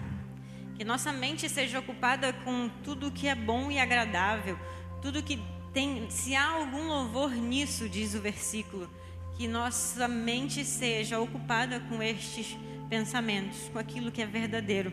Que 0.76 0.84
nossa 0.84 1.12
mente 1.12 1.50
seja 1.50 1.80
ocupada 1.80 2.32
com 2.32 2.70
tudo 2.84 3.10
que 3.10 3.28
é 3.28 3.34
bom 3.34 3.72
e 3.72 3.80
agradável, 3.80 4.56
tudo 5.02 5.24
que 5.24 5.40
tem, 5.74 6.08
se 6.12 6.36
há 6.36 6.48
algum 6.48 6.86
louvor 6.88 7.32
nisso, 7.32 7.90
diz 7.90 8.14
o 8.14 8.22
versículo, 8.22 8.88
que 9.40 9.48
nossa 9.48 10.06
mente 10.06 10.66
seja 10.66 11.18
ocupada 11.18 11.80
com 11.80 12.04
estes 12.04 12.58
pensamentos, 12.90 13.70
com 13.72 13.80
aquilo 13.80 14.12
que 14.12 14.22
é 14.22 14.26
verdadeiro. 14.26 14.92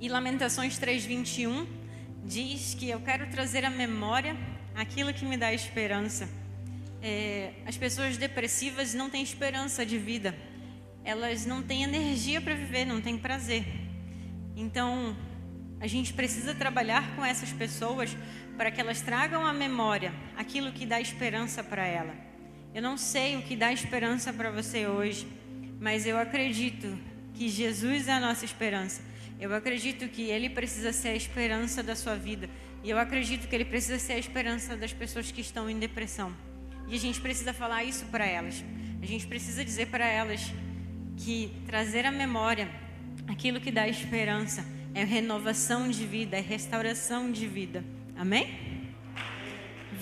E 0.00 0.08
Lamentações 0.08 0.76
3:21 0.76 1.64
diz 2.24 2.74
que 2.74 2.90
eu 2.90 2.98
quero 2.98 3.30
trazer 3.30 3.64
à 3.64 3.70
memória 3.70 4.36
aquilo 4.74 5.14
que 5.14 5.24
me 5.24 5.36
dá 5.36 5.52
esperança. 5.52 6.28
é, 7.00 7.52
as 7.64 7.76
pessoas 7.76 8.16
depressivas 8.16 8.92
não 8.92 9.08
têm 9.08 9.22
esperança 9.22 9.86
de 9.86 9.98
vida. 9.98 10.34
Elas 11.04 11.46
não 11.46 11.62
têm 11.62 11.84
energia 11.84 12.40
para 12.40 12.56
viver, 12.56 12.84
não 12.84 13.00
têm 13.00 13.16
prazer. 13.16 13.64
Então, 14.56 15.16
a 15.78 15.86
gente 15.86 16.12
precisa 16.12 16.56
trabalhar 16.56 17.14
com 17.14 17.24
essas 17.24 17.52
pessoas 17.52 18.16
para 18.56 18.72
que 18.72 18.80
elas 18.80 19.00
tragam 19.00 19.46
à 19.46 19.52
memória 19.52 20.12
aquilo 20.36 20.72
que 20.72 20.84
dá 20.84 21.00
esperança 21.00 21.62
para 21.62 21.86
ela. 21.86 22.31
Eu 22.74 22.80
não 22.80 22.96
sei 22.96 23.36
o 23.36 23.42
que 23.42 23.54
dá 23.54 23.72
esperança 23.72 24.32
para 24.32 24.50
você 24.50 24.86
hoje, 24.86 25.26
mas 25.78 26.06
eu 26.06 26.16
acredito 26.16 26.98
que 27.34 27.48
Jesus 27.48 28.08
é 28.08 28.12
a 28.12 28.20
nossa 28.20 28.44
esperança. 28.44 29.02
Eu 29.38 29.54
acredito 29.54 30.08
que 30.08 30.22
Ele 30.22 30.48
precisa 30.48 30.92
ser 30.92 31.08
a 31.08 31.16
esperança 31.16 31.82
da 31.82 31.94
sua 31.94 32.14
vida. 32.14 32.48
E 32.82 32.88
eu 32.88 32.98
acredito 32.98 33.46
que 33.46 33.54
Ele 33.54 33.64
precisa 33.64 33.98
ser 33.98 34.14
a 34.14 34.18
esperança 34.18 34.76
das 34.76 34.92
pessoas 34.92 35.30
que 35.30 35.40
estão 35.40 35.68
em 35.68 35.78
depressão. 35.78 36.34
E 36.88 36.94
a 36.94 36.98
gente 36.98 37.20
precisa 37.20 37.52
falar 37.52 37.84
isso 37.84 38.06
para 38.06 38.24
elas. 38.24 38.64
A 39.02 39.06
gente 39.06 39.26
precisa 39.26 39.64
dizer 39.64 39.88
para 39.88 40.06
elas 40.06 40.52
que 41.16 41.52
trazer 41.66 42.06
à 42.06 42.10
memória 42.10 42.68
aquilo 43.28 43.60
que 43.60 43.70
dá 43.70 43.86
esperança 43.86 44.64
é 44.94 45.04
renovação 45.04 45.88
de 45.88 46.06
vida, 46.06 46.36
é 46.36 46.40
restauração 46.40 47.30
de 47.30 47.46
vida. 47.46 47.84
Amém? 48.16 48.71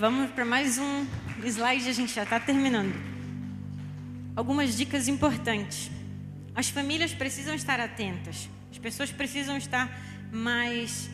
Vamos 0.01 0.31
para 0.31 0.47
mais 0.47 0.79
um 0.79 1.07
slide, 1.45 1.87
a 1.87 1.93
gente 1.93 2.15
já 2.15 2.23
está 2.23 2.41
terminando. 2.41 2.95
Algumas 4.35 4.75
dicas 4.75 5.09
importantes. 5.09 5.91
As 6.55 6.71
famílias 6.71 7.13
precisam 7.13 7.55
estar 7.55 7.79
atentas. 7.79 8.49
As 8.71 8.79
pessoas 8.79 9.13
precisam 9.13 9.59
estar 9.59 9.95
mais 10.33 11.11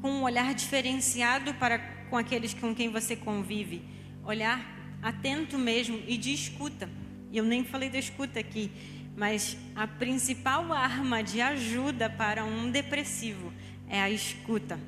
com 0.00 0.12
um 0.12 0.22
olhar 0.22 0.54
diferenciado 0.54 1.54
para 1.54 1.80
com 2.08 2.16
aqueles 2.16 2.54
com 2.54 2.72
quem 2.72 2.88
você 2.88 3.16
convive. 3.16 3.82
Olhar 4.22 4.64
atento 5.02 5.58
mesmo 5.58 6.00
e 6.06 6.16
de 6.16 6.32
escuta. 6.32 6.88
E 7.32 7.36
eu 7.36 7.42
nem 7.42 7.64
falei 7.64 7.90
da 7.90 7.98
escuta 7.98 8.38
aqui, 8.38 8.70
mas 9.16 9.56
a 9.74 9.88
principal 9.88 10.72
arma 10.72 11.20
de 11.20 11.40
ajuda 11.40 12.08
para 12.08 12.44
um 12.44 12.70
depressivo 12.70 13.52
é 13.88 14.00
a 14.00 14.08
escuta. 14.08 14.78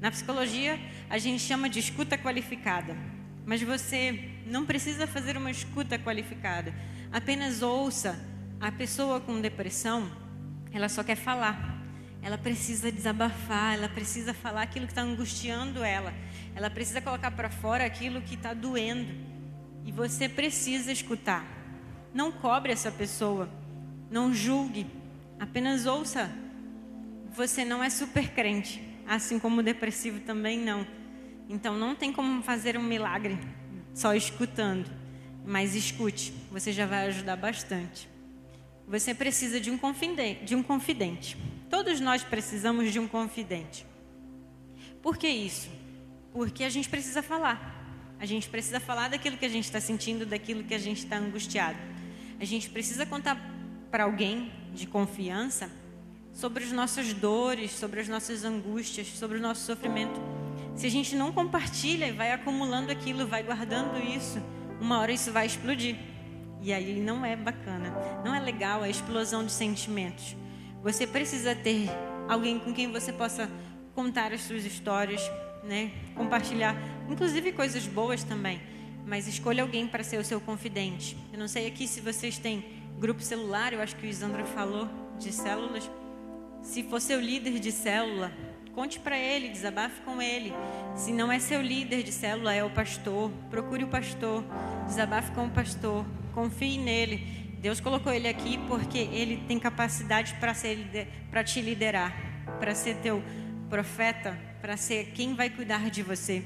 Na 0.00 0.10
psicologia, 0.10 0.80
a 1.10 1.18
gente 1.18 1.42
chama 1.42 1.68
de 1.68 1.78
escuta 1.78 2.16
qualificada. 2.16 2.96
Mas 3.44 3.62
você 3.62 4.30
não 4.46 4.64
precisa 4.64 5.06
fazer 5.06 5.36
uma 5.36 5.50
escuta 5.50 5.98
qualificada. 5.98 6.74
Apenas 7.12 7.62
ouça. 7.62 8.18
A 8.60 8.70
pessoa 8.70 9.20
com 9.20 9.40
depressão, 9.40 10.10
ela 10.72 10.88
só 10.88 11.02
quer 11.02 11.16
falar. 11.16 11.78
Ela 12.22 12.36
precisa 12.36 12.92
desabafar, 12.92 13.74
ela 13.74 13.88
precisa 13.88 14.34
falar 14.34 14.62
aquilo 14.62 14.86
que 14.86 14.92
está 14.92 15.02
angustiando 15.02 15.82
ela. 15.82 16.12
Ela 16.54 16.68
precisa 16.68 17.00
colocar 17.00 17.30
para 17.30 17.48
fora 17.48 17.84
aquilo 17.84 18.20
que 18.20 18.34
está 18.34 18.52
doendo. 18.52 19.12
E 19.84 19.92
você 19.92 20.28
precisa 20.28 20.92
escutar. 20.92 21.44
Não 22.12 22.30
cobre 22.30 22.72
essa 22.72 22.90
pessoa. 22.90 23.48
Não 24.10 24.34
julgue. 24.34 24.86
Apenas 25.38 25.86
ouça. 25.86 26.30
Você 27.34 27.64
não 27.64 27.82
é 27.82 27.88
super 27.88 28.30
crente, 28.30 28.82
assim 29.10 29.40
como 29.40 29.58
o 29.58 29.62
depressivo 29.62 30.20
também 30.20 30.56
não. 30.56 30.86
Então 31.48 31.76
não 31.76 31.96
tem 31.96 32.12
como 32.12 32.44
fazer 32.44 32.78
um 32.78 32.82
milagre 32.82 33.36
só 33.92 34.14
escutando. 34.14 34.88
Mas 35.44 35.74
escute, 35.74 36.32
você 36.48 36.72
já 36.72 36.86
vai 36.86 37.08
ajudar 37.08 37.34
bastante. 37.34 38.08
Você 38.86 39.12
precisa 39.12 39.58
de 39.58 39.68
um 39.68 39.76
confidente, 39.76 40.44
de 40.44 40.54
um 40.54 40.62
confidente. 40.62 41.36
Todos 41.68 41.98
nós 41.98 42.22
precisamos 42.22 42.92
de 42.92 43.00
um 43.00 43.08
confidente. 43.08 43.84
Por 45.02 45.16
que 45.16 45.28
isso? 45.28 45.68
Porque 46.32 46.62
a 46.62 46.70
gente 46.70 46.88
precisa 46.88 47.20
falar. 47.20 48.14
A 48.20 48.26
gente 48.26 48.48
precisa 48.48 48.78
falar 48.78 49.08
daquilo 49.08 49.36
que 49.36 49.46
a 49.46 49.48
gente 49.48 49.64
está 49.64 49.80
sentindo, 49.80 50.24
daquilo 50.24 50.62
que 50.62 50.74
a 50.74 50.78
gente 50.78 50.98
está 50.98 51.16
angustiado. 51.16 51.78
A 52.38 52.44
gente 52.44 52.70
precisa 52.70 53.04
contar 53.04 53.36
para 53.90 54.04
alguém 54.04 54.52
de 54.72 54.86
confiança 54.86 55.68
sobre 56.40 56.64
as 56.64 56.72
nossas 56.72 57.12
dores, 57.12 57.70
sobre 57.72 58.00
as 58.00 58.08
nossas 58.08 58.44
angústias, 58.44 59.06
sobre 59.08 59.36
o 59.36 59.40
nosso 59.40 59.66
sofrimento. 59.66 60.18
Se 60.74 60.86
a 60.86 60.90
gente 60.90 61.14
não 61.14 61.30
compartilha 61.32 62.06
e 62.06 62.12
vai 62.12 62.32
acumulando 62.32 62.90
aquilo, 62.90 63.26
vai 63.26 63.42
guardando 63.42 63.98
isso, 63.98 64.42
uma 64.80 64.98
hora 64.98 65.12
isso 65.12 65.30
vai 65.30 65.44
explodir. 65.44 65.96
E 66.62 66.72
aí 66.72 66.98
não 66.98 67.24
é 67.24 67.36
bacana, 67.36 67.94
não 68.24 68.34
é 68.34 68.40
legal 68.40 68.82
a 68.82 68.88
explosão 68.88 69.44
de 69.44 69.52
sentimentos. 69.52 70.34
Você 70.82 71.06
precisa 71.06 71.54
ter 71.54 71.90
alguém 72.26 72.58
com 72.58 72.72
quem 72.72 72.90
você 72.90 73.12
possa 73.12 73.50
contar 73.94 74.32
as 74.32 74.40
suas 74.40 74.64
histórias, 74.64 75.20
né? 75.62 75.92
Compartilhar, 76.14 76.74
inclusive 77.08 77.52
coisas 77.52 77.86
boas 77.86 78.24
também 78.24 78.60
mas 79.06 79.26
escolha 79.26 79.62
alguém 79.62 79.88
para 79.88 80.04
ser 80.04 80.18
o 80.18 80.24
seu 80.24 80.40
confidente. 80.40 81.16
Eu 81.32 81.38
não 81.38 81.48
sei 81.48 81.66
aqui 81.66 81.88
se 81.88 82.00
vocês 82.00 82.38
têm 82.38 82.64
grupo 82.98 83.20
celular, 83.22 83.72
eu 83.72 83.80
acho 83.80 83.96
que 83.96 84.06
o 84.06 84.08
Isandra 84.08 84.44
falou 84.44 84.88
de 85.18 85.32
células. 85.32 85.90
Se 86.62 86.82
for 86.82 87.00
seu 87.00 87.20
líder 87.20 87.58
de 87.58 87.72
célula, 87.72 88.32
conte 88.74 89.00
para 89.00 89.18
ele, 89.18 89.48
desabafe 89.48 90.00
com 90.02 90.20
ele. 90.20 90.52
Se 90.94 91.12
não 91.12 91.30
é 91.32 91.38
seu 91.38 91.60
líder 91.60 92.02
de 92.02 92.12
célula, 92.12 92.54
é 92.54 92.62
o 92.62 92.70
pastor, 92.70 93.30
procure 93.50 93.84
o 93.84 93.88
pastor, 93.88 94.44
desabafe 94.86 95.32
com 95.32 95.46
o 95.46 95.50
pastor, 95.50 96.04
confie 96.32 96.78
nele. 96.78 97.26
Deus 97.60 97.80
colocou 97.80 98.12
ele 98.12 98.28
aqui 98.28 98.58
porque 98.68 98.98
ele 98.98 99.42
tem 99.46 99.58
capacidade 99.58 100.34
para 100.34 101.44
te 101.44 101.60
liderar, 101.60 102.14
para 102.58 102.74
ser 102.74 102.96
teu 102.96 103.22
profeta, 103.68 104.38
para 104.60 104.76
ser 104.76 105.12
quem 105.12 105.34
vai 105.34 105.50
cuidar 105.50 105.90
de 105.90 106.02
você. 106.02 106.42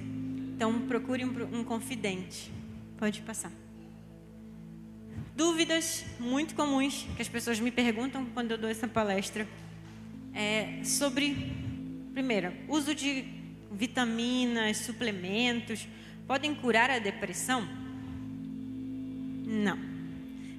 Então 0.56 0.86
procure 0.86 1.24
um, 1.24 1.60
um 1.60 1.64
confidente. 1.64 2.52
Pode 2.96 3.20
passar. 3.22 3.52
Dúvidas 5.36 6.04
muito 6.20 6.54
comuns 6.54 7.06
que 7.16 7.22
as 7.22 7.28
pessoas 7.28 7.58
me 7.58 7.70
perguntam 7.70 8.24
quando 8.26 8.52
eu 8.52 8.58
dou 8.58 8.70
essa 8.70 8.86
palestra 8.86 9.46
é 10.34 10.82
sobre, 10.82 11.52
primeiro, 12.12 12.52
uso 12.68 12.94
de 12.94 13.24
vitaminas, 13.70 14.78
suplementos, 14.78 15.86
podem 16.26 16.54
curar 16.54 16.90
a 16.90 16.98
depressão? 16.98 17.66
Não, 19.46 19.78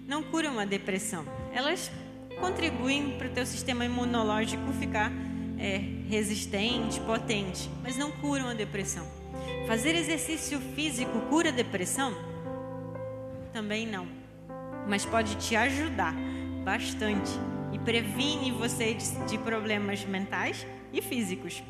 não 0.08 0.24
curam 0.24 0.58
a 0.60 0.66
depressão. 0.66 1.26
Elas 1.54 1.92
contribuem 2.40 3.18
para 3.18 3.28
o 3.28 3.32
teu 3.32 3.46
sistema 3.46 3.86
imunológico 3.86 4.72
ficar 4.74 5.12
é, 5.58 5.78
resistente, 6.08 7.00
potente, 7.02 7.70
mas 7.84 7.98
não 7.98 8.12
curam 8.12 8.48
a 8.48 8.54
depressão. 8.54 9.06
Fazer 9.68 9.96
exercício 9.96 10.60
físico 10.60 11.20
cura 11.30 11.52
depressão? 11.52 12.14
Também 13.52 13.86
não. 13.86 14.08
Mas 14.88 15.06
pode 15.06 15.36
te 15.38 15.56
ajudar 15.56 16.14
bastante 16.64 17.32
e 17.76 17.80
previne 17.80 18.54
você 18.54 18.94
de, 18.94 19.26
de 19.26 19.38
problemas 19.38 20.06
mentais 20.06 20.66
e 20.94 21.02
físicos. 21.02 21.62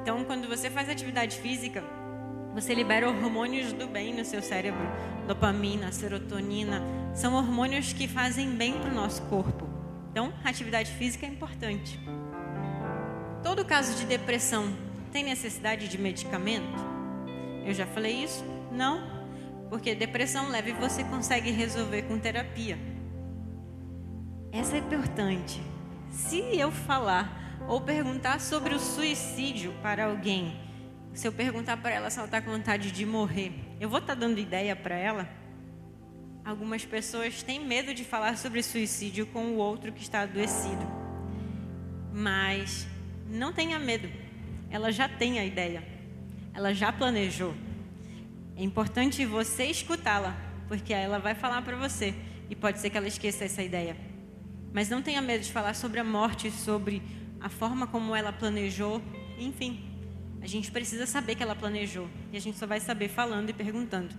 Então, 0.00 0.24
quando 0.24 0.48
você 0.48 0.70
faz 0.70 0.88
atividade 0.88 1.38
física, 1.40 1.82
você 2.54 2.72
libera 2.72 3.08
hormônios 3.08 3.72
do 3.72 3.88
bem 3.88 4.14
no 4.14 4.24
seu 4.24 4.40
cérebro, 4.40 4.80
dopamina, 5.26 5.90
serotonina, 5.90 6.80
são 7.12 7.34
hormônios 7.34 7.92
que 7.92 8.06
fazem 8.06 8.54
bem 8.54 8.74
para 8.74 8.90
o 8.90 8.94
nosso 8.94 9.22
corpo. 9.22 9.68
Então, 10.12 10.32
atividade 10.44 10.92
física 10.92 11.26
é 11.26 11.28
importante. 11.28 11.98
Todo 13.42 13.64
caso 13.64 13.96
de 13.96 14.06
depressão 14.06 14.72
tem 15.10 15.24
necessidade 15.24 15.88
de 15.88 15.98
medicamento? 15.98 16.78
Eu 17.66 17.74
já 17.74 17.86
falei 17.86 18.22
isso? 18.22 18.44
Não, 18.70 19.02
porque 19.68 19.96
depressão 19.96 20.48
leve 20.48 20.70
você 20.74 21.02
consegue 21.02 21.50
resolver 21.50 22.02
com 22.02 22.20
terapia. 22.20 22.78
Essa 24.52 24.76
é 24.76 24.78
importante. 24.78 25.60
Se 26.10 26.38
eu 26.58 26.70
falar 26.70 27.58
ou 27.68 27.80
perguntar 27.80 28.40
sobre 28.40 28.74
o 28.74 28.78
suicídio 28.78 29.72
para 29.82 30.06
alguém, 30.06 30.60
se 31.12 31.26
eu 31.26 31.32
perguntar 31.32 31.76
para 31.76 31.90
ela 31.90 32.10
se 32.10 32.18
ela 32.18 32.26
está 32.26 32.40
com 32.40 32.50
vontade 32.50 32.90
de 32.90 33.06
morrer, 33.06 33.52
eu 33.80 33.88
vou 33.88 33.98
estar 33.98 34.14
tá 34.14 34.20
dando 34.20 34.38
ideia 34.38 34.74
para 34.74 34.94
ela? 34.94 35.28
Algumas 36.44 36.84
pessoas 36.84 37.42
têm 37.42 37.64
medo 37.64 37.94
de 37.94 38.04
falar 38.04 38.36
sobre 38.36 38.62
suicídio 38.62 39.26
com 39.26 39.44
o 39.46 39.56
outro 39.56 39.92
que 39.92 40.02
está 40.02 40.22
adoecido. 40.22 40.86
Mas 42.12 42.86
não 43.28 43.52
tenha 43.52 43.78
medo, 43.78 44.08
ela 44.70 44.90
já 44.90 45.08
tem 45.08 45.38
a 45.38 45.44
ideia 45.44 46.00
ela 46.54 46.74
já 46.74 46.92
planejou. 46.92 47.54
É 48.56 48.62
importante 48.62 49.24
você 49.24 49.64
escutá-la, 49.64 50.36
porque 50.68 50.92
ela 50.92 51.18
vai 51.18 51.34
falar 51.34 51.62
para 51.62 51.76
você 51.76 52.14
e 52.48 52.56
pode 52.56 52.78
ser 52.78 52.90
que 52.90 52.96
ela 52.96 53.08
esqueça 53.08 53.44
essa 53.44 53.62
ideia. 53.62 53.96
Mas 54.72 54.88
não 54.88 55.02
tenha 55.02 55.20
medo 55.20 55.42
de 55.42 55.52
falar 55.52 55.74
sobre 55.74 56.00
a 56.00 56.04
morte, 56.04 56.50
sobre 56.50 57.02
a 57.40 57.48
forma 57.48 57.86
como 57.86 58.14
ela 58.14 58.32
planejou, 58.32 59.02
enfim. 59.38 59.84
A 60.42 60.46
gente 60.46 60.70
precisa 60.70 61.06
saber 61.06 61.34
que 61.34 61.42
ela 61.42 61.54
planejou 61.54 62.08
e 62.32 62.36
a 62.36 62.40
gente 62.40 62.58
só 62.58 62.66
vai 62.66 62.80
saber 62.80 63.08
falando 63.08 63.50
e 63.50 63.52
perguntando. 63.52 64.14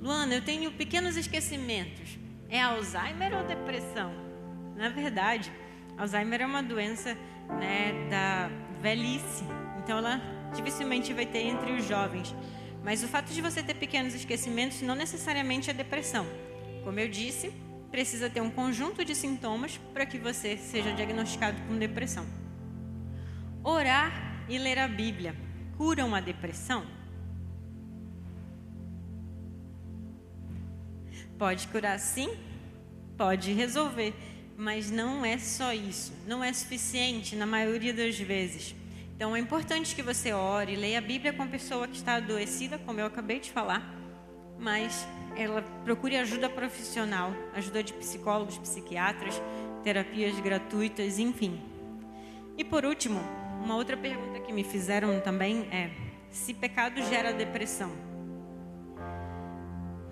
Luana, 0.00 0.34
eu 0.34 0.42
tenho 0.42 0.70
pequenos 0.72 1.16
esquecimentos. 1.16 2.18
É 2.48 2.62
Alzheimer 2.62 3.36
ou 3.36 3.44
depressão? 3.44 4.12
Na 4.76 4.88
verdade, 4.88 5.52
Alzheimer 5.96 6.42
é 6.42 6.46
uma 6.46 6.62
doença 6.62 7.16
né, 7.58 8.08
da 8.08 8.48
velhice. 8.80 9.44
Então 9.82 9.98
ela 9.98 10.20
dificilmente 10.54 11.12
vai 11.12 11.26
ter 11.26 11.40
entre 11.40 11.72
os 11.72 11.84
jovens. 11.86 12.34
Mas 12.84 13.02
o 13.02 13.08
fato 13.08 13.32
de 13.32 13.42
você 13.42 13.62
ter 13.62 13.74
pequenos 13.74 14.14
esquecimentos 14.14 14.80
não 14.82 14.94
necessariamente 14.94 15.68
é 15.68 15.72
depressão. 15.74 16.26
Como 16.84 16.98
eu 17.00 17.08
disse, 17.08 17.52
precisa 17.90 18.28
ter 18.28 18.40
um 18.40 18.50
conjunto 18.50 19.04
de 19.04 19.14
sintomas 19.14 19.78
para 19.92 20.06
que 20.06 20.18
você 20.18 20.56
seja 20.56 20.92
diagnosticado 20.92 21.60
com 21.62 21.78
depressão. 21.78 22.26
Orar 23.62 24.44
e 24.48 24.58
ler 24.58 24.78
a 24.78 24.88
Bíblia 24.88 25.34
curam 25.76 26.14
a 26.14 26.20
depressão? 26.20 26.84
Pode 31.38 31.68
curar 31.68 31.98
sim, 32.00 32.36
pode 33.16 33.52
resolver, 33.52 34.12
mas 34.56 34.90
não 34.90 35.24
é 35.24 35.38
só 35.38 35.72
isso, 35.72 36.12
não 36.26 36.42
é 36.42 36.52
suficiente 36.52 37.36
na 37.36 37.46
maioria 37.46 37.94
das 37.94 38.18
vezes. 38.18 38.74
Então 39.14 39.34
é 39.34 39.38
importante 39.38 39.94
que 39.94 40.02
você 40.02 40.32
ore, 40.32 40.76
leia 40.76 40.98
a 40.98 41.00
Bíblia 41.00 41.32
com 41.32 41.42
a 41.42 41.46
pessoa 41.46 41.86
que 41.86 41.96
está 41.96 42.14
adoecida, 42.16 42.78
como 42.78 42.98
eu 42.98 43.06
acabei 43.06 43.38
de 43.38 43.50
falar, 43.50 43.94
mas 44.58 45.06
ela 45.36 45.62
procure 45.84 46.16
ajuda 46.16 46.48
profissional, 46.48 47.32
ajuda 47.54 47.82
de 47.82 47.92
psicólogos, 47.92 48.58
psiquiatras, 48.58 49.40
terapias 49.82 50.38
gratuitas, 50.40 51.18
enfim. 51.18 51.60
E 52.56 52.64
por 52.64 52.84
último, 52.84 53.20
uma 53.62 53.76
outra 53.76 53.96
pergunta 53.96 54.40
que 54.40 54.52
me 54.52 54.64
fizeram 54.64 55.20
também 55.20 55.68
é: 55.70 55.90
se 56.30 56.52
pecado 56.52 57.00
gera 57.02 57.32
depressão? 57.32 57.92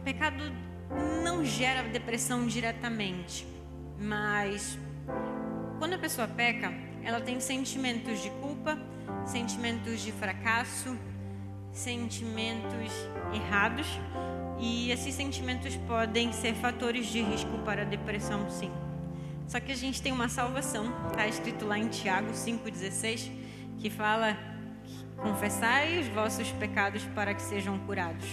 Pecado 0.05 0.53
não 1.23 1.45
gera 1.45 1.83
depressão 1.89 2.47
diretamente, 2.47 3.47
mas 3.99 4.79
quando 5.79 5.95
a 5.95 5.99
pessoa 5.99 6.29
peca, 6.29 6.73
ela 7.03 7.21
tem 7.21 7.41
sentimentos 7.41 8.23
de 8.23 8.31
culpa, 8.31 8.79
sentimentos 9.25 10.01
de 10.01 10.13
fracasso, 10.13 10.97
sentimentos 11.73 12.93
errados, 13.35 13.87
e 14.59 14.91
esses 14.91 15.15
sentimentos 15.15 15.77
podem 15.89 16.33
ser 16.33 16.55
fatores 16.55 17.07
de 17.07 17.21
risco 17.21 17.59
para 17.65 17.83
a 17.83 17.85
depressão, 17.85 18.49
sim. 18.51 18.71
Só 19.47 19.61
que 19.61 19.71
a 19.71 19.77
gente 19.77 20.03
tem 20.03 20.13
uma 20.13 20.29
salvação, 20.29 20.93
está 21.09 21.27
escrito 21.27 21.65
lá 21.65 21.79
em 21.79 21.89
Tiago 21.89 22.33
5,16, 22.33 23.31
que 23.79 23.91
fala: 23.91 24.37
confessai 25.17 26.01
os 26.01 26.09
vossos 26.09 26.51
pecados 26.53 27.05
para 27.15 27.35
que 27.35 27.43
sejam 27.43 27.79
curados. 27.81 28.27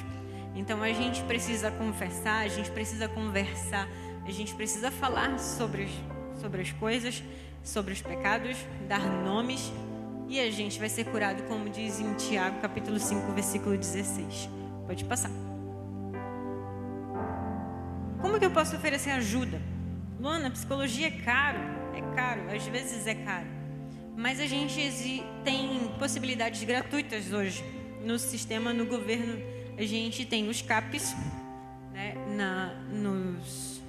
Então 0.56 0.82
a 0.82 0.92
gente 0.92 1.22
precisa 1.24 1.72
confessar, 1.72 2.44
a 2.44 2.48
gente 2.48 2.72
precisa 2.72 3.08
conversar, 3.08 3.88
a 4.26 4.32
gente 4.32 4.54
precisa 4.54 4.92
falar 4.92 5.40
sobre, 5.40 5.88
sobre 6.40 6.62
as 6.62 6.72
coisas, 6.72 7.24
sobre 7.64 7.94
os 7.94 8.02
pecados, 8.02 8.58
dar 8.88 9.02
nomes 9.02 9.72
e 10.30 10.40
a 10.40 10.50
gente 10.50 10.80
vai 10.80 10.90
ser 10.90 11.06
curado, 11.06 11.44
como 11.44 11.70
diz 11.70 12.00
em 12.00 12.14
Tiago, 12.16 12.60
capítulo 12.60 13.00
5, 13.00 13.32
versículo 13.34 13.78
16. 13.78 14.50
Pode 14.88 15.06
passar. 15.06 15.53
Como 18.24 18.40
que 18.40 18.46
eu 18.46 18.52
posso 18.52 18.78
oferecer 18.78 19.10
ajuda? 19.10 19.62
Luana, 20.18 20.50
psicologia 20.50 21.08
é 21.08 21.12
caro, 21.12 21.60
é 21.94 22.16
caro, 22.16 22.56
às 22.56 22.66
vezes 22.66 23.06
é 23.06 23.14
caro. 23.14 23.50
Mas 24.16 24.40
a 24.40 24.46
gente 24.46 25.22
tem 25.44 25.92
possibilidades 26.00 26.64
gratuitas 26.64 27.34
hoje 27.34 27.62
no 28.02 28.18
sistema, 28.18 28.72
no 28.72 28.86
governo 28.86 29.38
a 29.78 29.84
gente 29.84 30.24
tem 30.24 30.48
os 30.48 30.62
CAPs, 30.62 31.14
né, 31.92 32.14
na, 32.38 32.74
nos, 32.94 33.82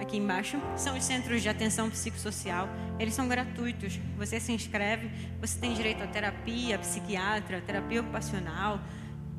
aqui 0.00 0.16
embaixo, 0.16 0.56
são 0.74 0.96
os 0.96 1.04
centros 1.04 1.42
de 1.42 1.50
atenção 1.50 1.90
psicossocial. 1.90 2.66
Eles 2.98 3.12
são 3.12 3.28
gratuitos. 3.28 4.00
Você 4.16 4.40
se 4.40 4.52
inscreve, 4.52 5.10
você 5.38 5.58
tem 5.58 5.74
direito 5.74 6.02
a 6.02 6.06
terapia, 6.06 6.78
psiquiatra, 6.78 7.60
terapia 7.60 8.00
ocupacional, 8.00 8.80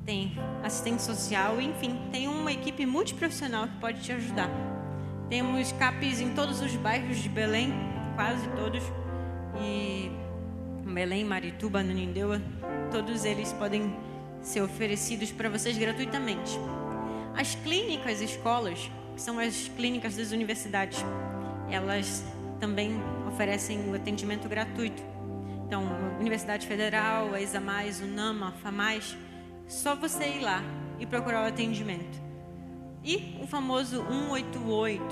tem 0.06 0.34
assistente 0.64 1.02
social, 1.02 1.62
enfim, 1.62 1.99
tem 2.12 2.28
uma 2.28 2.52
equipe 2.52 2.86
multiprofissional 2.86 3.68
que 3.68 3.78
pode 3.78 4.02
te 4.02 4.12
ajudar. 4.12 4.49
Temos 5.30 5.72
CAPs 5.74 6.20
em 6.20 6.34
todos 6.34 6.62
os 6.62 6.76
bairros 6.76 7.18
de 7.18 7.30
Belém, 7.30 7.74
quase 8.16 8.47
todos, 8.49 8.84
e 9.62 10.12
Belém, 10.86 11.24
Marituba, 11.24 11.82
Nanindeua, 11.82 12.41
todos 12.91 13.24
eles 13.24 13.54
podem 13.54 13.95
ser 14.41 14.62
oferecidos 14.62 15.32
para 15.32 15.49
vocês 15.49 15.78
gratuitamente. 15.78 16.60
As 17.38 17.56
clínicas 17.56 18.22
escolas, 18.22 18.91
que 19.16 19.22
são 19.22 19.39
as 19.39 19.70
clínicas 19.70 20.18
das 20.18 20.32
universidades, 20.32 21.04
elas 21.70 22.26
também 22.60 22.99
oferecem 23.28 23.89
o 23.89 23.95
atendimento 23.95 24.49
gratuito. 24.49 25.02
Então, 25.66 25.84
Universidade 26.20 26.68
Federal, 26.68 27.34
a 27.34 27.41
Examais, 27.41 28.02
UNAMA, 28.02 28.49
a 28.49 28.52
FAMAS, 28.52 29.16
só 29.72 29.96
você 29.96 30.26
ir 30.26 30.42
lá 30.42 30.62
e 31.00 31.06
procurar 31.06 31.44
o 31.44 31.48
atendimento. 31.48 32.22
E 33.04 33.38
o 33.42 33.48
famoso 33.48 34.06
188. 34.08 35.04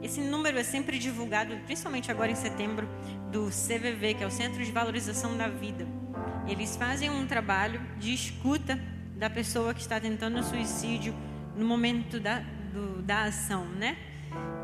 Esse 0.00 0.20
número 0.20 0.56
é 0.56 0.62
sempre 0.62 0.98
divulgado, 0.98 1.56
principalmente 1.66 2.10
agora 2.10 2.30
em 2.30 2.36
setembro, 2.36 2.88
do 3.32 3.48
CVV, 3.48 4.14
que 4.14 4.24
é 4.24 4.26
o 4.26 4.30
Centro 4.30 4.64
de 4.64 4.70
Valorização 4.70 5.36
da 5.36 5.48
Vida. 5.48 5.86
Eles 6.46 6.76
fazem 6.76 7.10
um 7.10 7.26
trabalho 7.26 7.80
de 7.98 8.14
escuta 8.14 8.78
da 9.16 9.28
pessoa 9.28 9.74
que 9.74 9.80
está 9.80 9.98
tentando 10.00 10.42
suicídio 10.44 11.12
no 11.56 11.66
momento 11.66 12.20
da, 12.20 12.38
do, 12.72 13.02
da 13.02 13.24
ação, 13.24 13.64
né? 13.66 13.96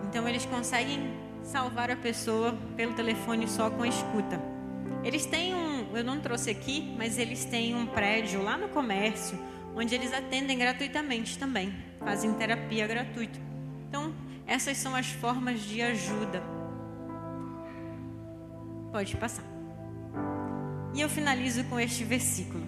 Então 0.09 0.28
eles 0.28 0.47
conseguem 0.47 1.12
salvar 1.43 1.91
a 1.91 1.97
pessoa 1.97 2.57
pelo 2.76 2.95
telefone 2.95 3.49
só 3.49 3.68
com 3.68 3.82
a 3.82 3.89
escuta. 3.89 4.41
Eles 5.03 5.26
têm 5.26 5.55
um, 5.55 5.73
eu 5.97 6.05
não 6.05 6.20
trouxe 6.20 6.51
aqui, 6.51 6.95
mas 6.97 7.18
eles 7.18 7.45
têm 7.45 7.74
um 7.74 7.86
prédio 7.86 8.42
lá 8.42 8.57
no 8.57 8.68
comércio 8.68 9.38
onde 9.74 9.95
eles 9.95 10.12
atendem 10.12 10.57
gratuitamente 10.57 11.38
também, 11.38 11.74
fazem 11.99 12.32
terapia 12.34 12.86
gratuita. 12.86 13.38
Então, 13.88 14.14
essas 14.47 14.76
são 14.76 14.95
as 14.95 15.07
formas 15.07 15.61
de 15.61 15.82
ajuda. 15.82 16.42
Pode 18.92 19.16
passar. 19.16 19.45
E 20.95 21.01
eu 21.01 21.09
finalizo 21.09 21.64
com 21.64 21.80
este 21.80 22.05
versículo. 22.05 22.64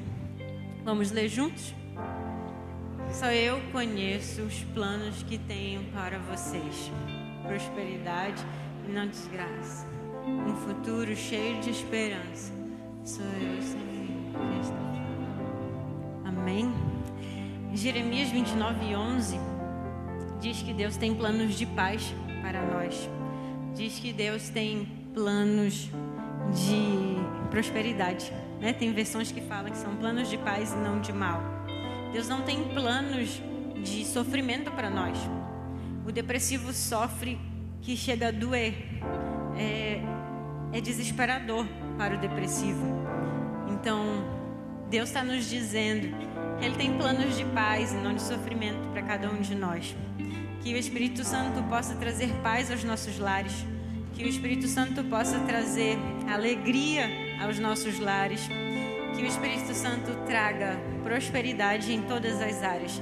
Vamos 0.85 1.13
ler 1.13 1.29
juntos? 1.29 1.73
Só 3.13 3.27
eu 3.31 3.61
conheço 3.71 4.43
os 4.43 4.65
planos 4.75 5.23
que 5.23 5.39
tenho 5.39 5.85
para 5.93 6.19
vocês: 6.19 6.91
prosperidade 7.43 8.45
e 8.89 8.93
não 8.93 9.07
desgraça. 9.07 9.87
Um 10.27 10.57
futuro 10.57 11.15
cheio 11.15 11.61
de 11.61 11.71
esperança. 11.71 12.53
Sou 13.07 13.25
eu, 13.25 13.63
Senhor, 13.63 13.87
que 14.33 14.61
está 14.61 14.75
Amém? 16.25 16.75
Jeremias 17.73 18.31
29, 18.31 18.97
11 18.97 19.39
diz 20.41 20.61
que 20.61 20.73
Deus 20.73 20.97
tem 20.97 21.15
planos 21.15 21.55
de 21.55 21.67
paz 21.67 22.13
para 22.43 22.67
nós. 22.67 23.09
Diz 23.77 24.01
que 24.01 24.13
Deus 24.13 24.49
tem 24.49 24.89
planos 25.15 25.89
de 26.53 27.49
prosperidade. 27.49 28.33
Né? 28.61 28.73
Tem 28.73 28.93
versões 28.93 29.31
que 29.31 29.41
falam 29.41 29.71
que 29.71 29.79
são 29.79 29.95
planos 29.95 30.29
de 30.29 30.37
paz 30.39 30.73
e 30.73 30.77
não 30.77 31.01
de 31.01 31.13
mal. 31.13 31.41
Deus 32.13 32.29
não 32.29 32.43
tem 32.43 32.65
planos 32.71 33.41
de 33.85 34.05
sofrimento 34.05 34.73
para 34.73 34.91
nós. 34.91 35.17
O 36.05 36.11
depressivo 36.11 36.73
sofre 36.73 37.39
que 37.83 37.97
chega 37.97 38.29
a 38.29 38.33
doer. 38.33 38.75
É, 39.57 39.86
é 40.77 40.81
desesperador 40.81 41.67
para 41.97 42.17
o 42.17 42.19
depressivo. 42.19 42.85
Então, 43.73 44.05
Deus 44.91 45.09
está 45.09 45.25
nos 45.25 45.49
dizendo 45.49 46.09
que 46.59 46.65
Ele 46.65 46.77
tem 46.77 46.97
planos 46.97 47.37
de 47.37 47.45
paz 47.47 47.93
e 47.93 47.97
não 47.97 48.15
de 48.15 48.23
sofrimento 48.23 48.89
para 48.93 49.03
cada 49.03 49.31
um 49.31 49.41
de 49.41 49.55
nós. 49.55 49.97
Que 50.63 50.75
o 50.75 50.77
Espírito 50.77 51.25
Santo 51.25 51.63
possa 51.65 51.95
trazer 51.95 52.31
paz 52.43 52.71
aos 52.71 52.83
nossos 52.85 53.19
lares 53.19 53.65
que 54.17 54.25
o 54.25 54.29
Espírito 54.29 54.67
Santo 54.67 55.05
possa 55.05 55.39
trazer 55.41 55.99
alegria 56.27 57.07
aos 57.43 57.59
nossos 57.59 57.99
lares. 57.99 58.49
Que 59.15 59.23
o 59.23 59.27
Espírito 59.27 59.75
Santo 59.75 60.11
traga 60.27 60.79
prosperidade 61.03 61.93
em 61.93 62.01
todas 62.01 62.41
as 62.41 62.63
áreas. 62.63 63.01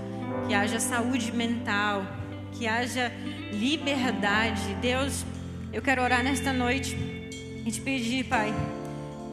Que 0.49 0.55
haja 0.55 0.81
saúde 0.81 1.31
mental. 1.31 2.05
Que 2.51 2.67
haja 2.67 3.13
liberdade. 3.53 4.75
Deus, 4.83 5.25
eu 5.73 5.81
quero 5.81 6.03
orar 6.03 6.25
nesta 6.25 6.53
noite 6.53 7.14
e 7.65 7.71
te 7.71 7.81
pedir, 7.81 8.25
Pai, 8.25 8.55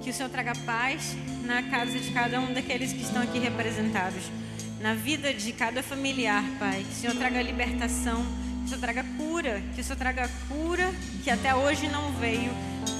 que 0.01 0.09
o 0.09 0.13
Senhor 0.13 0.29
traga 0.29 0.53
paz 0.65 1.15
na 1.43 1.63
casa 1.63 1.99
de 1.99 2.11
cada 2.11 2.39
um 2.39 2.53
daqueles 2.53 2.93
que 2.93 3.01
estão 3.01 3.21
aqui 3.21 3.39
representados. 3.39 4.23
Na 4.79 4.93
vida 4.93 5.33
de 5.33 5.53
cada 5.53 5.83
familiar, 5.83 6.43
Pai. 6.57 6.83
Que 6.83 6.91
o 6.91 6.95
Senhor 6.95 7.15
traga 7.15 7.41
libertação 7.41 8.25
que 8.61 8.65
o 8.65 8.69
Senhor 8.69 8.81
traga 8.81 9.05
cura, 9.17 9.61
que 9.73 9.81
o 9.81 9.83
Senhor 9.83 9.97
traga 9.97 10.29
cura 10.47 10.93
que 11.23 11.29
até 11.29 11.53
hoje 11.53 11.87
não 11.87 12.11
veio, 12.13 12.51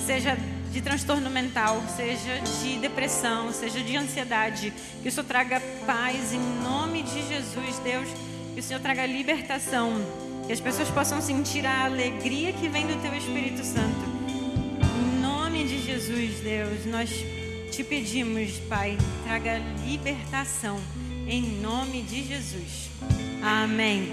seja 0.06 0.36
de 0.72 0.82
transtorno 0.82 1.30
mental, 1.30 1.84
seja 1.96 2.40
de 2.62 2.78
depressão, 2.80 3.52
seja 3.52 3.82
de 3.82 3.96
ansiedade, 3.96 4.74
que 5.02 5.10
o 5.10 5.12
Senhor 5.12 5.26
traga 5.26 5.62
paz 5.86 6.34
em 6.34 6.40
nome 6.64 7.04
de 7.04 7.28
Jesus, 7.28 7.80
Deus, 7.84 8.08
que 8.54 8.60
o 8.60 8.64
Senhor 8.64 8.80
traga 8.80 9.06
libertação, 9.06 9.94
que 10.48 10.54
as 10.54 10.60
pessoas 10.60 10.90
possam 10.90 11.22
sentir 11.22 11.66
a 11.66 11.86
alegria 11.86 12.54
que 12.54 12.68
vem 12.68 12.88
do 12.88 13.02
Teu 13.02 13.14
Espírito 13.14 13.64
Santo. 13.64 14.11
Jesus, 16.02 16.40
Deus, 16.40 16.86
nós 16.88 17.12
te 17.70 17.84
pedimos, 17.84 18.54
Pai, 18.68 18.98
traga 19.24 19.62
libertação 19.86 20.82
em 21.28 21.44
nome 21.62 22.02
de 22.02 22.24
Jesus. 22.24 22.90
Amém. 23.44 24.12